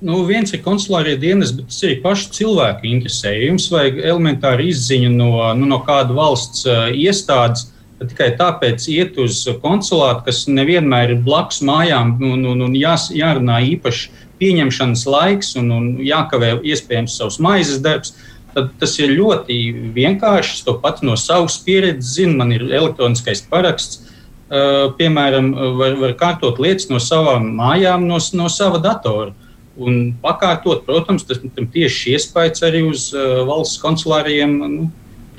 Nu, 0.02 0.24
viens 0.26 0.50
ir 0.50 0.64
konsulārie 0.64 1.14
dienas, 1.16 1.52
bet 1.54 1.68
tas 1.70 1.82
ir 1.86 2.00
paši 2.02 2.32
cilvēku 2.34 2.88
interesē. 2.90 3.36
Ja 3.36 3.52
Jums 3.52 3.68
vajag 3.70 4.00
elementāru 4.02 4.66
izziņu 4.72 5.12
no, 5.14 5.30
nu, 5.54 5.68
no 5.70 5.78
kāda 5.86 6.16
valsts 6.16 6.66
uh, 6.66 6.88
iestādes. 6.90 7.68
Tikai 8.02 8.32
tāpēc 8.34 8.82
iet 8.90 9.18
uz 9.22 9.44
konsulātu, 9.62 10.24
kas 10.26 10.40
nevienmēr 10.50 11.12
ir 11.14 11.20
blakus 11.22 11.60
mājām, 11.62 12.16
un, 12.18 12.42
un, 12.50 12.64
un 12.66 12.74
jās, 12.74 13.12
jārunā 13.14 13.60
īpaši 13.76 14.10
pieņemšanas 14.42 15.04
laiks 15.06 15.54
un, 15.60 15.70
un 15.70 15.88
jākavē 16.02 16.56
iespējams 16.66 17.14
savs 17.20 17.38
maizes 17.42 17.78
darbs. 17.84 18.16
Tad 18.52 18.72
tas 18.80 18.96
ir 19.00 19.14
ļoti 19.16 19.58
vienkārši. 19.96 20.58
Es 20.58 20.64
to 20.66 20.76
pats 20.82 21.04
no 21.06 21.16
savas 21.20 21.58
pieredzes 21.64 22.16
zinu. 22.18 22.36
Man 22.40 22.52
ir 22.54 22.66
elektroniskais 22.68 23.44
paraksts. 23.50 24.08
Uh, 24.52 24.90
piemēram, 24.98 25.46
var, 25.78 25.94
var 25.96 26.12
kārtot 26.20 26.58
lietas 26.60 26.90
no 26.90 26.98
savām 27.00 27.46
mājām, 27.56 28.04
no, 28.04 28.18
no 28.36 28.48
sava 28.52 28.82
datora. 28.84 29.32
Un 29.80 30.10
pakārtot, 30.20 30.82
protams, 30.84 31.24
tas 31.24 31.40
tieši 31.40 32.12
iespējas 32.18 32.60
arī 32.68 32.82
uz 32.84 33.06
uh, 33.16 33.40
valsts 33.48 33.80
konsulāriem 33.80 34.58
nu, 34.60 34.90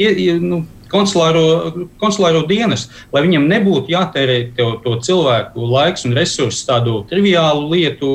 ie, 0.02 0.34
nu, 0.42 0.64
konsulāro, 0.94 1.46
konsulāro 2.02 2.44
dienas, 2.50 2.88
lai 3.14 3.26
viņam 3.26 3.48
nebūtu 3.50 3.94
jātērē 3.94 4.38
to, 4.58 4.70
to 4.86 4.98
cilvēku 5.08 5.70
laiks 5.74 6.06
un 6.08 6.16
resursus 6.18 6.66
tādu 6.70 7.02
triviālu 7.10 7.68
lietu, 7.74 8.12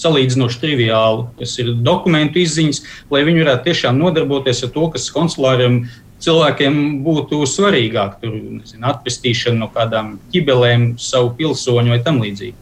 salīdzinoši 0.00 0.60
triviālu, 0.62 1.26
kas 1.40 1.58
ir 1.60 1.74
dokumentu 1.84 2.40
izziņas, 2.40 2.84
lai 3.12 3.24
viņi 3.26 3.44
varētu 3.44 3.68
tiešām 3.68 3.98
nodarboties 4.00 4.64
ar 4.64 4.72
to, 4.76 4.86
kas 4.94 5.10
konsulāriem 5.12 5.82
cilvēkiem 6.20 7.00
būtu 7.04 7.42
svarīgāk, 7.48 8.18
tur 8.22 8.34
nezinu, 8.36 8.84
atpestīšana 8.92 9.60
no 9.60 9.70
kādām 9.72 10.16
ķibelēm, 10.32 10.94
savu 11.00 11.32
pilsoņu 11.38 11.94
vai 11.94 12.00
tam 12.04 12.20
līdzīgi. 12.24 12.56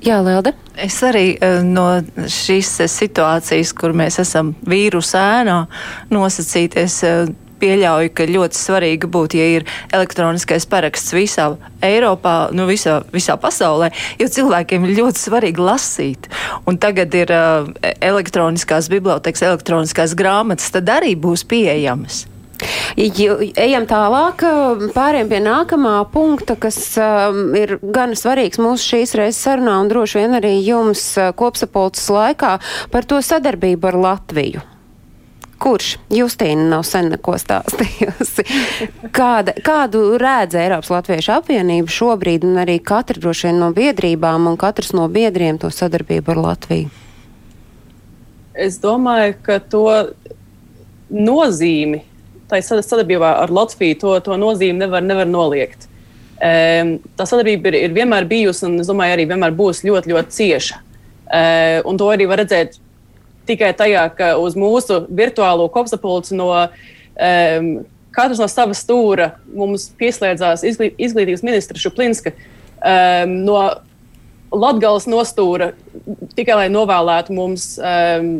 Jā, 0.00 0.22
Lielde. 0.24 0.54
Es 0.80 0.96
arī 1.04 1.34
uh, 1.36 1.60
no 1.64 2.00
šīs 2.24 2.72
situācijas, 2.88 3.74
kur 3.76 3.92
mēs 3.96 4.16
esam 4.22 4.54
vīrusu 4.64 5.18
ēnā, 5.20 5.60
nosacīties. 6.12 7.02
Pieļauju, 7.60 8.12
ka 8.16 8.26
ļoti 8.30 8.56
svarīgi 8.56 9.10
būtu, 9.10 9.40
ja 9.40 9.48
ir 9.58 9.68
elektroniskais 9.92 10.66
paraksts 10.70 11.14
visā 11.16 11.50
Eiropā, 11.84 12.50
nu 12.56 12.66
visā, 12.68 13.00
visā 13.12 13.36
pasaulē, 13.40 13.90
jo 14.20 14.28
cilvēkiem 14.32 14.88
ir 14.88 14.98
ļoti 15.00 15.24
svarīgi 15.26 15.64
lasīt. 15.64 16.28
Un 16.68 16.80
tagad 16.80 17.14
ir 17.16 17.32
uh, 17.34 17.70
elektroniskās 18.00 18.90
bibliotekas, 18.92 19.46
elektroniskās 19.52 20.16
grāmatas, 20.18 20.72
tad 20.74 20.90
arī 20.92 21.16
būs 21.20 21.46
pieejamas. 21.48 22.26
Ejam 23.00 23.86
tālāk, 23.88 24.42
pāriem 24.92 25.30
pie 25.30 25.40
nākamā 25.44 25.94
punkta, 26.12 26.56
kas 26.60 26.76
um, 27.00 27.54
ir 27.56 27.78
gan 27.80 28.12
svarīgs 28.18 28.60
mūsu 28.60 28.94
šīs 28.94 29.16
reizes 29.16 29.40
sarunā 29.46 29.78
un 29.80 29.88
droši 29.92 30.20
vien 30.20 30.36
arī 30.40 30.58
jums 30.58 31.06
kopsapulces 31.40 32.10
laikā 32.12 32.58
par 32.92 33.08
to 33.08 33.22
sadarbību 33.24 33.92
ar 33.92 34.00
Latviju. 34.04 34.66
Kurš 35.60 35.98
Justīna 36.08 36.64
nav 36.70 36.86
sen 36.88 37.10
neko 37.12 37.34
stāstījusi? 37.40 38.46
Kāda, 39.18 39.52
kādu 39.64 40.16
redz 40.20 40.56
Eiropas 40.56 40.88
Latviešu 40.94 41.34
apvienība 41.36 41.92
šobrīd 41.92 42.46
un 42.48 42.62
arī 42.62 42.78
katra 42.80 43.20
droši 43.20 43.50
vien 43.50 43.60
no 43.60 43.68
biedrībām 43.76 44.48
un 44.48 44.56
katrs 44.60 44.94
no 44.96 45.04
biedriem 45.12 45.60
to 45.60 45.68
sadarbību 45.74 46.32
ar 46.32 46.42
Latviju? 46.46 46.88
Es 48.56 48.80
domāju, 48.80 49.36
ka 49.44 49.60
to 49.60 49.84
nozīmi 51.10 52.02
tai 52.50 52.62
sadarbībā 52.64 53.36
ar 53.44 53.52
Latviju 53.54 54.00
to, 54.00 54.16
to 54.24 54.36
nozīmi 54.40 54.80
nevar, 54.80 55.04
nevar 55.06 55.28
noliegt. 55.28 55.86
Um, 56.40 56.96
tā 57.20 57.26
sadarbība 57.28 57.68
ir, 57.70 57.82
ir 57.84 57.96
vienmēr 57.96 58.24
bijusi, 58.28 58.64
un 58.66 58.80
es 58.80 58.88
domāju, 58.88 59.18
arī 59.18 59.26
vienmēr 59.28 59.52
būs 59.56 59.84
ļoti, 59.84 60.14
ļoti 60.14 60.36
cieša. 60.38 60.80
Uh, 61.30 61.76
un 61.86 62.00
to 62.00 62.08
arī 62.10 62.26
var 62.30 62.40
redzēt 62.40 62.80
tikai 63.50 63.72
tajā, 63.76 64.06
ka 64.16 64.32
uz 64.40 64.56
mūsu 64.58 65.02
virtuālo 65.10 65.68
kopsapulci 65.72 66.38
no 66.38 66.50
um, 66.54 67.70
katras 68.14 68.40
no 68.42 68.48
savas 68.50 68.82
stūra 68.84 69.34
mums 69.54 69.88
pieslēdzās 70.00 70.64
izglīt, 70.66 70.98
izglītības 70.98 71.44
ministra 71.46 71.80
Šuplinska 71.80 72.34
um, 72.34 73.38
no 73.46 73.62
Latgales 74.50 75.06
nostūra 75.06 75.70
tikai 76.34 76.56
lai 76.64 76.68
novēlētu 76.74 77.34
mums 77.36 77.72
um, 77.78 78.32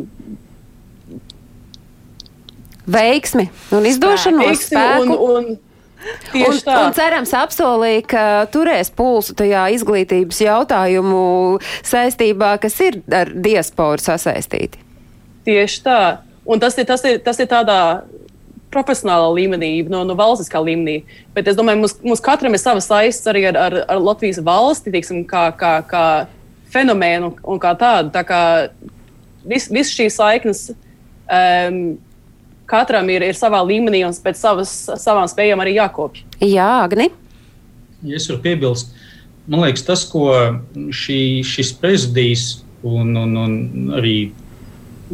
veiksmi 2.91 3.47
un 3.71 3.87
izdošanos. 3.87 4.65
Spēku. 4.67 5.15
Un, 5.15 5.43
un, 5.45 5.59
Un, 6.33 6.55
un 6.65 6.93
cerams, 6.97 7.29
apsolīja, 7.37 8.01
ka 8.09 8.21
turēs 8.49 8.89
pulsu 8.97 9.35
tajā 9.37 9.67
izglītības 9.75 10.39
jautājumu 10.41 11.59
saistībā, 11.85 12.55
kas 12.63 12.79
ir 12.81 12.97
ar 13.13 13.29
diasporu 13.29 14.01
sasaistīti. 14.01 14.81
Tieši 15.47 15.83
tā. 15.85 16.01
Un 16.45 16.61
tas 16.61 16.77
ir, 16.77 16.87
tas 16.89 17.03
ir, 17.07 17.19
tas 17.23 17.39
ir 17.41 17.49
tādā 17.49 17.79
profesionālā 18.71 19.27
līmenī, 19.35 19.71
no, 19.91 20.03
no 20.07 20.15
valstiskā 20.17 20.61
līmenī. 20.63 21.01
Bet 21.35 21.49
es 21.51 21.57
domāju, 21.57 21.83
mums, 21.83 21.97
mums 22.05 22.23
katram 22.23 22.55
ir 22.55 22.61
savas 22.61 22.87
saistes 22.89 23.27
arī 23.27 23.45
ar, 23.49 23.59
ar, 23.59 23.77
ar 23.91 23.99
Latvijas 24.01 24.39
valsti, 24.45 24.93
tiksim, 24.93 25.25
kā, 25.27 25.49
kā, 25.59 25.73
kā 25.87 26.05
fenomēnu 26.71 27.33
un 27.43 27.59
kā 27.61 27.73
tādu. 27.79 28.13
Tā 28.15 28.23
kā 28.27 28.41
visas 29.47 29.73
vis 29.73 29.91
šīs 29.95 30.17
saiknes. 30.21 30.63
Um, 31.31 31.99
katram 32.71 33.09
ir, 33.11 33.23
ir 33.27 33.37
savā 33.37 33.59
līmenī 33.67 34.03
un 34.07 34.15
pēc 34.23 34.39
savas, 34.39 34.71
savām 35.03 35.27
spējām 35.31 35.61
arī 35.63 35.75
jākopja. 35.77 36.23
Jā, 36.43 36.71
Agni. 36.85 37.09
Ja 38.07 38.17
es 38.17 38.27
varu 38.31 38.41
piebilst, 38.45 38.95
man 39.51 39.65
liekas, 39.65 39.83
tas, 39.85 40.05
ko 40.09 40.31
šī, 40.73 41.19
šis 41.45 41.73
prezidijs 41.77 42.45
un, 42.87 43.13
un, 43.19 43.35
un 43.37 43.91
arī 43.99 44.15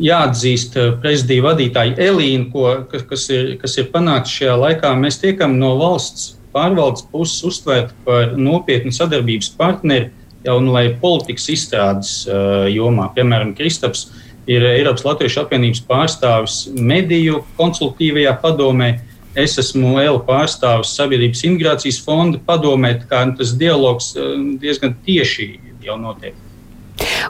jāatzīst 0.02 0.78
prezidija 1.02 1.46
vadītāja 1.50 1.98
Elīna, 2.10 2.50
ko, 2.54 2.68
kas, 2.92 3.28
ir, 3.34 3.56
kas 3.62 3.78
ir 3.82 3.90
panākts 3.94 4.36
šajā 4.38 4.56
laikā, 4.62 4.94
mēs 5.00 5.20
tiekam 5.22 5.58
no 5.60 5.76
valsts 5.80 6.36
pārvaldes 6.54 7.06
puses 7.12 7.44
uztvērti 7.46 7.98
par 8.06 8.38
nopietnu 8.38 8.94
sadarbības 8.96 9.52
partneri 9.58 10.12
jau 10.46 10.60
nu, 10.64 10.76
politikas 11.02 11.50
izstrādes 11.52 12.14
uh, 12.30 12.66
jomā. 12.72 13.10
Piemēram, 13.16 13.54
Kristaps 13.58 14.08
ir 14.48 14.64
Eiropas 14.64 15.06
Latviešu 15.06 15.44
apvienības 15.44 15.84
pārstāvis 15.90 16.58
mediju 16.72 17.44
konsultīvajā 17.60 18.38
padomē. 18.44 18.94
Es 19.38 19.58
esmu 19.62 20.00
ELA 20.02 20.22
pārstāvis 20.26 20.96
Sabiedrības 20.98 21.44
imigrācijas 21.46 22.00
fonda 22.02 22.40
padomē, 22.48 22.96
kā 23.10 23.22
tas 23.38 23.54
dialogs 23.60 24.16
eh, 24.18 24.34
diezgan 24.64 24.96
tieši 25.06 25.52
jau 25.86 26.00
notiek. 26.02 26.47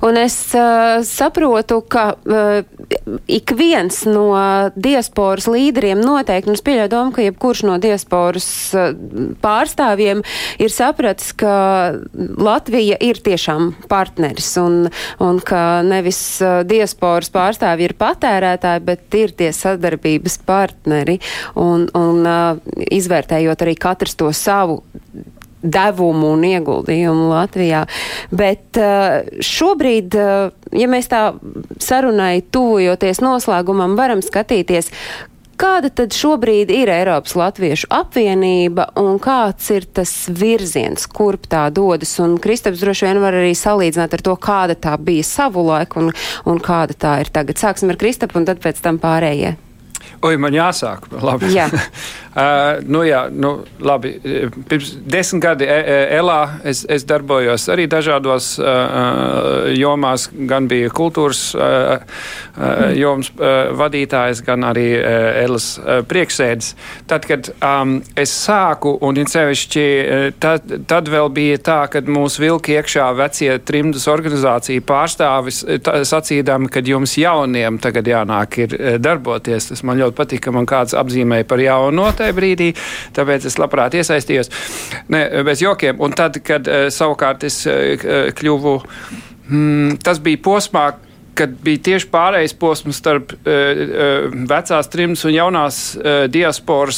Un 0.06 0.18
es 0.20 0.36
uh, 0.58 1.00
saprotu, 1.06 1.80
ka 1.90 2.12
uh, 2.18 2.62
ik 3.26 3.54
viens 3.58 4.04
no 4.08 4.28
diasporas 4.76 5.48
līderiem 5.50 6.02
noteikti, 6.04 6.52
un 6.52 6.58
es 6.58 6.64
pieļauju 6.66 6.92
domu, 6.92 7.14
ka 7.16 7.26
jebkurš 7.26 7.64
no 7.68 7.78
diasporas 7.82 8.48
uh, 8.78 8.92
pārstāvjiem 9.44 10.24
ir 10.62 10.74
sapratis, 10.74 11.34
ka 11.38 11.56
Latvija 12.14 13.00
ir 13.04 13.22
tiešām 13.24 13.74
partneris 13.90 14.54
un, 14.62 14.88
un 15.24 15.42
ka 15.44 15.82
nevis 15.88 16.22
uh, 16.44 16.62
diasporas 16.68 17.32
pārstāvji 17.34 17.90
ir 17.90 17.98
patērētāji, 17.98 18.86
bet 18.88 19.18
ir 19.18 19.34
tie 19.38 19.52
sadarbības 19.56 20.40
partneri. 20.48 21.18
Un, 21.58 21.88
un 21.98 22.22
uh, 22.28 22.78
izvērtējot 22.92 23.66
arī 23.66 23.78
katrs 23.88 24.18
to 24.20 24.32
savu 24.36 24.82
devumu 25.74 26.34
un 26.36 26.46
ieguldījumu 26.48 27.30
Latvijā. 27.32 27.86
Bet 28.32 28.80
eh, 28.82 29.32
šobrīd, 29.44 30.18
eh, 30.18 30.76
ja 30.82 30.92
mēs 30.92 31.10
tā 31.12 31.24
sarunai 31.84 32.42
tuvojoties 32.52 33.24
noslēgumam, 33.24 33.98
varam 34.00 34.24
skatīties, 34.26 34.94
Kāda 35.58 35.90
tad 35.90 36.14
šobrīd 36.14 36.70
ir 36.70 36.90
Eiropas 36.94 37.34
Latviešu 37.34 37.88
apvienība 37.90 38.92
un 39.02 39.16
kāds 39.18 39.72
ir 39.74 39.88
tas 39.90 40.12
virziens, 40.30 41.08
kurp 41.10 41.48
tā 41.50 41.64
dodas? 41.74 42.12
Un 42.22 42.36
Kristaps 42.38 42.84
droši 42.84 43.08
vien 43.08 43.20
var 43.24 43.34
arī 43.40 43.56
salīdzināt 43.58 44.14
ar 44.14 44.22
to, 44.28 44.36
kāda 44.38 44.76
tā 44.78 44.94
bija 45.02 45.26
savu 45.26 45.66
laiku 45.66 46.04
un, 46.04 46.12
un 46.46 46.62
kāda 46.62 46.94
tā 46.94 47.16
ir 47.24 47.34
tagad. 47.34 47.58
Sāksim 47.58 47.90
ar 47.90 47.98
Kristapu 47.98 48.38
un 48.38 48.46
tad 48.46 48.62
pēc 48.62 48.84
tam 48.86 49.02
pārējie. 49.02 49.56
Oi, 50.26 50.38
man 50.42 50.54
jāsāk. 50.54 51.10
Labi. 51.26 51.50
Jā. 51.54 51.68
uh, 52.38 52.80
nu, 52.86 53.02
jā, 53.08 53.24
nu, 53.34 53.52
labi. 53.84 54.14
Pirms 54.70 54.94
desmit 55.10 55.44
gadi 55.44 55.66
e, 55.66 55.78
e, 55.78 55.98
ELā 56.18 56.40
es, 56.68 56.84
es 56.90 57.06
darbojos 57.08 57.68
arī 57.74 57.88
dažādos 57.90 58.54
uh, 58.62 59.68
jomās, 59.74 60.28
gan 60.50 60.68
bija 60.70 60.92
kultūras 60.94 61.42
uh, 61.58 61.98
uh, 62.58 62.84
joms 62.98 63.32
uh, 63.36 63.74
vadītājs, 63.78 64.44
gan 64.46 64.66
arī 64.68 64.88
uh, 64.98 65.42
ELAS 65.44 65.70
uh, 65.80 66.00
priekšsēdis. 66.08 66.74
Tad, 67.10 67.28
kad 67.30 67.52
um, 67.58 67.98
es 68.18 68.34
sāku, 68.46 68.96
un 69.06 69.20
it 69.22 69.32
sevišķi 69.34 69.86
tad, 70.42 70.70
tad 70.90 71.10
vēl 71.12 71.30
bija 71.34 71.58
tā, 71.64 71.80
kad 71.92 72.10
mūs 72.12 72.38
vilka 72.42 72.78
iekšā 72.78 73.08
vecie 73.18 73.50
trimdus 73.68 74.08
organizācija 74.12 74.84
pārstāvis, 74.88 75.64
tā, 75.84 76.00
sacīdami, 76.08 76.70
ka 76.72 76.84
jums 76.86 77.18
jauniem 77.20 77.80
tagad 77.84 78.08
jānāk 78.10 78.60
ir 78.66 78.78
darboties. 79.04 79.72
Tas 79.72 79.84
man 79.88 80.00
ļoti 80.02 80.18
patika, 80.18 80.48
ka 80.48 80.56
man 80.56 80.70
kāds 80.70 80.96
apzīmēja 80.98 81.48
par 81.50 81.62
jaunu 81.64 82.08
tajā 82.28 82.38
brīdī, 82.38 82.70
tāpēc 83.16 83.48
es 83.48 83.58
labprāt 83.62 83.98
iesaistījos. 83.98 84.52
Ne, 85.14 85.24
bez 85.48 85.64
jokiem. 85.64 86.00
Un 86.04 86.16
tad, 86.18 86.40
kad 86.46 86.68
eh, 86.68 86.88
savukārt 86.94 87.48
es 87.48 87.64
eh, 87.68 88.32
kļuvu, 88.38 88.78
mm, 89.50 90.00
tas 90.04 90.22
bija 90.24 90.42
posmā, 90.44 90.90
kad 91.38 91.54
bija 91.62 91.84
tieši 91.92 92.10
pārējais 92.10 92.56
posms 92.58 92.98
starp 92.98 93.36
uh, 93.36 94.24
vecās 94.50 94.88
trims 94.90 95.22
un 95.30 95.36
jaunās 95.36 95.78
diasporas 96.34 96.98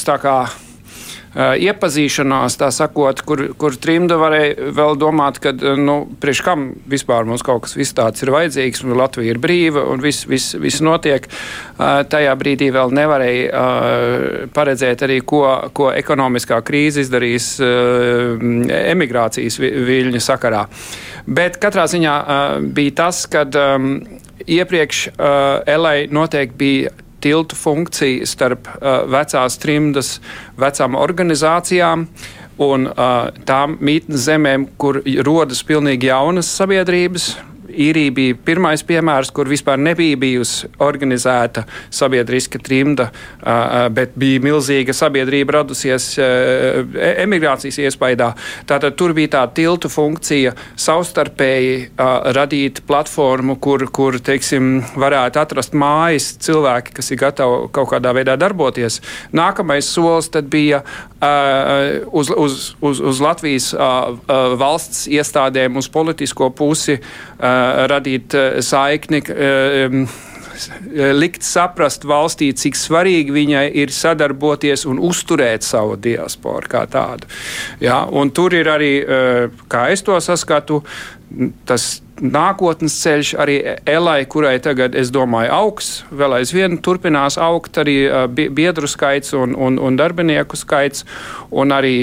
iepazīšanās, 1.35 2.57
tā 2.57 2.69
sakot, 2.73 3.21
kur, 3.27 3.43
kur 3.59 3.75
trimda 3.77 4.17
varēja 4.19 4.71
vēl 4.75 4.97
domāt, 4.99 5.37
ka, 5.43 5.53
nu, 5.77 6.01
priekš 6.21 6.41
kam 6.45 6.69
vispār 6.89 7.27
mums 7.29 7.43
kaut 7.45 7.67
kas 7.67 7.75
viss 7.77 7.93
tāds 7.97 8.23
ir 8.25 8.31
vajadzīgs, 8.33 8.81
un 8.85 8.97
Latvija 8.97 9.35
ir 9.35 9.41
brīva, 9.41 9.83
un 9.93 10.01
viss 10.01 10.25
vis, 10.29 10.51
vis 10.59 10.79
notiek. 10.85 11.27
Tajā 11.79 12.33
brīdī 12.39 12.71
vēl 12.73 12.93
nevarēja 12.97 13.65
paredzēt 14.55 15.05
arī, 15.05 15.19
ko, 15.21 15.43
ko 15.73 15.91
ekonomiskā 15.93 16.61
krīze 16.65 17.05
izdarīs 17.05 17.51
emigrācijas 18.79 19.59
viļņu 19.61 20.23
sakarā. 20.23 20.65
Bet 21.29 21.59
katrā 21.61 21.85
ziņā 21.91 22.15
bija 22.73 22.95
tas, 23.03 23.21
kad 23.29 23.53
iepriekš 24.49 25.03
LA 25.19 25.93
noteikti 26.09 26.57
bija 26.57 26.97
tiltu 27.23 27.57
funkcija 27.59 28.27
starp 28.29 28.67
uh, 28.67 29.03
vecās 29.11 29.57
trimdas, 29.61 30.17
vecām 30.59 30.97
organizācijām 30.99 32.07
un 32.59 32.89
uh, 32.89 33.29
tām 33.47 33.77
mītnes 33.79 34.25
zemēm, 34.27 34.67
kur 34.77 35.01
rodas 35.25 35.63
pilnīgi 35.67 36.09
jaunas 36.11 36.49
sabiedrības, 36.59 37.31
īrija 37.69 38.13
bija 38.15 38.37
pirmais 38.45 38.83
piemērs, 38.85 39.31
kur 39.35 39.49
vispār 39.49 39.79
nebija 39.81 40.17
bijusi 40.19 40.69
organizēta 40.83 41.65
sabiedriska 41.93 42.61
trimda, 42.63 43.09
bet 43.95 44.15
bija 44.19 44.41
milzīga 44.43 44.93
sabiedrība 44.95 45.59
radusies 45.59 46.11
e, 46.19 46.27
emigrācijas 47.23 47.79
iespaidā. 47.83 48.31
Tātad 48.69 48.97
tur 48.99 49.13
bija 49.17 49.33
tā 49.37 49.43
tiltu 49.57 49.91
funkcija 49.91 50.55
savstarpēji 50.79 51.75
radīt 52.35 52.83
platformu, 52.89 53.57
kur, 53.61 53.85
kur 53.93 54.19
teiksim, 54.23 54.79
varētu 54.99 55.41
atrast 55.41 55.77
mājas 55.77 56.31
cilvēki, 56.43 56.95
kas 56.99 57.13
ir 57.13 57.21
gatavi 57.23 57.69
kaut 57.75 57.91
kādā 57.93 58.13
veidā 58.15 58.37
darboties. 58.39 59.01
Nākamais 59.35 59.89
solis 59.89 60.29
bija 60.49 60.83
uz, 62.11 62.29
uz, 62.29 62.59
uz, 62.81 62.99
uz 63.11 63.21
Latvijas 63.23 63.71
valsts 64.59 65.07
iestādēm, 65.11 65.77
uz 65.79 65.89
politisko 65.91 66.49
pusi 66.55 66.99
radīt 67.39 68.35
saikni 68.65 69.23
likt 71.15 71.45
saprast 71.47 72.03
valstī, 72.03 72.49
cik 72.51 72.75
svarīgi 72.75 73.31
viņai 73.31 73.63
ir 73.79 73.93
sadarboties 73.95 74.83
un 74.89 74.99
uzturēt 74.99 75.63
savu 75.63 75.95
diasporu 75.95 76.67
kā 76.71 76.83
tādu. 76.91 77.29
Ja, 77.79 78.01
tur 78.35 78.55
ir 78.57 78.67
arī, 78.67 78.91
kā 79.71 79.87
es 79.93 80.03
to 80.03 80.19
saskatu, 80.19 80.81
tas 81.69 82.01
nākotnes 82.21 82.95
ceļš 83.01 83.33
arī 83.39 83.57
Elai, 83.89 84.23
kurai 84.29 84.57
tagad, 84.63 84.95
es 84.97 85.11
domāju, 85.13 85.51
augs, 85.55 85.89
vēl 86.11 86.39
aizvien 86.39 86.77
turpinās 86.83 87.37
augt 87.41 87.79
arī 87.81 87.97
biedru 88.29 88.89
skaits 88.89 89.33
un, 89.37 89.55
un, 89.55 89.79
un 89.79 89.97
darbinieku 89.99 90.57
skaits, 90.59 91.05
un 91.49 91.73
arī 91.75 91.93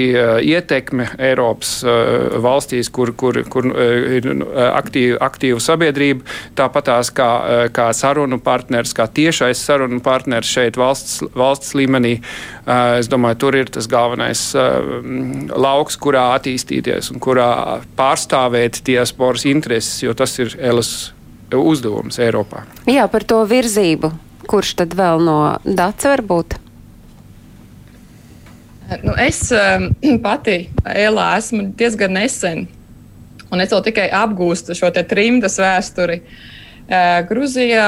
ietekme 0.46 1.08
Eiropas 1.22 1.78
valstīs, 2.42 2.90
kur, 2.92 3.12
kur, 3.18 3.42
kur 3.52 3.68
ir 3.76 4.28
aktīva, 4.54 5.20
aktīva 5.26 5.62
sabiedrība, 5.62 6.26
tāpatās 6.58 7.12
kā, 7.14 7.30
kā 7.76 7.90
sarunu 7.96 8.40
partners, 8.42 8.94
kā 8.96 9.08
tiešais 9.10 9.62
sarunu 9.68 10.00
partners 10.04 10.50
šeit 10.50 10.78
valsts, 10.80 11.20
valsts 11.36 11.74
līmenī. 11.78 12.16
Es 12.66 13.10
domāju, 13.10 13.40
tur 13.44 13.60
ir 13.60 13.70
tas 13.72 13.88
galvenais 13.90 14.48
lauks, 15.52 15.98
kurā 16.02 16.28
attīstīties 16.38 17.12
un 17.14 17.22
kurā 17.22 17.50
pārstāvēt 17.98 18.82
diasporas 18.86 19.46
intereses 19.48 20.05
jo 20.06 20.14
tas 20.16 20.36
ir 20.38 20.54
Elas 20.62 20.92
uzdevums 21.54 22.18
Eiropā. 22.22 22.64
Jā, 22.90 23.06
par 23.10 23.26
to 23.26 23.42
virzību. 23.48 24.12
Kurš 24.46 24.76
tad 24.80 24.94
vēl 24.94 25.22
no 25.26 25.40
Dāca 25.66 26.12
var 26.14 26.22
būt? 26.26 26.56
Nu, 29.02 29.16
es 29.18 29.40
um, 29.50 29.88
pati 30.26 30.68
Elā 30.86 31.32
esmu 31.40 31.72
diezgan 31.78 32.14
nesen, 32.14 32.66
un 33.50 33.62
es 33.62 33.72
vēl 33.74 33.82
tikai 33.88 34.06
apgūstu 34.14 34.76
šo 34.78 34.92
trimdas 34.94 35.58
vēsturi. 35.62 36.20
Uh, 36.86 37.24
Grūzijā 37.26 37.86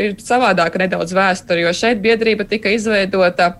ir 0.00 0.14
savādāka 0.24 0.80
nedaudz 0.80 1.12
vēsture, 1.12 1.60
jo 1.66 1.74
šeit 1.76 2.00
biedrība 2.00 2.48
tika 2.48 2.72
izveidota. 2.72 3.52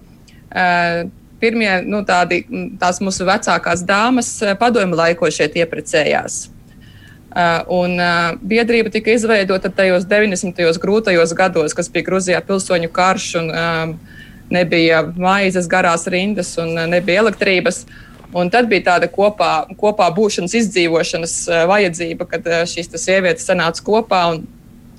Uh, 0.51 1.11
pirmie 1.41 1.71
nu, 1.89 2.03
tādi, 2.05 2.43
tās 2.81 3.01
mūsu 3.01 3.25
vecākās 3.29 3.85
dāmas 3.89 4.33
padomju 4.61 4.97
laikos 4.99 5.37
šeit 5.37 5.57
ieprecējās. 5.57 6.47
Uh, 7.31 7.63
un 7.71 7.93
uh, 7.95 8.33
biedrība 8.43 8.91
tika 8.91 9.13
izveidota 9.15 9.71
tajos 9.71 10.03
90. 10.11 10.57
grūtajos 10.83 11.31
gados, 11.39 11.77
kas 11.79 11.87
bija 11.87 12.09
Grūzijā 12.09 12.41
pilsoņu 12.43 12.89
karš, 12.91 13.27
un 13.39 13.53
um, 13.55 13.93
nebija 14.51 15.05
maizes 15.15 15.69
garās 15.71 16.09
rindas 16.11 16.57
un 16.59 16.75
nebija 16.91 17.23
elektrības. 17.23 17.85
Un 18.35 18.51
tad 18.51 18.67
bija 18.71 18.89
tāda 18.89 19.07
kopā, 19.11 19.53
kopā 19.79 20.09
būšanas, 20.15 20.57
izdzīvošanas 20.59 21.37
vajadzība, 21.71 22.27
kad 22.31 22.51
šīs 22.71 22.91
sievietes 22.99 23.47
sanāca 23.47 23.87
kopā 23.87 24.25
un, 24.35 24.43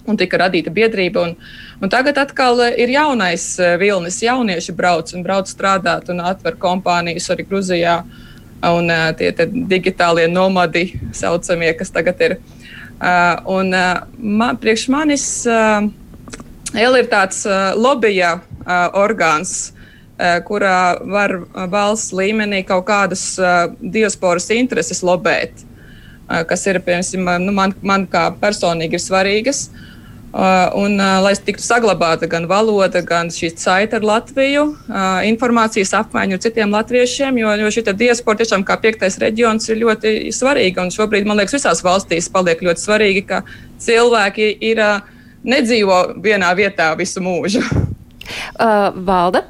un 0.07 0.19
tika 0.19 0.39
radīta 0.39 0.71
biedrība. 0.71 1.27
Un, 1.27 1.35
un 1.83 1.91
tagad 1.91 2.19
atkal 2.19 2.63
ir 2.71 2.95
jaunais 2.95 3.53
vilnis, 3.79 4.23
jaunieši 4.23 4.75
brauc 4.75 5.11
un 5.15 5.27
brauc 5.27 5.51
strādāt 5.51 6.11
un 6.11 6.23
atver 6.31 6.55
kompānijas 6.59 7.27
arī 7.35 7.47
Grūzijā. 7.51 8.01
Uh, 8.03 8.30
un 8.69 8.91
uh, 8.91 9.09
tie 9.17 9.31
digitālie 9.47 10.27
nomadi, 10.29 10.91
saucamie, 11.15 11.73
kas 11.77 11.93
tagad 11.93 12.21
ir. 12.21 12.37
Uh, 13.01 13.39
un, 13.57 13.73
uh, 13.73 14.03
man, 14.17 14.57
priekš 14.61 14.85
manis 14.93 15.25
uh, 15.49 15.81
ir 16.75 17.09
tāds 17.09 17.41
uh, 17.49 17.73
lobija 17.73 18.35
uh, 18.37 18.89
orgāns, 19.01 19.71
uh, 20.19 20.37
kurā 20.45 21.01
var 21.09 21.33
valsts 21.73 22.13
līmenī 22.13 22.61
kaut 22.67 22.85
kādas 22.85 23.25
uh, 23.41 23.73
diasporas 23.81 24.51
intereses 24.53 25.01
lobēt, 25.01 25.65
uh, 26.29 26.43
kas 26.45 26.67
ir, 26.69 26.77
piemēram, 26.85 27.47
nu, 27.47 27.55
man, 27.57 27.73
man 27.81 28.05
kā 28.05 28.29
personīgi 28.37 29.01
ir 29.01 29.05
svarīgas. 29.09 29.69
Uh, 29.71 29.87
un, 30.31 30.93
uh, 30.95 31.19
lai 31.25 31.33
tiktu 31.35 31.63
saglabāta 31.65 32.27
gan 32.31 32.45
valoda, 32.47 33.01
gan 33.03 33.27
šī 33.33 33.49
saite 33.59 33.97
ar 33.99 34.05
Latviju, 34.07 34.63
uh, 34.71 35.19
informācijas 35.27 35.91
apmaiņu 35.99 36.37
ar 36.37 36.43
citiem 36.45 36.71
latviešiem, 36.71 37.39
jo, 37.41 37.53
jo 37.59 37.71
šī 37.75 37.83
diaspora 37.99 38.39
tiešām 38.39 38.63
kā 38.67 38.77
piektais 38.79 39.19
reģions 39.19 39.67
ir 39.69 39.81
ļoti 39.83 40.13
svarīga. 40.31 40.85
Un 40.85 40.93
šobrīd, 40.95 41.27
man 41.27 41.41
liekas, 41.41 41.59
visās 41.59 41.83
valstīs 41.83 42.31
paliek 42.31 42.63
ļoti 42.63 42.85
svarīgi, 42.85 43.25
ka 43.27 43.43
cilvēki 43.83 44.53
ir, 44.71 44.83
nedzīvo 45.43 46.21
vienā 46.23 46.53
vietā 46.57 46.93
visu 46.99 47.23
mūžu. 47.23 47.65
Uh, 48.61 48.93
Valda? 49.03 49.41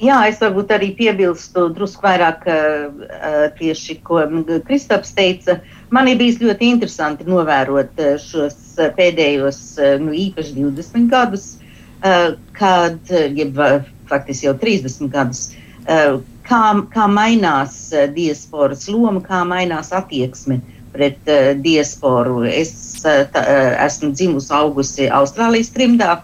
Jā, 0.00 0.16
es 0.26 0.40
varbūt 0.42 0.72
arī 0.74 0.88
piebilstu 0.96 1.68
drusku 1.76 2.02
vairāk 2.02 2.46
uh, 2.50 3.44
tieši, 3.58 3.98
ko 4.02 4.24
Kristaps 4.66 5.12
teica. 5.14 5.60
Man 5.94 6.08
ir 6.10 6.18
bijis 6.18 6.40
ļoti 6.42 6.70
interesanti 6.74 7.26
novērot 7.28 8.00
šos 8.22 8.56
pēdējos 8.96 9.58
nu, 10.02 10.14
īpaši 10.24 10.56
20 10.56 11.10
gadus, 11.12 11.44
kad, 12.58 13.12
jeb 13.38 13.60
faktiski 14.10 14.48
jau 14.48 14.54
30 14.58 15.12
gadus, 15.12 15.44
kā, 16.48 16.62
kā 16.94 17.06
mainās 17.10 17.76
diasporas 18.16 18.88
loma, 18.90 19.22
kā 19.22 19.44
mainās 19.46 19.92
attieksme 19.94 20.58
pret 20.94 21.30
diasporu. 21.62 22.42
Es 22.48 22.74
tā, 23.04 23.44
esmu 23.86 24.10
dzimusi, 24.16 24.50
augusi 24.56 25.08
Austrālijas 25.20 25.70
trimdā. 25.76 26.18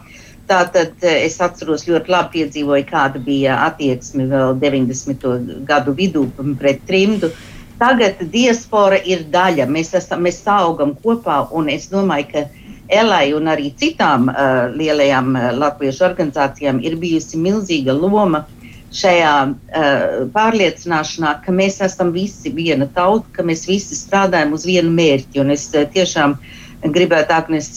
Tātad 0.51 0.99
es 1.07 1.39
atceros 1.39 1.87
ļoti 1.87 2.11
labi 2.11 2.41
piedzīvoju, 2.41 2.89
kāda 2.91 3.23
bija 3.23 3.61
attieksme 3.68 4.27
vēl 4.33 4.57
90. 4.59 5.62
gadu 5.68 5.95
vidū 5.95 6.27
pret 6.59 6.83
trimdu. 6.91 7.31
Uh, 7.31 7.50
Tagad 7.81 8.20
diaspora 8.33 8.99
ir 9.09 9.24
daļa. 9.33 9.66
Mēs, 9.72 9.95
esam, 9.97 10.24
mēs 10.26 10.43
augam 10.53 10.95
kopā, 11.01 11.47
un 11.57 11.70
es 11.72 11.89
domāju, 11.93 12.28
ka 12.35 12.47
Elai 12.91 13.31
un 13.37 13.47
arī 13.47 13.68
citām 13.78 14.26
uh, 14.28 14.66
lielajām 14.74 15.37
uh, 15.39 15.51
latviešu 15.55 16.03
organizācijām 16.09 16.81
ir 16.83 16.97
bijusi 16.99 17.39
milzīga 17.39 17.95
loma 17.95 18.43
šajā 18.91 19.35
uh, 19.47 19.93
pārliecināšanā, 20.35 21.37
ka 21.45 21.55
mēs 21.55 21.78
esam 21.87 22.11
visi 22.12 22.51
viena 22.51 22.89
tauta, 22.91 23.31
ka 23.37 23.47
mēs 23.47 23.68
visi 23.70 23.95
strādājam 23.95 24.57
uz 24.59 24.66
vienu 24.66 24.91
mērķi. 24.97 25.39
Un 25.45 25.55
es 25.55 25.68
uh, 25.70 25.87
tiešām 25.95 26.35
uh, 26.35 26.60
gribētu 26.89 27.35
Agnes, 27.35 27.68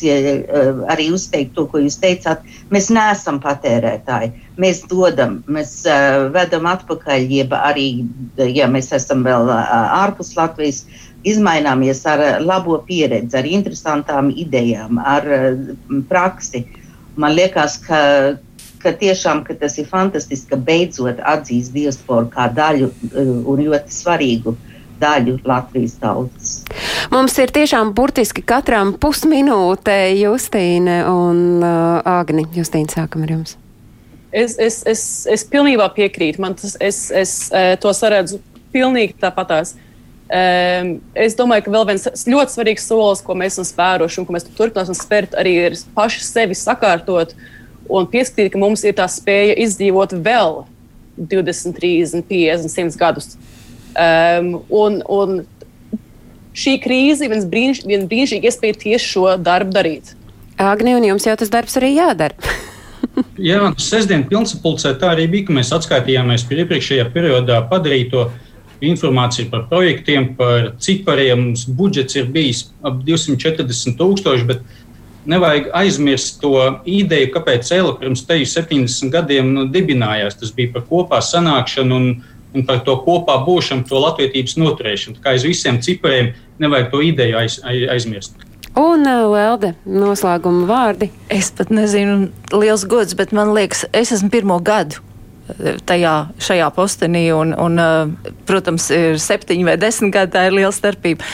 arī 0.91 1.09
uzteikt 1.11 1.53
to, 1.57 1.65
ko 1.67 1.81
jūs 1.83 1.97
teicāt. 1.99 2.43
Mēs 2.71 2.89
neesam 2.93 3.39
patērētāji. 3.43 4.31
Mēs 4.59 4.83
dodam, 4.87 5.41
mēs 5.51 5.81
uh, 5.89 6.29
vedam 6.33 6.67
atpakaļ, 6.69 7.25
jeb 7.31 7.55
arī, 7.57 7.87
ja 8.37 8.69
mēs 8.71 8.91
esam 8.95 9.25
vēl 9.25 9.49
uh, 9.51 9.73
ārpus 10.03 10.35
Latvijas, 10.37 10.83
izmaināmies 11.27 12.03
ar 12.07 12.23
labo 12.43 12.77
pieredzi, 12.87 13.37
ar 13.39 13.47
interesantām 13.47 14.31
idejām, 14.31 14.99
ar 14.99 15.27
praksi. 16.09 16.65
Man 17.19 17.35
liekas, 17.37 17.77
ka, 17.85 18.01
ka 18.83 18.93
tiešām 18.99 19.43
ka 19.47 19.55
tas 19.59 19.77
ir 19.79 19.87
fantastiski, 19.87 20.51
ka 20.51 20.59
beidzot 20.59 21.21
atzīst 21.33 21.75
diasporu 21.75 22.31
kā 22.33 22.49
daļu 22.51 22.91
un 23.15 23.63
ļoti 23.67 23.95
svarīgu 23.95 24.55
daļu 25.03 25.39
Latvijas 25.47 25.95
tautas. 26.01 26.57
Mums 27.13 27.35
ir 27.37 27.51
tiešām 27.53 27.91
burtiski 27.93 28.41
katram 28.41 28.95
pusminūte 28.97 29.93
Justīne 30.17 31.03
un 31.05 31.61
uh, 31.61 31.99
Agni. 32.09 32.47
Justīne, 32.55 32.89
sākam 32.89 33.27
ar 33.27 33.35
jums. 33.35 33.53
Es, 34.33 34.55
es, 34.57 34.79
es, 34.89 35.03
es 35.29 35.43
pilnībā 35.45 35.91
piekrītu. 35.93 36.41
Man 36.41 36.57
tas, 36.57 36.73
es, 36.81 37.03
es 37.13 37.35
eh, 37.53 37.75
to 37.77 37.91
saredzu 37.93 38.39
pilnīgi 38.73 39.13
tāpatās. 39.21 39.75
Um, 40.25 40.95
es 41.13 41.37
domāju, 41.37 41.67
ka 41.67 41.75
vēl 41.75 41.85
viens 41.91 42.25
ļoti 42.33 42.55
svarīgs 42.55 42.89
solis, 42.89 43.21
ko 43.21 43.37
mēs 43.37 43.59
esam 43.59 43.69
spēruši 43.69 44.23
un 44.23 44.25
ko 44.25 44.33
mēs 44.33 44.49
turpināsim 44.57 44.97
spērt, 44.97 45.37
arī 45.37 45.53
ir 45.67 45.77
paši 45.93 46.25
sevi 46.25 46.57
sakārtot 46.57 47.35
un 47.93 48.09
pieskatīt, 48.09 48.55
ka 48.55 48.63
mums 48.63 48.81
ir 48.89 48.97
tā 48.97 49.05
spēja 49.05 49.59
izdzīvot 49.67 50.17
vēl 50.25 50.63
20, 51.19 51.77
30, 51.77 52.25
50, 52.25 52.73
100 52.73 52.97
gadus. 52.97 53.35
Um, 53.93 54.55
un, 54.73 55.03
un 55.13 55.43
šī 56.57 56.77
krīze 56.83 57.29
viens 57.31 57.47
brīniš, 57.49 57.83
vien 57.89 58.05
brīnišķīgi 58.09 58.49
iespēja 58.49 58.79
tieši 58.85 59.09
šo 59.15 59.25
darbu 59.41 59.73
darīt. 59.75 60.13
Agni, 60.61 60.93
un 60.97 61.05
jums 61.07 61.25
jau 61.25 61.35
tas 61.39 61.51
darbs 61.53 61.79
arī 61.79 61.95
jādara. 61.95 62.37
Jā, 63.49 63.73
sestdien 63.81 64.25
pilnsapulcē 64.29 64.93
tā 65.01 65.13
arī 65.15 65.27
bija, 65.31 65.49
ka 65.49 65.57
mēs 65.57 65.73
atskaitījāmies 65.75 66.45
par 66.47 66.63
iepriekšējā 66.63 67.09
periodā 67.13 67.59
padarīto 67.69 68.29
informāciju 68.83 69.49
par 69.51 69.65
projektiem, 69.69 70.33
par 70.37 70.73
cipariem. 70.83 71.49
Mums 71.49 71.65
budžets 71.67 72.17
ir 72.19 72.29
bijis 72.31 72.67
ap 72.83 73.01
240 73.05 73.97
tūkstoši, 73.99 74.47
bet 74.49 74.63
nevajag 75.29 75.69
aizmirst 75.79 76.41
to 76.43 76.57
ideju, 76.89 77.31
kāpēc 77.35 77.71
Ela 77.75 77.95
pirms 77.99 78.25
teju 78.27 78.47
70 78.49 79.11
gadiem 79.13 79.53
nu, 79.55 79.65
dibinājās. 79.71 80.37
Tas 80.39 80.51
bija 80.55 80.73
par 80.75 80.87
kopā 80.89 81.21
sanākšanu 81.23 81.99
un, 81.99 82.09
un 82.53 82.67
par 82.67 82.83
to 82.87 82.97
kopā 83.05 83.39
būšanu, 83.45 83.87
to 83.89 84.01
latviedzības 84.03 84.57
noturēšanu. 84.59 85.17
Tā 85.17 85.23
kā 85.23 85.35
aiz 85.37 85.47
visiem 85.47 85.79
cipariem 85.83 86.33
nevajag 86.61 86.91
to 86.91 87.01
ideju 87.05 87.37
aiz, 87.39 87.59
aiz, 87.67 87.87
aizmirst. 87.95 88.43
Un 88.79 89.05
uh, 89.05 89.27
Lelde, 89.29 89.75
noslēguma 89.85 90.65
vārdi. 90.65 91.11
Es 91.29 91.51
pat 91.53 91.69
nezinu, 91.73 92.31
liels 92.55 92.87
gods, 92.89 93.13
bet 93.17 93.33
man 93.35 93.53
liekas, 93.53 93.85
es 93.93 94.13
esmu 94.15 94.31
pirmo 94.33 94.57
gadu 94.65 94.97
uh, 94.97 95.75
tajā, 95.85 96.13
šajā 96.41 96.71
postenī, 96.73 97.27
un, 97.37 97.53
un, 97.53 97.77
uh, 97.77 98.31
protams, 98.49 98.89
ir 98.95 99.21
septiņi 99.21 99.67
vai 99.67 99.77
desmit 99.77 100.15
gadi, 100.15 100.33
tā 100.33 100.47
ir 100.49 100.57
liela 100.57 100.73
starpība. 100.73 101.27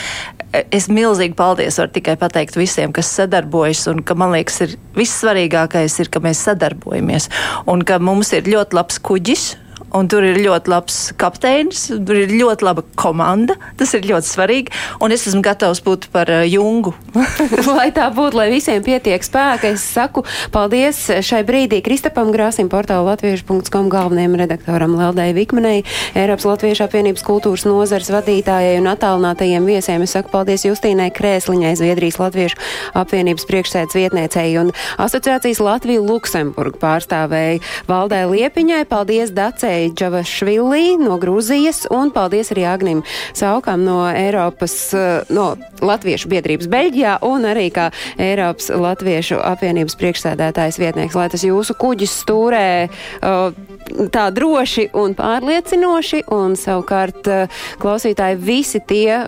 Es 0.74 0.90
milzīgi 0.90 1.36
paldies 1.38 1.78
varu 1.80 1.94
tikai 1.94 2.18
pateikt 2.20 2.58
visiem, 2.58 2.92
kas 2.92 3.08
sadarbojas, 3.14 3.86
un 3.88 4.02
ka 4.04 4.18
man 4.18 4.34
liekas, 4.34 4.60
ir 4.66 4.76
vissvarīgākais 4.98 5.96
ir, 6.02 6.12
ka 6.12 6.20
mēs 6.20 6.42
sadarbojamies, 6.44 7.30
un 7.70 7.86
ka 7.86 8.00
mums 8.02 8.34
ir 8.36 8.50
ļoti 8.50 8.76
labs 8.76 9.00
kuģis, 9.06 9.52
un 9.96 10.08
tur 10.10 10.24
ir 10.26 10.38
ļoti 10.40 10.70
labs 10.70 10.98
kapteinis, 11.20 11.88
tur 12.06 12.18
ir 12.22 12.32
ļoti 12.32 12.66
laba 12.66 12.84
komanda. 12.98 13.56
Tas 13.80 13.94
ir 13.96 14.06
ļoti 14.06 14.28
svarīgi, 14.28 14.74
un 15.02 15.14
es 15.14 15.26
esmu 15.28 15.42
gatavs 15.44 15.82
būt 15.84 16.08
par 16.14 16.30
uh, 16.30 16.44
jungu. 16.46 16.94
lai 17.78 17.90
tā 17.94 18.08
būtu, 18.14 18.38
lai 18.38 18.48
visiem 18.52 18.82
pietiek 18.84 19.22
spēka, 19.24 19.72
es 19.74 19.84
saku 19.84 20.24
paldies 20.54 21.02
šai 21.24 21.42
brīdī 21.48 21.80
Kristapam 21.84 22.30
Grāsim, 22.34 22.70
portāla 22.72 23.12
latviešu.com 23.12 23.90
galvenajam 23.92 24.36
redaktoram 24.40 24.96
Leldai 24.98 25.30
Vikmanei, 25.36 25.84
Eiropas 26.18 26.46
Latviešu 26.48 26.86
apvienības 26.86 27.24
kultūras 27.26 27.66
nozars 27.68 28.10
vadītājai 28.12 28.78
un 28.80 28.90
attālinātajiem 28.92 29.66
viesiem. 29.68 30.04
Es 30.06 30.14
saku 30.16 30.32
paldies 30.32 30.66
Justīnai 30.66 31.10
Krēsliņai, 31.14 31.74
Zviedrijas 31.80 32.20
Latviešu 32.22 32.60
apvienības 33.00 33.48
priekšsēdz 33.50 33.98
vietniecei 33.98 34.54
un 34.60 34.72
asociācijas 35.00 35.62
Latviju 35.64 36.04
Luksemburgu 36.06 36.80
pārstāvēji 36.82 37.62
Valdē 37.90 38.24
Liepiņai. 38.30 38.84
Paldies 38.90 39.34
Dacei 39.34 39.79
Džavašvili 39.88 40.98
no 41.00 41.16
Grūzijas 41.20 41.86
un 41.94 42.12
paldies 42.14 42.52
arī 42.54 42.66
Agnim 42.68 43.02
Saukam 43.36 43.84
no 43.84 44.02
Eiropas, 44.08 44.74
eh, 44.94 45.22
no 45.32 45.54
Latviešu 45.80 46.28
biedrības 46.28 46.68
Beļģijā 46.70 47.16
un 47.26 47.46
arī 47.48 47.70
kā 47.72 47.88
Eiropas 48.20 48.70
Latviešu 48.70 49.40
apvienības 49.40 49.96
priekšsēdētājs 50.00 50.80
vietnieks, 50.80 51.16
lai 51.16 51.28
tas 51.32 51.44
jūsu 51.46 51.76
kuģis 51.80 52.16
stūrē 52.24 52.66
eh, 52.86 52.90
tā 54.12 54.26
droši 54.34 54.90
un 55.00 55.16
pārliecinoši 55.18 56.24
un 56.36 56.56
savukārt 56.60 57.30
eh, 57.30 57.62
klausītāji 57.80 58.40
visi 58.40 58.80
tie 58.86 59.24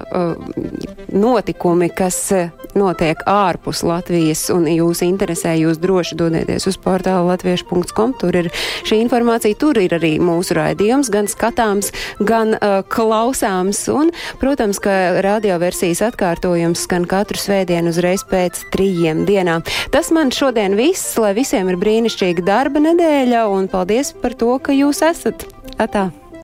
notikumi, 1.13 1.89
kas 1.97 2.33
notiek 2.79 3.21
ārpus 3.29 3.83
Latvijas 3.87 4.47
un 4.53 4.67
jūs 4.71 5.03
interesē, 5.05 5.55
jūs 5.61 5.81
droši 5.83 6.17
dodieties 6.19 6.67
uz 6.71 6.79
portālu 6.81 7.29
latviešu.com. 7.31 8.15
Tur 8.21 8.39
ir 8.43 8.51
šī 8.89 9.01
informācija, 9.05 9.59
tur 9.59 9.81
ir 9.83 9.97
arī 9.99 10.15
mūsu 10.43 10.59
raidījums, 10.59 11.11
gan 11.13 11.31
skatāms, 11.31 11.93
gan 12.21 12.57
uh, 12.59 12.81
klausāms. 12.83 13.85
Un, 13.93 14.11
protams, 14.43 14.81
ka 14.83 15.23
radioversijas 15.25 16.03
atkārtojums 16.11 16.85
skan 16.87 17.07
katru 17.09 17.39
svētdienu 17.41 17.93
uzreiz 17.95 18.27
pēc 18.29 18.65
trījiem 18.75 19.25
dienām. 19.29 19.65
Tas 19.95 20.11
man 20.15 20.35
šodien 20.35 20.77
viss, 20.79 21.15
lai 21.23 21.35
visiem 21.39 21.71
ir 21.71 21.79
brīnišķīga 21.81 22.47
darba 22.47 22.83
nedēļa 22.83 23.47
un 23.53 23.71
paldies 23.73 24.15
par 24.23 24.37
to, 24.39 24.57
ka 24.59 24.75
jūs 24.77 25.05
esat. 25.07 25.47
Atā! 25.79 26.11